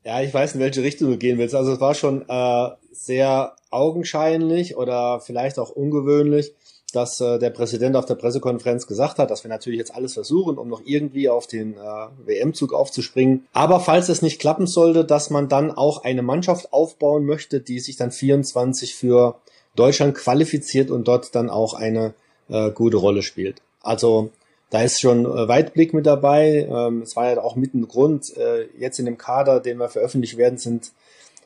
Ja, 0.04 0.21
ich 0.21 0.34
weiß, 0.34 0.56
in 0.56 0.60
welche 0.60 0.84
Richtung 0.84 1.10
du 1.10 1.17
gehen 1.17 1.38
willst. 1.39 1.56
Also 1.56 1.73
es 1.73 1.80
war 1.80 1.95
schon 1.95 2.28
äh, 2.30 2.69
sehr 2.91 3.56
augenscheinlich 3.71 4.78
oder 4.78 5.19
vielleicht 5.19 5.58
auch 5.58 5.71
ungewöhnlich, 5.71 6.54
dass 6.93 7.19
äh, 7.19 7.39
der 7.39 7.49
Präsident 7.49 7.95
auf 7.95 8.06
der 8.06 8.15
Pressekonferenz 8.15 8.88
gesagt 8.88 9.17
hat, 9.17 9.32
dass 9.32 9.43
wir 9.43 9.49
natürlich 9.49 9.80
jetzt 9.80 9.93
alles 9.93 10.13
versuchen, 10.13 10.58
um 10.58 10.69
noch 10.69 10.82
irgendwie 10.86 11.30
auf 11.30 11.47
den 11.47 11.73
äh, 11.73 12.08
WM-Zug 12.25 12.73
aufzuspringen. 12.73 13.47
Aber 13.54 13.80
falls 13.80 14.10
es 14.10 14.21
nicht 14.21 14.39
klappen 14.39 14.67
sollte, 14.67 15.06
dass 15.06 15.30
man 15.30 15.49
dann 15.49 15.71
auch 15.71 16.04
eine 16.04 16.21
Mannschaft 16.21 16.71
aufbauen 16.71 17.25
möchte, 17.25 17.60
die 17.60 17.80
sich 17.80 17.97
dann 17.97 18.12
24 18.12 18.95
für 18.95 19.39
Deutschland 19.75 20.15
qualifiziert 20.15 20.91
und 20.91 21.07
dort 21.07 21.35
dann 21.35 21.49
auch 21.49 21.73
eine 21.73 22.13
äh, 22.49 22.71
gute 22.71 22.97
Rolle 22.97 23.21
spielt. 23.21 23.61
Also 23.81 24.31
da 24.69 24.81
ist 24.81 24.99
schon 24.99 25.25
äh, 25.25 25.47
Weitblick 25.47 25.93
mit 25.93 26.05
dabei. 26.05 26.67
Ähm, 26.69 27.01
es 27.01 27.15
war 27.15 27.29
ja 27.29 27.41
auch 27.41 27.55
mit 27.55 27.73
ein 27.73 27.88
Grund. 27.88 28.35
Äh, 28.38 28.67
jetzt 28.77 28.99
in 28.99 29.05
dem 29.05 29.17
Kader, 29.17 29.59
den 29.59 29.77
wir 29.77 29.89
veröffentlicht 29.89 30.38
werden, 30.38 30.57
sind 30.57 30.91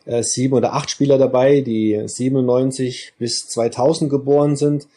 äh, 0.05 0.23
sieben 0.23 0.53
oder 0.53 0.73
acht 0.73 0.89
Spieler 0.89 1.17
dabei, 1.17 1.61
die 1.61 2.01
97 2.05 3.13
bis 3.17 3.47
2000 3.47 4.09
geboren 4.09 4.55
sind 4.55 4.87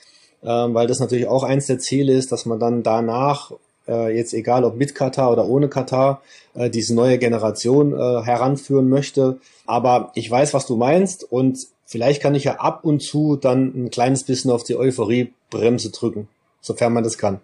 ähm, 0.44 0.74
weil 0.74 0.86
das 0.86 1.00
natürlich 1.00 1.28
auch 1.28 1.44
eins 1.44 1.66
der 1.66 1.78
Ziele 1.78 2.12
ist, 2.12 2.32
dass 2.32 2.46
man 2.46 2.58
dann 2.58 2.82
danach, 2.82 3.52
äh, 3.86 4.14
jetzt 4.14 4.34
egal 4.34 4.64
ob 4.64 4.76
mit 4.76 4.94
Katar 4.94 5.30
oder 5.30 5.46
ohne 5.46 5.68
Katar, 5.68 6.22
äh, 6.54 6.68
diese 6.68 6.94
neue 6.94 7.18
Generation 7.18 7.92
äh, 7.92 8.22
heranführen 8.22 8.88
möchte. 8.88 9.38
Aber 9.66 10.10
ich 10.14 10.30
weiß, 10.30 10.52
was 10.54 10.66
du 10.66 10.76
meinst 10.76 11.30
und 11.30 11.66
vielleicht 11.86 12.22
kann 12.22 12.34
ich 12.34 12.44
ja 12.44 12.56
ab 12.56 12.84
und 12.84 13.00
zu 13.00 13.36
dann 13.36 13.72
ein 13.74 13.90
kleines 13.90 14.24
bisschen 14.24 14.50
auf 14.50 14.64
die 14.64 14.76
Euphoriebremse 14.76 15.90
drücken, 15.90 16.28
sofern 16.60 16.92
man 16.92 17.04
das 17.04 17.18
kann. 17.18 17.40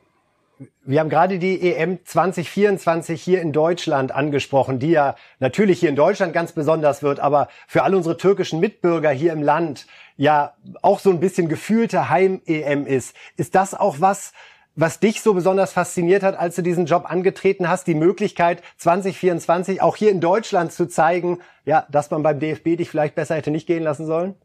Wir 0.84 0.98
haben 0.98 1.08
gerade 1.08 1.38
die 1.38 1.72
EM 1.72 2.04
2024 2.04 3.22
hier 3.22 3.40
in 3.40 3.52
Deutschland 3.52 4.10
angesprochen, 4.10 4.80
die 4.80 4.90
ja 4.90 5.14
natürlich 5.38 5.78
hier 5.78 5.88
in 5.88 5.96
Deutschland 5.96 6.32
ganz 6.32 6.52
besonders 6.52 7.02
wird, 7.02 7.20
aber 7.20 7.48
für 7.68 7.84
alle 7.84 7.96
unsere 7.96 8.16
türkischen 8.16 8.58
Mitbürger 8.58 9.10
hier 9.10 9.32
im 9.32 9.42
Land 9.42 9.86
ja 10.16 10.54
auch 10.82 10.98
so 10.98 11.10
ein 11.10 11.20
bisschen 11.20 11.48
gefühlte 11.48 12.10
Heim-EM 12.10 12.86
ist. 12.86 13.14
Ist 13.36 13.54
das 13.54 13.74
auch 13.74 14.00
was, 14.00 14.32
was 14.78 15.00
dich 15.00 15.22
so 15.22 15.34
besonders 15.34 15.72
fasziniert 15.72 16.22
hat, 16.22 16.38
als 16.38 16.54
du 16.54 16.62
diesen 16.62 16.86
Job 16.86 17.04
angetreten 17.10 17.68
hast, 17.68 17.88
die 17.88 17.96
Möglichkeit 17.96 18.62
2024 18.76 19.82
auch 19.82 19.96
hier 19.96 20.10
in 20.12 20.20
Deutschland 20.20 20.72
zu 20.72 20.86
zeigen, 20.86 21.40
ja, 21.64 21.84
dass 21.90 22.12
man 22.12 22.22
beim 22.22 22.38
DFB 22.38 22.76
dich 22.76 22.88
vielleicht 22.88 23.16
besser 23.16 23.34
hätte 23.34 23.50
nicht 23.50 23.66
gehen 23.66 23.82
lassen 23.82 24.06
sollen? 24.06 24.36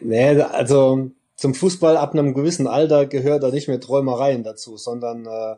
Nee, 0.00 0.38
also 0.42 1.10
zum 1.34 1.54
Fußball 1.54 1.96
ab 1.96 2.12
einem 2.12 2.34
gewissen 2.34 2.66
Alter 2.66 3.06
gehört 3.06 3.42
da 3.42 3.50
nicht 3.50 3.68
mehr 3.68 3.80
Träumereien 3.80 4.44
dazu, 4.44 4.76
sondern 4.76 5.24
äh, 5.24 5.56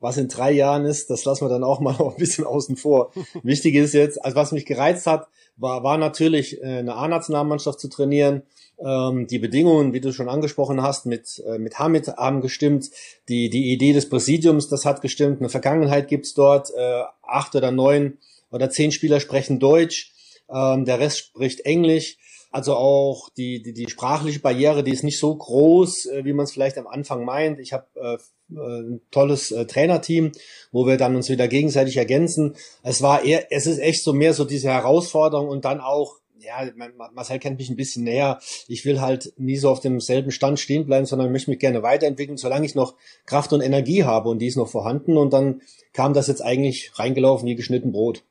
was 0.00 0.16
in 0.16 0.26
drei 0.26 0.50
Jahren 0.50 0.84
ist, 0.84 1.10
das 1.10 1.24
lassen 1.24 1.44
wir 1.44 1.48
dann 1.48 1.62
auch 1.62 1.78
mal 1.78 1.94
ein 2.00 2.16
bisschen 2.16 2.44
außen 2.44 2.76
vor. 2.76 3.12
Wichtig 3.44 3.76
ist 3.76 3.94
jetzt, 3.94 4.22
also 4.24 4.36
was 4.36 4.50
mich 4.50 4.66
gereizt 4.66 5.06
hat, 5.06 5.28
war, 5.56 5.82
war 5.84 5.98
natürlich 5.98 6.60
äh, 6.62 6.78
eine 6.78 6.94
A-Nationalmannschaft 6.94 7.80
zu 7.80 7.88
trainieren. 7.88 8.42
Ähm, 8.78 9.26
die 9.26 9.38
Bedingungen, 9.38 9.92
wie 9.92 10.00
du 10.00 10.12
schon 10.12 10.28
angesprochen 10.28 10.82
hast, 10.82 11.06
mit, 11.06 11.42
äh, 11.46 11.58
mit 11.58 11.78
Hamid 11.78 12.08
haben 12.08 12.40
gestimmt. 12.40 12.90
Die, 13.28 13.50
die 13.50 13.72
Idee 13.72 13.92
des 13.92 14.08
Präsidiums, 14.08 14.68
das 14.68 14.84
hat 14.84 15.00
gestimmt. 15.00 15.40
Eine 15.40 15.48
Vergangenheit 15.48 16.08
gibt's 16.08 16.34
dort. 16.34 16.70
Äh, 16.70 17.02
acht 17.22 17.54
oder 17.54 17.70
neun 17.70 18.18
oder 18.50 18.70
zehn 18.70 18.92
Spieler 18.92 19.20
sprechen 19.20 19.60
Deutsch. 19.60 20.12
Ähm, 20.52 20.84
der 20.84 20.98
Rest 20.98 21.18
spricht 21.18 21.60
Englisch. 21.60 22.18
Also 22.54 22.76
auch 22.76 23.30
die, 23.30 23.64
die, 23.64 23.72
die 23.72 23.90
sprachliche 23.90 24.38
Barriere, 24.38 24.84
die 24.84 24.92
ist 24.92 25.02
nicht 25.02 25.18
so 25.18 25.34
groß, 25.34 26.06
äh, 26.06 26.24
wie 26.24 26.32
man 26.32 26.44
es 26.44 26.52
vielleicht 26.52 26.78
am 26.78 26.86
Anfang 26.86 27.24
meint. 27.24 27.58
Ich 27.58 27.72
habe 27.72 27.86
äh, 27.96 28.14
äh, 28.54 28.80
ein 28.80 29.00
tolles 29.10 29.50
äh, 29.50 29.66
Trainerteam, 29.66 30.30
wo 30.70 30.86
wir 30.86 30.96
dann 30.96 31.16
uns 31.16 31.28
wieder 31.28 31.48
gegenseitig 31.48 31.96
ergänzen. 31.96 32.54
Es 32.84 33.02
war 33.02 33.24
eher, 33.24 33.50
es 33.50 33.66
ist 33.66 33.78
echt 33.80 34.04
so 34.04 34.12
mehr 34.12 34.34
so 34.34 34.44
diese 34.44 34.68
Herausforderung 34.68 35.48
und 35.48 35.64
dann 35.64 35.80
auch, 35.80 36.20
ja, 36.38 36.70
Marcel 37.12 37.40
kennt 37.40 37.58
mich 37.58 37.70
ein 37.70 37.76
bisschen 37.76 38.04
näher. 38.04 38.38
Ich 38.68 38.84
will 38.84 39.00
halt 39.00 39.32
nie 39.36 39.56
so 39.56 39.68
auf 39.68 39.80
demselben 39.80 40.30
Stand 40.30 40.60
stehen 40.60 40.86
bleiben, 40.86 41.06
sondern 41.06 41.32
möchte 41.32 41.50
mich 41.50 41.58
gerne 41.58 41.82
weiterentwickeln, 41.82 42.36
solange 42.36 42.66
ich 42.66 42.76
noch 42.76 42.94
Kraft 43.26 43.52
und 43.52 43.62
Energie 43.62 44.04
habe 44.04 44.28
und 44.28 44.38
die 44.38 44.46
ist 44.46 44.56
noch 44.56 44.68
vorhanden. 44.68 45.16
Und 45.16 45.32
dann 45.32 45.60
kam 45.92 46.14
das 46.14 46.28
jetzt 46.28 46.40
eigentlich 46.40 46.92
reingelaufen 46.94 47.48
wie 47.48 47.56
geschnitten 47.56 47.90
Brot. 47.90 48.22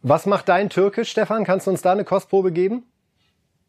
Was 0.00 0.24
macht 0.24 0.48
dein 0.48 0.70
Türkisch, 0.70 1.10
Stefan? 1.10 1.44
Kannst 1.44 1.66
du 1.66 1.72
uns 1.72 1.82
da 1.82 1.92
eine 1.92 2.04
Kostprobe 2.04 2.50
geben? 2.50 2.84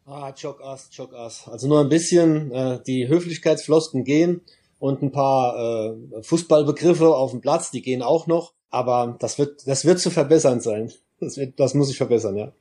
Ah, 0.06 0.32
Chok 0.32 0.62
As, 0.62 0.88
Chok 0.90 1.14
As. 1.14 1.48
Also 1.48 1.66
nur 1.66 1.80
ein 1.80 1.88
bisschen 1.88 2.52
äh, 2.52 2.78
die 2.86 3.08
Höflichkeitsflosken 3.08 4.04
gehen 4.04 4.40
und 4.78 5.02
ein 5.02 5.10
paar 5.10 5.56
äh, 5.58 6.22
Fußballbegriffe 6.22 7.08
auf 7.08 7.32
dem 7.32 7.40
Platz, 7.40 7.72
die 7.72 7.82
gehen 7.82 8.02
auch 8.02 8.28
noch. 8.28 8.52
Aber 8.70 9.16
das 9.18 9.38
wird, 9.38 9.66
das 9.66 9.84
wird 9.84 9.98
zu 9.98 10.10
verbessern 10.10 10.60
sein. 10.60 10.92
Das, 11.18 11.36
wird, 11.36 11.58
das 11.58 11.74
muss 11.74 11.90
ich 11.90 11.96
verbessern, 11.96 12.36
ja. 12.36 12.52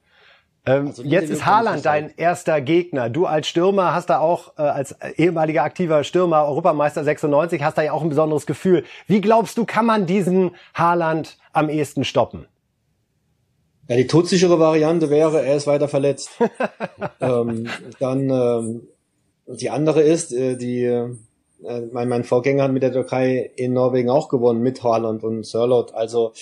Ähm, 0.66 0.88
also 0.88 1.04
jetzt 1.04 1.30
ist 1.30 1.46
Haaland 1.46 1.86
dein 1.86 2.12
erster 2.18 2.62
Gegner. 2.62 3.12
Du 3.12 3.28
als 3.28 3.48
Stürmer 3.48 3.94
hast 3.94 4.10
da 4.10 4.20
auch, 4.20 4.58
äh, 4.58 4.64
als 4.64 4.96
ehemaliger 5.16 5.62
aktiver 5.62 6.04
Stürmer, 6.04 6.46
Europameister 6.46 7.04
96, 7.04 7.62
hast 7.62 7.78
da 7.78 7.84
ja 7.84 7.92
auch 7.92 8.02
ein 8.02 8.10
besonderes 8.10 8.48
Gefühl. 8.48 8.86
Wie 9.06 9.22
glaubst 9.22 9.58
du, 9.58 9.66
kann 9.66 9.86
man 9.86 10.08
diesen 10.08 10.56
Haaland 10.74 11.38
am 11.54 11.70
ehesten 11.70 12.06
stoppen? 12.06 12.48
Ja, 13.88 13.96
die 13.96 14.08
todsichere 14.08 14.60
Variante 14.60 15.10
wäre, 15.10 15.46
er 15.46 15.56
ist 15.56 15.68
weiter 15.68 15.88
verletzt. 15.88 16.30
ähm, 17.22 17.68
dann 18.00 18.30
ähm, 18.30 18.88
die 19.48 19.70
andere 19.70 20.02
ist, 20.02 20.34
äh, 20.34 20.58
die 20.58 20.84
äh, 21.64 21.82
mein, 21.92 22.10
mein 22.10 22.24
Vorgänger 22.24 22.64
hat 22.64 22.72
mit 22.72 22.84
der 22.84 22.94
Türkei 22.94 23.52
in 23.56 23.74
Norwegen 23.74 24.10
auch 24.10 24.30
gewonnen, 24.30 24.62
mit 24.62 24.84
Haaland 24.84 25.24
und 25.24 25.46
Sörlot. 25.46 25.94
Also 25.94 26.34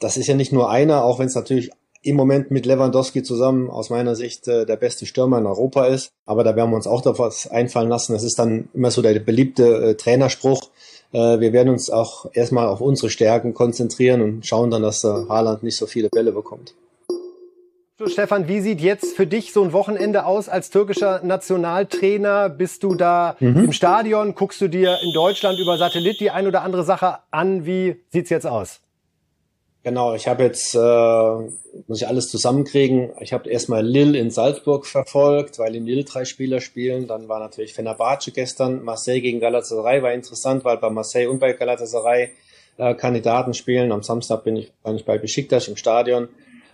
das 0.00 0.16
ist 0.16 0.26
ja 0.26 0.34
nicht 0.34 0.52
nur 0.52 0.70
einer, 0.70 1.04
auch 1.04 1.18
wenn 1.18 1.26
es 1.26 1.34
natürlich 1.34 1.70
im 2.02 2.16
Moment 2.16 2.50
mit 2.50 2.66
Lewandowski 2.66 3.22
zusammen 3.22 3.70
aus 3.70 3.90
meiner 3.90 4.16
Sicht 4.16 4.48
äh, 4.48 4.66
der 4.66 4.76
beste 4.76 5.06
Stürmer 5.06 5.38
in 5.38 5.46
Europa 5.46 5.86
ist. 5.86 6.10
Aber 6.26 6.42
da 6.42 6.56
werden 6.56 6.70
wir 6.70 6.76
uns 6.76 6.86
auch 6.86 7.00
da 7.00 7.16
was 7.18 7.46
einfallen 7.48 7.88
lassen. 7.88 8.12
Das 8.12 8.24
ist 8.24 8.38
dann 8.38 8.68
immer 8.74 8.90
so 8.90 9.02
der 9.02 9.18
beliebte 9.20 9.90
äh, 9.90 9.94
Trainerspruch. 9.94 10.70
Äh, 11.12 11.38
wir 11.38 11.52
werden 11.52 11.68
uns 11.68 11.90
auch 11.90 12.26
erstmal 12.32 12.66
auf 12.66 12.80
unsere 12.80 13.10
Stärken 13.10 13.54
konzentrieren 13.54 14.20
und 14.20 14.46
schauen 14.46 14.70
dann, 14.70 14.82
dass 14.82 15.02
der 15.02 15.26
Haaland 15.28 15.62
nicht 15.62 15.76
so 15.76 15.86
viele 15.86 16.08
Bälle 16.08 16.32
bekommt. 16.32 16.74
Stefan, 18.08 18.48
wie 18.48 18.60
sieht 18.60 18.80
jetzt 18.80 19.16
für 19.16 19.26
dich 19.26 19.52
so 19.52 19.62
ein 19.62 19.72
Wochenende 19.72 20.24
aus 20.24 20.48
als 20.48 20.70
türkischer 20.70 21.20
Nationaltrainer? 21.22 22.48
Bist 22.48 22.82
du 22.82 22.94
da 22.94 23.36
mhm. 23.40 23.64
im 23.64 23.72
Stadion? 23.72 24.34
Guckst 24.34 24.60
du 24.60 24.68
dir 24.68 24.98
in 25.02 25.12
Deutschland 25.12 25.58
über 25.58 25.78
Satellit 25.78 26.20
die 26.20 26.30
ein 26.30 26.46
oder 26.46 26.62
andere 26.62 26.84
Sache 26.84 27.18
an? 27.30 27.66
Wie 27.66 27.96
sieht's 28.10 28.30
jetzt 28.30 28.46
aus? 28.46 28.80
Genau, 29.84 30.14
ich 30.14 30.28
habe 30.28 30.44
jetzt, 30.44 30.76
äh, 30.76 30.78
muss 31.88 32.00
ich 32.00 32.06
alles 32.06 32.28
zusammenkriegen. 32.28 33.10
Ich 33.20 33.32
habe 33.32 33.50
erstmal 33.50 33.84
Lille 33.84 34.16
in 34.16 34.30
Salzburg 34.30 34.86
verfolgt, 34.86 35.58
weil 35.58 35.74
in 35.74 35.86
Lille 35.86 36.04
drei 36.04 36.24
Spieler 36.24 36.60
spielen. 36.60 37.08
Dann 37.08 37.28
war 37.28 37.40
natürlich 37.40 37.74
Fenerbahce 37.74 38.30
gestern. 38.30 38.84
Marseille 38.84 39.20
gegen 39.20 39.40
Galatasaray 39.40 40.02
war 40.02 40.12
interessant, 40.12 40.64
weil 40.64 40.76
bei 40.76 40.88
Marseille 40.88 41.26
und 41.28 41.40
bei 41.40 41.52
Galatasaray 41.52 42.30
äh, 42.76 42.94
Kandidaten 42.94 43.54
spielen. 43.54 43.90
Am 43.90 44.04
Samstag 44.04 44.44
bin 44.44 44.56
ich, 44.56 44.72
bin 44.84 44.96
ich 44.96 45.04
bei 45.04 45.18
Besiktas 45.18 45.66
im 45.66 45.76
Stadion. 45.76 46.28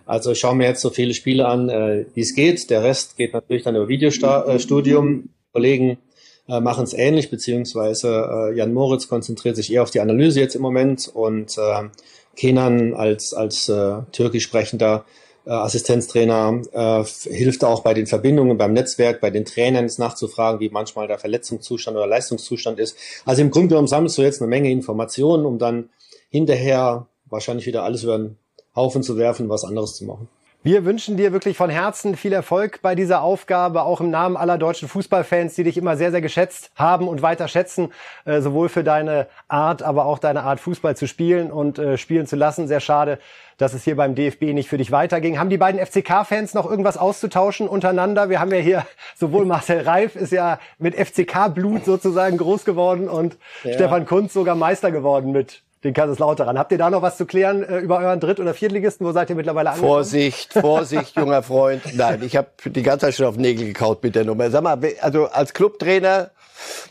Also 0.09 0.31
ich 0.31 0.39
schaue 0.39 0.55
mir 0.55 0.67
jetzt 0.67 0.81
so 0.81 0.89
viele 0.89 1.13
Spiele 1.13 1.47
an, 1.47 1.69
äh, 1.69 2.05
wie 2.15 2.21
es 2.21 2.33
geht. 2.33 2.71
Der 2.71 2.83
Rest 2.83 3.15
geht 3.15 3.31
natürlich 3.31 3.61
dann 3.61 3.75
über 3.75 3.87
Videostudium. 3.87 5.29
Kollegen 5.53 5.99
äh, 6.47 6.59
machen 6.59 6.83
es 6.83 6.93
ähnlich, 6.93 7.29
beziehungsweise 7.29 8.07
äh, 8.27 8.57
Jan 8.57 8.73
Moritz 8.73 9.07
konzentriert 9.07 9.55
sich 9.55 9.71
eher 9.71 9.83
auf 9.83 9.91
die 9.91 9.99
Analyse 9.99 10.39
jetzt 10.39 10.55
im 10.55 10.63
Moment 10.63 11.07
und 11.13 11.55
äh, 11.59 11.89
Kenan 12.35 12.95
als, 12.95 13.35
als 13.35 13.69
äh, 13.69 14.01
türkisch 14.11 14.45
sprechender 14.45 15.05
äh, 15.45 15.51
Assistenztrainer 15.51 16.63
äh, 16.71 17.03
hilft 17.29 17.63
auch 17.63 17.83
bei 17.83 17.93
den 17.93 18.07
Verbindungen, 18.07 18.57
beim 18.57 18.73
Netzwerk, 18.73 19.21
bei 19.21 19.29
den 19.29 19.45
Trainern 19.45 19.85
ist 19.85 19.99
nachzufragen, 19.99 20.59
wie 20.59 20.69
manchmal 20.69 21.07
der 21.07 21.19
Verletzungszustand 21.19 21.95
oder 21.95 22.07
Leistungszustand 22.07 22.79
ist. 22.79 22.97
Also 23.25 23.43
im 23.43 23.51
Grunde 23.51 23.69
genommen 23.69 23.87
sammelst 23.87 24.17
du 24.17 24.23
jetzt 24.23 24.41
eine 24.41 24.49
Menge 24.49 24.71
Informationen, 24.71 25.45
um 25.45 25.59
dann 25.59 25.89
hinterher 26.31 27.05
wahrscheinlich 27.27 27.67
wieder 27.67 27.83
alles 27.83 28.03
über 28.03 28.17
den 28.17 28.37
Haufen 28.79 29.03
zu 29.03 29.17
werfen, 29.17 29.49
was 29.49 29.65
anderes 29.65 29.95
zu 29.95 30.05
machen. 30.05 30.27
Wir 30.61 30.83
wünschen 30.83 31.15
dir 31.15 31.31
wirklich 31.31 31.55
von 31.55 31.69
Herzen 31.69 32.17
viel 32.17 32.33
Erfolg 32.33 32.81
bei 32.81 32.93
dieser 32.93 33.21
Aufgabe, 33.21 33.83
auch 33.83 34.01
im 34.01 34.09
Namen 34.09 34.35
aller 34.35 34.57
deutschen 34.57 34.89
Fußballfans, 34.89 35.55
die 35.55 35.63
dich 35.63 35.77
immer 35.77 35.95
sehr, 35.95 36.11
sehr 36.11 36.19
geschätzt 36.19 36.71
haben 36.75 37.07
und 37.07 37.21
weiter 37.21 37.47
schätzen, 37.47 37.93
äh, 38.25 38.41
sowohl 38.41 38.67
für 38.67 38.83
deine 38.83 39.27
Art, 39.47 39.83
aber 39.83 40.03
auch 40.03 40.19
deine 40.19 40.43
Art, 40.43 40.59
Fußball 40.59 40.97
zu 40.97 41.07
spielen 41.07 41.49
und 41.49 41.79
äh, 41.79 41.97
spielen 41.97 42.27
zu 42.27 42.35
lassen. 42.35 42.67
Sehr 42.67 42.81
schade, 42.81 43.19
dass 43.57 43.73
es 43.73 43.85
hier 43.85 43.95
beim 43.95 44.15
DFB 44.15 44.53
nicht 44.53 44.67
für 44.67 44.77
dich 44.77 44.91
weiterging. 44.91 45.39
Haben 45.39 45.49
die 45.49 45.57
beiden 45.57 45.79
FCK-Fans 45.79 46.53
noch 46.53 46.69
irgendwas 46.69 46.97
auszutauschen 46.97 47.69
untereinander? 47.69 48.29
Wir 48.29 48.41
haben 48.41 48.51
ja 48.51 48.59
hier 48.59 48.85
sowohl 49.15 49.45
Marcel 49.45 49.79
Reif 49.79 50.17
ist 50.17 50.33
ja 50.33 50.59
mit 50.77 50.93
FCK-Blut 50.93 51.85
sozusagen 51.85 52.37
groß 52.37 52.65
geworden 52.65 53.07
und 53.07 53.37
ja. 53.63 53.75
Stefan 53.75 54.05
Kunz 54.05 54.33
sogar 54.33 54.55
Meister 54.55 54.91
geworden 54.91 55.31
mit 55.31 55.61
den 55.83 55.93
Kaiserslautern. 55.93 56.59
Habt 56.59 56.71
ihr 56.71 56.77
da 56.77 56.89
noch 56.89 57.01
was 57.01 57.17
zu 57.17 57.25
klären 57.25 57.63
äh, 57.63 57.79
über 57.79 57.99
euren 57.99 58.19
Dritt- 58.19 58.39
oder 58.39 58.53
Viertligisten? 58.53 59.05
Wo 59.05 59.11
seid 59.11 59.29
ihr 59.29 59.35
mittlerweile 59.35 59.69
angekommen? 59.69 59.91
Vorsicht, 59.91 60.53
Vorsicht, 60.53 61.15
junger 61.15 61.41
Freund. 61.43 61.81
Nein, 61.95 62.21
ich 62.23 62.35
habe 62.35 62.49
die 62.65 62.83
ganze 62.83 63.05
Zeit 63.05 63.15
schon 63.15 63.25
auf 63.25 63.37
Nägel 63.37 63.67
gekaut 63.67 64.03
mit 64.03 64.15
der 64.15 64.25
Nummer. 64.25 64.49
Sag 64.49 64.63
mal, 64.63 64.79
also 65.01 65.27
als 65.27 65.53
Clubtrainer, 65.53 66.31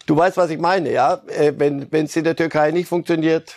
du 0.07 0.17
weißt, 0.17 0.37
was 0.37 0.51
ich 0.51 0.59
meine, 0.59 0.91
ja? 0.91 1.21
Äh, 1.27 1.53
wenn 1.57 1.89
es 1.93 2.17
in 2.17 2.25
der 2.25 2.37
Türkei 2.37 2.71
nicht 2.71 2.89
funktioniert, 2.89 3.57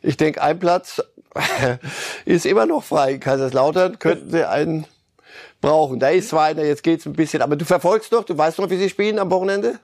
ich 0.00 0.16
denke, 0.16 0.42
ein 0.42 0.58
Platz 0.58 1.02
ist 2.24 2.46
immer 2.46 2.66
noch 2.66 2.82
frei. 2.82 3.12
In 3.12 3.20
Kaiserslautern 3.20 3.98
könnten 3.98 4.30
sie 4.30 4.48
einen 4.48 4.86
brauchen. 5.60 6.00
Da 6.00 6.08
ist 6.08 6.30
zwar 6.30 6.44
einer, 6.44 6.64
jetzt 6.64 6.82
geht's 6.82 7.06
ein 7.06 7.12
bisschen, 7.12 7.42
aber 7.42 7.56
du 7.56 7.64
verfolgst 7.64 8.12
doch, 8.12 8.24
du 8.24 8.36
weißt 8.36 8.58
noch, 8.58 8.70
wie 8.70 8.76
sie 8.76 8.88
spielen 8.90 9.18
am 9.18 9.30
Wochenende? 9.30 9.78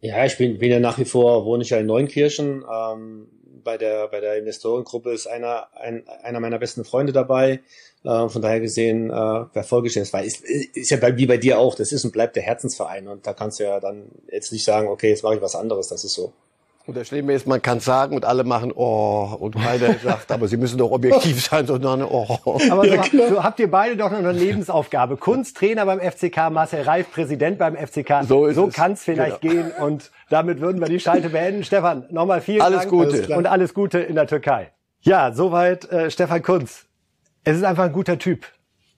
Ja, 0.00 0.24
ich 0.24 0.36
bin, 0.36 0.58
bin 0.58 0.70
ja 0.70 0.80
nach 0.80 0.98
wie 0.98 1.06
vor, 1.06 1.46
wohne 1.46 1.62
ich 1.62 1.70
ja 1.70 1.78
in 1.78 1.86
Neunkirchen. 1.86 2.62
Ähm, 2.70 3.26
bei 3.64 3.78
der, 3.78 4.08
bei 4.08 4.20
der 4.20 4.36
Investorengruppe 4.36 5.12
ist 5.12 5.26
einer, 5.26 5.68
ein, 5.74 6.06
einer 6.22 6.40
meiner 6.40 6.58
besten 6.58 6.84
Freunde 6.84 7.12
dabei. 7.12 7.60
Äh, 8.04 8.28
von 8.28 8.42
daher 8.42 8.60
gesehen 8.60 9.10
äh, 9.10 9.46
verfolge 9.52 9.88
ich 9.88 9.94
das, 9.94 10.12
weil 10.12 10.26
ist, 10.26 10.42
ist 10.44 10.90
ja 10.90 10.98
bei, 10.98 11.16
wie 11.16 11.26
bei 11.26 11.38
dir 11.38 11.58
auch, 11.58 11.74
das 11.74 11.90
ist 11.90 12.04
und 12.04 12.12
bleibt 12.12 12.36
der 12.36 12.42
Herzensverein 12.42 13.08
und 13.08 13.26
da 13.26 13.32
kannst 13.32 13.58
du 13.58 13.64
ja 13.64 13.80
dann 13.80 14.10
jetzt 14.30 14.52
nicht 14.52 14.64
sagen, 14.64 14.88
okay, 14.88 15.08
jetzt 15.08 15.24
mache 15.24 15.36
ich 15.36 15.40
was 15.40 15.56
anderes, 15.56 15.88
das 15.88 16.04
ist 16.04 16.12
so. 16.12 16.32
Und 16.86 16.98
das 16.98 17.08
Schlimme 17.08 17.32
ist, 17.32 17.46
man 17.46 17.62
kann 17.62 17.80
sagen 17.80 18.14
und 18.14 18.26
alle 18.26 18.44
machen 18.44 18.70
oh 18.74 19.34
und 19.40 19.54
keiner 19.56 19.94
sagt, 20.02 20.30
aber 20.30 20.48
sie 20.48 20.58
müssen 20.58 20.76
doch 20.76 20.90
objektiv 20.90 21.42
sein, 21.42 21.66
sondern 21.66 22.02
oh. 22.02 22.38
Aber 22.70 22.84
so, 22.86 23.28
so 23.28 23.42
habt 23.42 23.58
ihr 23.58 23.70
beide 23.70 23.96
doch 23.96 24.10
noch 24.10 24.18
eine 24.18 24.32
Lebensaufgabe. 24.32 25.16
Kunsttrainer 25.16 25.86
beim 25.86 25.98
FCK, 25.98 26.50
Marcel 26.50 26.82
Reif, 26.82 27.10
Präsident 27.10 27.58
beim 27.58 27.74
FCK. 27.74 28.24
So, 28.28 28.50
so 28.52 28.66
kann 28.66 28.92
es 28.92 29.02
vielleicht 29.02 29.40
genau. 29.40 29.54
gehen 29.54 29.70
und 29.80 30.10
damit 30.28 30.60
würden 30.60 30.78
wir 30.78 30.88
die 30.88 31.00
Schalte 31.00 31.30
beenden. 31.30 31.64
Stefan, 31.64 32.04
nochmal 32.10 32.42
vielen 32.42 32.60
alles 32.60 32.80
Dank 32.80 32.90
Gute. 32.90 33.34
und 33.34 33.46
alles 33.46 33.72
Gute 33.72 34.00
in 34.00 34.14
der 34.14 34.26
Türkei. 34.26 34.70
Ja, 35.00 35.32
soweit 35.32 35.90
äh, 35.90 36.10
Stefan 36.10 36.42
Kunz. 36.42 36.84
Es 37.44 37.56
ist 37.56 37.64
einfach 37.64 37.84
ein 37.84 37.92
guter 37.92 38.18
Typ. 38.18 38.46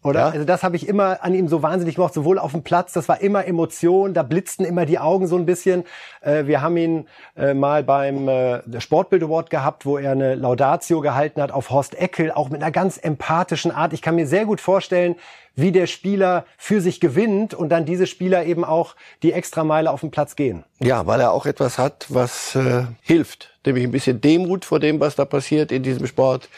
Oder? 0.07 0.21
Ja? 0.21 0.29
Also 0.29 0.45
das 0.45 0.63
habe 0.63 0.77
ich 0.77 0.89
immer 0.89 1.23
an 1.23 1.35
ihm 1.35 1.49
so 1.49 1.63
wahnsinnig 1.63 1.97
gemacht, 1.97 2.15
sowohl 2.15 2.39
auf 2.39 2.53
dem 2.53 2.63
Platz, 2.63 2.93
das 2.93 3.09
war 3.09 3.21
immer 3.21 3.47
Emotion, 3.47 4.15
da 4.15 4.23
blitzten 4.23 4.65
immer 4.65 4.87
die 4.87 4.99
Augen 4.99 5.27
so 5.27 5.37
ein 5.37 5.47
bisschen. 5.47 5.85
Äh, 6.21 6.47
wir 6.47 6.63
haben 6.63 6.77
ihn 6.77 7.09
äh, 7.37 7.55
mal 7.55 7.83
beim 7.83 8.29
äh, 8.29 8.81
Sportbild 8.81 9.23
Award 9.23 9.51
gehabt, 9.51 9.87
wo 9.87 9.99
er 9.99 10.13
eine 10.13 10.35
Laudatio 10.35 11.01
gehalten 11.01 11.43
hat 11.43 11.53
auf 11.53 11.71
Horst 11.71 11.95
Eckel, 11.99 12.31
auch 12.31 12.49
mit 12.49 12.63
einer 12.63 12.73
ganz 12.73 12.97
empathischen 12.97 13.71
Art. 13.71 13.93
Ich 13.93 14.03
kann 14.03 14.15
mir 14.15 14.27
sehr 14.27 14.45
gut 14.45 14.61
vorstellen, 14.61 15.17
wie 15.57 15.73
der 15.73 15.87
Spieler 15.87 16.45
für 16.59 16.81
sich 16.81 17.01
gewinnt 17.01 17.55
und 17.55 17.71
dann 17.71 17.87
diese 17.87 18.07
Spieler 18.07 18.45
eben 18.45 18.65
auch 18.65 18.95
die 19.23 19.33
Extrameile 19.33 19.91
auf 19.91 20.01
den 20.01 20.11
Platz 20.11 20.37
gehen. 20.37 20.65
Ja, 20.79 21.07
weil 21.07 21.21
er 21.21 21.33
auch 21.33 21.47
etwas 21.47 21.79
hat, 21.79 22.07
was 22.11 22.55
äh, 22.55 22.85
hilft, 23.01 23.51
nämlich 23.65 23.85
ein 23.85 23.91
bisschen 23.91 24.21
Demut 24.21 24.67
vor 24.67 24.79
dem, 24.79 25.01
was 25.01 25.17
da 25.17 25.25
passiert 25.25 25.73
in 25.73 25.83
diesem 25.83 26.07
Sport 26.07 26.51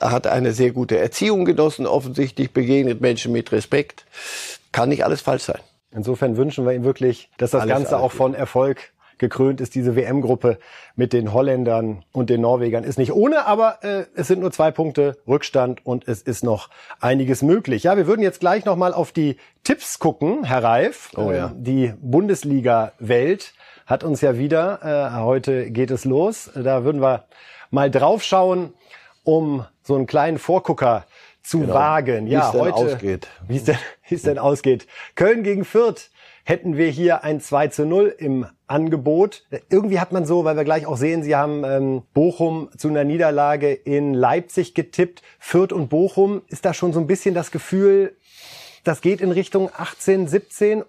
hat 0.00 0.26
eine 0.26 0.52
sehr 0.52 0.72
gute 0.72 0.98
Erziehung 0.98 1.44
genossen, 1.44 1.86
offensichtlich 1.86 2.52
begegnet 2.52 3.00
Menschen 3.00 3.32
mit 3.32 3.52
Respekt. 3.52 4.04
Kann 4.72 4.88
nicht 4.88 5.04
alles 5.04 5.20
falsch 5.20 5.44
sein. 5.44 5.60
Insofern 5.92 6.36
wünschen 6.36 6.64
wir 6.64 6.72
ihm 6.72 6.84
wirklich, 6.84 7.30
dass 7.38 7.50
das 7.50 7.62
alles, 7.62 7.74
Ganze 7.74 7.96
alles 7.96 8.04
auch 8.04 8.12
von 8.12 8.34
Erfolg 8.34 8.92
gekrönt 9.18 9.60
ist. 9.60 9.76
Diese 9.76 9.94
WM-Gruppe 9.94 10.58
mit 10.96 11.12
den 11.12 11.32
Holländern 11.32 12.04
und 12.10 12.30
den 12.30 12.40
Norwegern 12.40 12.82
ist 12.82 12.98
nicht 12.98 13.12
ohne, 13.12 13.46
aber 13.46 13.84
äh, 13.84 14.06
es 14.14 14.26
sind 14.26 14.40
nur 14.40 14.50
zwei 14.50 14.72
Punkte 14.72 15.18
Rückstand 15.28 15.84
und 15.86 16.08
es 16.08 16.22
ist 16.22 16.42
noch 16.42 16.70
einiges 17.00 17.42
möglich. 17.42 17.84
Ja, 17.84 17.96
wir 17.96 18.08
würden 18.08 18.22
jetzt 18.22 18.40
gleich 18.40 18.64
noch 18.64 18.76
mal 18.76 18.94
auf 18.94 19.12
die 19.12 19.36
Tipps 19.62 19.98
gucken, 19.98 20.44
Herr 20.44 20.64
Reif. 20.64 21.10
Oh 21.16 21.30
ja. 21.30 21.48
Äh, 21.48 21.50
die 21.54 21.94
Bundesliga-Welt 22.00 23.52
hat 23.86 24.02
uns 24.02 24.20
ja 24.20 24.38
wieder, 24.38 24.80
äh, 24.82 25.20
heute 25.20 25.70
geht 25.70 25.90
es 25.90 26.04
los. 26.04 26.50
Da 26.54 26.84
würden 26.84 27.02
wir 27.02 27.24
mal 27.70 27.90
draufschauen, 27.90 28.72
um 29.22 29.66
so 29.90 29.96
einen 29.96 30.06
kleinen 30.06 30.38
Vorgucker 30.38 31.04
zu 31.42 31.60
genau. 31.60 31.74
wagen. 31.74 32.26
Wie 32.26 32.30
ja, 32.30 32.46
es 32.46 32.52
denn 32.52 32.60
heute, 32.60 32.74
ausgeht. 32.74 33.28
Wie 33.48 33.56
es 33.56 33.64
denn, 33.64 33.78
wie 34.08 34.14
es 34.14 34.22
denn 34.22 34.38
ausgeht. 34.38 34.86
Köln 35.16 35.42
gegen 35.42 35.64
Fürth 35.64 36.10
hätten 36.44 36.76
wir 36.76 36.88
hier 36.88 37.24
ein 37.24 37.40
2 37.40 37.68
zu 37.68 37.86
0 37.86 38.14
im 38.18 38.46
Angebot. 38.68 39.44
Irgendwie 39.68 39.98
hat 39.98 40.12
man 40.12 40.26
so, 40.26 40.44
weil 40.44 40.56
wir 40.56 40.62
gleich 40.62 40.86
auch 40.86 40.96
sehen, 40.96 41.24
Sie 41.24 41.34
haben 41.34 41.64
ähm, 41.64 42.02
Bochum 42.14 42.70
zu 42.76 42.88
einer 42.88 43.02
Niederlage 43.02 43.72
in 43.72 44.14
Leipzig 44.14 44.74
getippt. 44.74 45.22
Fürth 45.40 45.72
und 45.72 45.88
Bochum, 45.88 46.42
ist 46.46 46.64
da 46.64 46.72
schon 46.72 46.92
so 46.92 47.00
ein 47.00 47.08
bisschen 47.08 47.34
das 47.34 47.50
Gefühl, 47.50 48.16
das 48.84 49.00
geht 49.00 49.20
in 49.20 49.32
Richtung 49.32 49.70
18, 49.76 50.28
17 50.28 50.84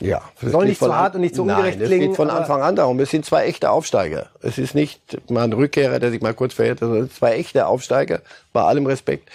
ja, 0.00 0.22
soll 0.42 0.66
nicht 0.66 0.78
zu 0.78 0.94
hart 0.94 1.14
und 1.14 1.22
nicht 1.22 1.34
zu 1.34 1.42
ungerecht 1.42 1.78
Nein, 1.78 1.88
klingen. 1.88 2.02
Es 2.02 2.08
geht 2.08 2.16
von 2.16 2.30
Anfang 2.30 2.60
an 2.60 2.76
darum. 2.76 3.00
Es 3.00 3.10
sind 3.10 3.24
zwei 3.24 3.46
echte 3.46 3.70
Aufsteiger. 3.70 4.26
Es 4.42 4.58
ist 4.58 4.74
nicht 4.74 5.00
mal 5.30 5.44
ein 5.44 5.52
Rückkehrer, 5.52 5.98
der 5.98 6.10
sich 6.10 6.20
mal 6.20 6.34
kurz 6.34 6.54
verhält, 6.54 6.80
sondern 6.80 7.10
zwei 7.10 7.36
echte 7.36 7.66
Aufsteiger, 7.66 8.20
bei 8.52 8.62
allem 8.62 8.86
Respekt. 8.86 9.30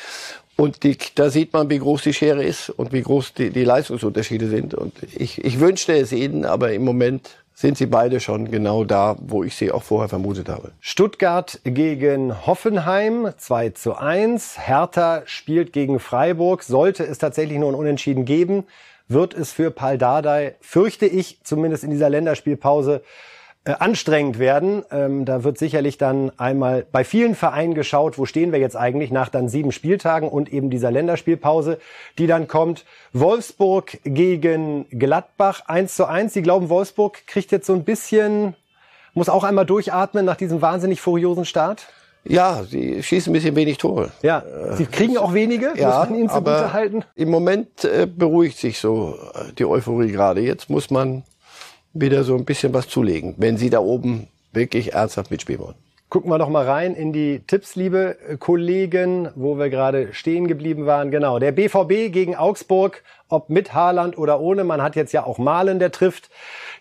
Und 0.58 0.84
die, 0.84 0.98
da 1.16 1.32
sieht 1.32 1.54
man, 1.54 1.70
wie 1.72 1.80
groß 1.80 2.04
die 2.04 2.14
Schere 2.14 2.44
ist 2.44 2.70
und 2.70 2.94
wie 2.94 3.02
groß 3.02 3.34
die, 3.34 3.50
die 3.50 3.64
Leistungsunterschiede 3.64 4.48
sind. 4.48 4.76
Und 4.76 4.94
ich, 5.18 5.44
ich 5.44 5.60
wünschte 5.60 5.94
es 5.94 6.12
ihnen, 6.12 6.46
aber 6.46 6.74
im 6.74 6.84
Moment 6.84 7.32
sind 7.56 7.78
sie 7.78 7.86
beide 7.88 8.20
schon 8.20 8.52
genau 8.52 8.84
da, 8.84 9.16
wo 9.20 9.44
ich 9.44 9.56
sie 9.56 9.72
auch 9.72 9.84
vorher 9.84 10.10
vermutet 10.10 10.50
habe. 10.50 10.72
Stuttgart 10.80 11.60
gegen 11.64 12.46
Hoffenheim 12.46 13.30
2 13.38 13.70
zu 13.72 13.96
1. 13.96 14.58
Hertha 14.68 15.24
spielt 15.26 15.74
gegen 15.74 16.00
Freiburg. 16.00 16.64
Sollte 16.64 17.04
es 17.06 17.18
tatsächlich 17.18 17.58
nur 17.58 17.72
ein 17.72 17.76
Unentschieden 17.76 18.26
geben, 18.26 18.66
wird 19.12 19.34
es 19.34 19.52
für 19.52 19.72
Pal 19.72 19.98
Dardai, 19.98 20.56
fürchte 20.62 21.06
ich, 21.06 21.40
zumindest 21.44 21.84
in 21.84 21.92
dieser 21.92 22.10
Länderspielpause, 22.10 23.02
äh, 23.64 23.74
anstrengend 23.74 24.40
werden. 24.40 24.84
Ähm, 24.90 25.24
da 25.24 25.44
wird 25.44 25.60
sicherlich 25.60 26.00
dann 26.00 26.32
einmal 26.40 26.84
bei 26.92 27.04
vielen 27.04 27.36
Vereinen 27.36 27.76
geschaut, 27.76 28.18
wo 28.18 28.26
stehen 28.26 28.52
wir 28.52 28.60
jetzt 28.60 28.76
eigentlich 28.76 29.12
nach 29.12 29.30
dann 29.30 29.50
sieben 29.50 29.72
Spieltagen 29.72 30.30
und 30.30 30.52
eben 30.52 30.72
dieser 30.72 30.90
Länderspielpause, 30.90 31.78
die 32.18 32.26
dann 32.26 32.48
kommt. 32.48 32.86
Wolfsburg 33.14 34.00
gegen 34.04 34.90
Gladbach 34.90 35.62
1 35.68 35.96
zu 35.96 36.08
1. 36.08 36.34
Sie 36.34 36.42
glauben, 36.42 36.70
Wolfsburg 36.70 37.28
kriegt 37.28 37.52
jetzt 37.52 37.68
so 37.68 37.74
ein 37.74 37.84
bisschen, 37.84 38.56
muss 39.14 39.30
auch 39.30 39.44
einmal 39.44 39.68
durchatmen 39.68 40.26
nach 40.26 40.38
diesem 40.38 40.64
wahnsinnig 40.64 41.00
furiosen 41.00 41.46
Start? 41.46 41.88
Ja, 42.24 42.64
sie 42.64 43.02
schießen 43.02 43.32
ein 43.32 43.34
bisschen 43.34 43.56
wenig 43.56 43.78
Tore. 43.78 44.12
Ja, 44.22 44.44
sie 44.76 44.86
kriegen 44.86 45.18
auch 45.18 45.34
wenige, 45.34 45.74
ja, 45.76 46.00
muss 46.00 46.10
man 46.10 46.20
ihnen 46.20 46.30
aber 46.30 46.72
halten. 46.72 47.04
Im 47.16 47.30
Moment 47.30 47.84
äh, 47.84 48.06
beruhigt 48.06 48.58
sich 48.58 48.80
so 48.80 49.16
äh, 49.34 49.54
die 49.58 49.66
Euphorie 49.66 50.12
gerade. 50.12 50.42
Jetzt 50.42 50.70
muss 50.70 50.92
man 50.92 51.24
wieder 51.94 52.24
so 52.24 52.36
ein 52.36 52.46
bisschen 52.46 52.74
was 52.74 52.88
zulegen, 52.88 53.36
wenn 53.38 53.58
sie 53.58 53.70
da 53.70 53.80
oben 53.80 54.28
wirklich 54.54 54.94
ernsthaft 54.94 55.32
mitspielen 55.32 55.62
wollen. 55.62 55.76
Gucken 56.10 56.30
wir 56.30 56.38
noch 56.38 56.50
mal 56.50 56.66
rein 56.66 56.94
in 56.94 57.14
die 57.14 57.40
Tipps, 57.48 57.76
liebe 57.78 58.18
Kollegen, 58.40 59.30
wo 59.36 59.58
wir 59.58 59.70
gerade 59.70 60.14
stehen 60.14 60.50
geblieben 60.50 60.86
waren. 60.86 61.10
Genau, 61.10 61.40
der 61.40 61.54
BVB 61.54 62.12
gegen 62.12 62.36
Augsburg, 62.36 63.02
ob 63.30 63.50
mit 63.50 63.74
Haaland 63.74 64.18
oder 64.18 64.42
ohne. 64.42 64.66
Man 64.66 64.82
hat 64.82 64.98
jetzt 64.98 65.14
ja 65.14 65.26
auch 65.26 65.38
Malen, 65.38 65.80
der 65.80 65.92
trifft 65.92 66.30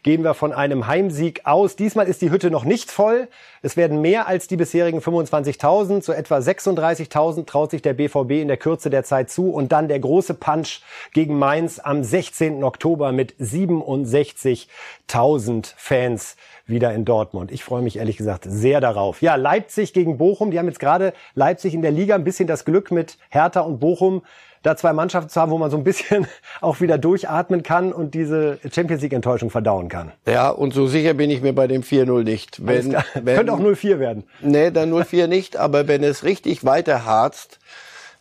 gehen 0.02 0.24
wir 0.24 0.34
von 0.34 0.52
einem 0.52 0.86
Heimsieg 0.86 1.42
aus. 1.44 1.76
Diesmal 1.76 2.06
ist 2.06 2.20
die 2.22 2.30
Hütte 2.30 2.50
noch 2.50 2.64
nicht 2.64 2.90
voll. 2.90 3.28
Es 3.62 3.76
werden 3.76 4.00
mehr 4.00 4.26
als 4.26 4.48
die 4.48 4.56
bisherigen 4.56 5.00
25.000. 5.00 6.02
So 6.02 6.12
etwa 6.12 6.38
36.000 6.38 7.44
traut 7.46 7.70
sich 7.70 7.82
der 7.82 7.92
BVB 7.94 8.32
in 8.32 8.48
der 8.48 8.56
Kürze 8.56 8.90
der 8.90 9.04
Zeit 9.04 9.30
zu. 9.30 9.50
Und 9.50 9.70
dann 9.72 9.86
der 9.88 10.00
große 10.00 10.34
Punch 10.34 10.80
gegen 11.12 11.38
Mainz 11.38 11.78
am 11.78 12.02
16. 12.02 12.64
Oktober 12.64 13.12
mit 13.12 13.34
67.000 13.34 15.74
Fans 15.76 16.36
wieder 16.66 16.92
in 16.94 17.04
Dortmund. 17.04 17.52
Ich 17.52 17.62
freue 17.64 17.82
mich 17.82 17.98
ehrlich 17.98 18.16
gesagt 18.16 18.46
sehr 18.48 18.80
darauf. 18.80 19.20
Ja, 19.20 19.34
Leipzig 19.34 19.92
gegen 19.92 20.16
Bochum. 20.16 20.50
Die 20.50 20.58
haben 20.58 20.64
jetzt 20.66 20.80
gerade 20.80 21.12
Leipzig 21.34 21.74
in 21.74 21.82
der 21.82 21.90
Liga 21.90 22.14
ein 22.14 22.24
bisschen 22.24 22.46
das 22.46 22.64
Glück 22.64 22.90
mit 22.90 23.18
Hertha 23.28 23.60
und 23.60 23.80
Bochum 23.80 24.22
da 24.62 24.76
zwei 24.76 24.92
Mannschaften 24.92 25.30
zu 25.30 25.40
haben, 25.40 25.50
wo 25.50 25.58
man 25.58 25.70
so 25.70 25.76
ein 25.76 25.84
bisschen 25.84 26.26
auch 26.60 26.80
wieder 26.80 26.98
durchatmen 26.98 27.62
kann 27.62 27.92
und 27.92 28.14
diese 28.14 28.58
Champions 28.72 29.02
League 29.02 29.12
Enttäuschung 29.12 29.50
verdauen 29.50 29.88
kann. 29.88 30.12
Ja, 30.26 30.50
und 30.50 30.74
so 30.74 30.86
sicher 30.86 31.14
bin 31.14 31.30
ich 31.30 31.40
mir 31.40 31.52
bei 31.52 31.66
dem 31.66 31.82
4-0 31.82 32.24
nicht. 32.24 32.66
Wenn, 32.66 32.96
wenn, 33.14 33.36
Könnte 33.36 33.52
auch 33.52 33.60
0-4 33.60 33.98
werden. 33.98 34.24
Nee, 34.40 34.70
dann 34.70 34.92
0-4 34.92 35.26
nicht, 35.26 35.56
aber 35.56 35.88
wenn 35.88 36.02
es 36.02 36.24
richtig 36.24 36.64
weiterharzt, 36.64 37.58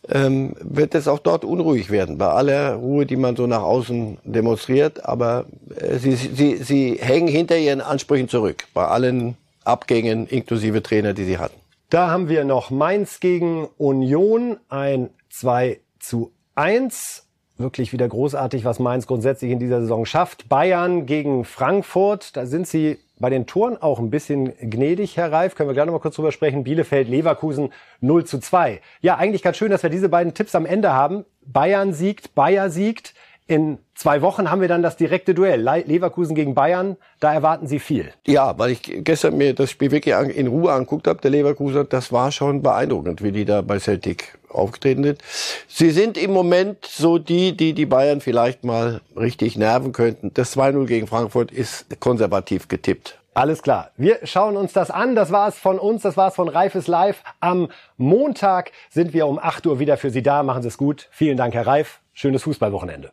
ähm, 0.08 0.54
wird 0.60 0.94
es 0.94 1.08
auch 1.08 1.18
dort 1.18 1.44
unruhig 1.44 1.90
werden, 1.90 2.16
bei 2.16 2.28
aller 2.28 2.74
Ruhe, 2.74 3.04
die 3.04 3.16
man 3.16 3.36
so 3.36 3.46
nach 3.46 3.62
außen 3.62 4.18
demonstriert. 4.24 5.04
Aber 5.04 5.44
äh, 5.76 5.98
sie, 5.98 6.14
sie, 6.14 6.56
sie 6.56 6.98
hängen 7.00 7.28
hinter 7.28 7.58
ihren 7.58 7.82
Ansprüchen 7.82 8.28
zurück, 8.28 8.64
bei 8.72 8.86
allen 8.86 9.36
Abgängen 9.64 10.26
inklusive 10.26 10.82
Trainer, 10.82 11.12
die 11.12 11.24
sie 11.24 11.38
hatten. 11.38 11.56
Da 11.90 12.08
haben 12.08 12.28
wir 12.28 12.44
noch 12.44 12.70
Mainz 12.70 13.20
gegen 13.20 13.68
Union, 13.76 14.58
ein 14.68 15.10
2 15.28 15.80
zu 16.00 16.32
1. 16.54 17.26
Wirklich 17.56 17.92
wieder 17.92 18.08
großartig, 18.08 18.64
was 18.64 18.78
Mainz 18.78 19.06
grundsätzlich 19.06 19.50
in 19.50 19.58
dieser 19.58 19.80
Saison 19.82 20.06
schafft. 20.06 20.48
Bayern 20.48 21.06
gegen 21.06 21.44
Frankfurt, 21.44 22.36
da 22.36 22.46
sind 22.46 22.66
sie 22.66 22.98
bei 23.18 23.28
den 23.28 23.46
Toren 23.46 23.76
auch 23.76 23.98
ein 23.98 24.08
bisschen 24.08 24.54
gnädig, 24.58 25.18
Herr 25.18 25.30
Reif. 25.30 25.54
Können 25.54 25.68
wir 25.68 25.74
gleich 25.74 25.84
noch 25.84 25.92
mal 25.92 26.00
kurz 26.00 26.16
drüber 26.16 26.32
sprechen. 26.32 26.64
Bielefeld, 26.64 27.06
Leverkusen 27.06 27.70
0 28.00 28.24
zu 28.24 28.38
2. 28.38 28.80
Ja, 29.02 29.16
eigentlich 29.16 29.42
ganz 29.42 29.58
schön, 29.58 29.70
dass 29.70 29.82
wir 29.82 29.90
diese 29.90 30.08
beiden 30.08 30.32
Tipps 30.32 30.54
am 30.54 30.64
Ende 30.64 30.94
haben. 30.94 31.26
Bayern 31.42 31.92
siegt, 31.92 32.34
Bayer 32.34 32.70
siegt. 32.70 33.14
In 33.50 33.78
zwei 33.96 34.22
Wochen 34.22 34.48
haben 34.48 34.60
wir 34.60 34.68
dann 34.68 34.80
das 34.80 34.96
direkte 34.96 35.34
Duell. 35.34 35.62
Leverkusen 35.62 36.36
gegen 36.36 36.54
Bayern. 36.54 36.96
Da 37.18 37.34
erwarten 37.34 37.66
Sie 37.66 37.80
viel. 37.80 38.12
Ja, 38.24 38.56
weil 38.56 38.70
ich 38.70 38.80
gestern 39.02 39.36
mir 39.38 39.54
das 39.54 39.72
Spiel 39.72 39.90
wirklich 39.90 40.14
in 40.14 40.46
Ruhe 40.46 40.72
anguckt 40.72 41.08
habe, 41.08 41.20
der 41.20 41.32
Leverkusen, 41.32 41.88
das 41.88 42.12
war 42.12 42.30
schon 42.30 42.62
beeindruckend, 42.62 43.24
wie 43.24 43.32
die 43.32 43.44
da 43.44 43.62
bei 43.62 43.80
Celtic 43.80 44.38
aufgetreten 44.50 45.02
sind. 45.02 45.22
Sie 45.66 45.90
sind 45.90 46.16
im 46.16 46.32
Moment 46.32 46.86
so 46.86 47.18
die, 47.18 47.56
die 47.56 47.72
die 47.72 47.86
Bayern 47.86 48.20
vielleicht 48.20 48.62
mal 48.62 49.00
richtig 49.16 49.58
nerven 49.58 49.90
könnten. 49.90 50.32
Das 50.32 50.56
2-0 50.56 50.86
gegen 50.86 51.08
Frankfurt 51.08 51.50
ist 51.50 51.98
konservativ 51.98 52.68
getippt. 52.68 53.18
Alles 53.34 53.62
klar. 53.62 53.90
Wir 53.96 54.20
schauen 54.22 54.56
uns 54.56 54.72
das 54.72 54.92
an. 54.92 55.16
Das 55.16 55.32
war's 55.32 55.58
von 55.58 55.80
uns. 55.80 56.02
Das 56.02 56.16
war's 56.16 56.36
von 56.36 56.48
Reifes 56.48 56.86
Live. 56.86 57.24
Am 57.40 57.66
Montag 57.96 58.70
sind 58.90 59.12
wir 59.12 59.26
um 59.26 59.40
8 59.40 59.66
Uhr 59.66 59.80
wieder 59.80 59.96
für 59.96 60.10
Sie 60.10 60.22
da. 60.22 60.44
Machen 60.44 60.62
Sie 60.62 60.68
es 60.68 60.78
gut. 60.78 61.08
Vielen 61.10 61.36
Dank, 61.36 61.52
Herr 61.54 61.66
Reif. 61.66 62.00
Schönes 62.12 62.44
Fußballwochenende. 62.44 63.10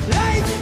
Life 0.00 0.53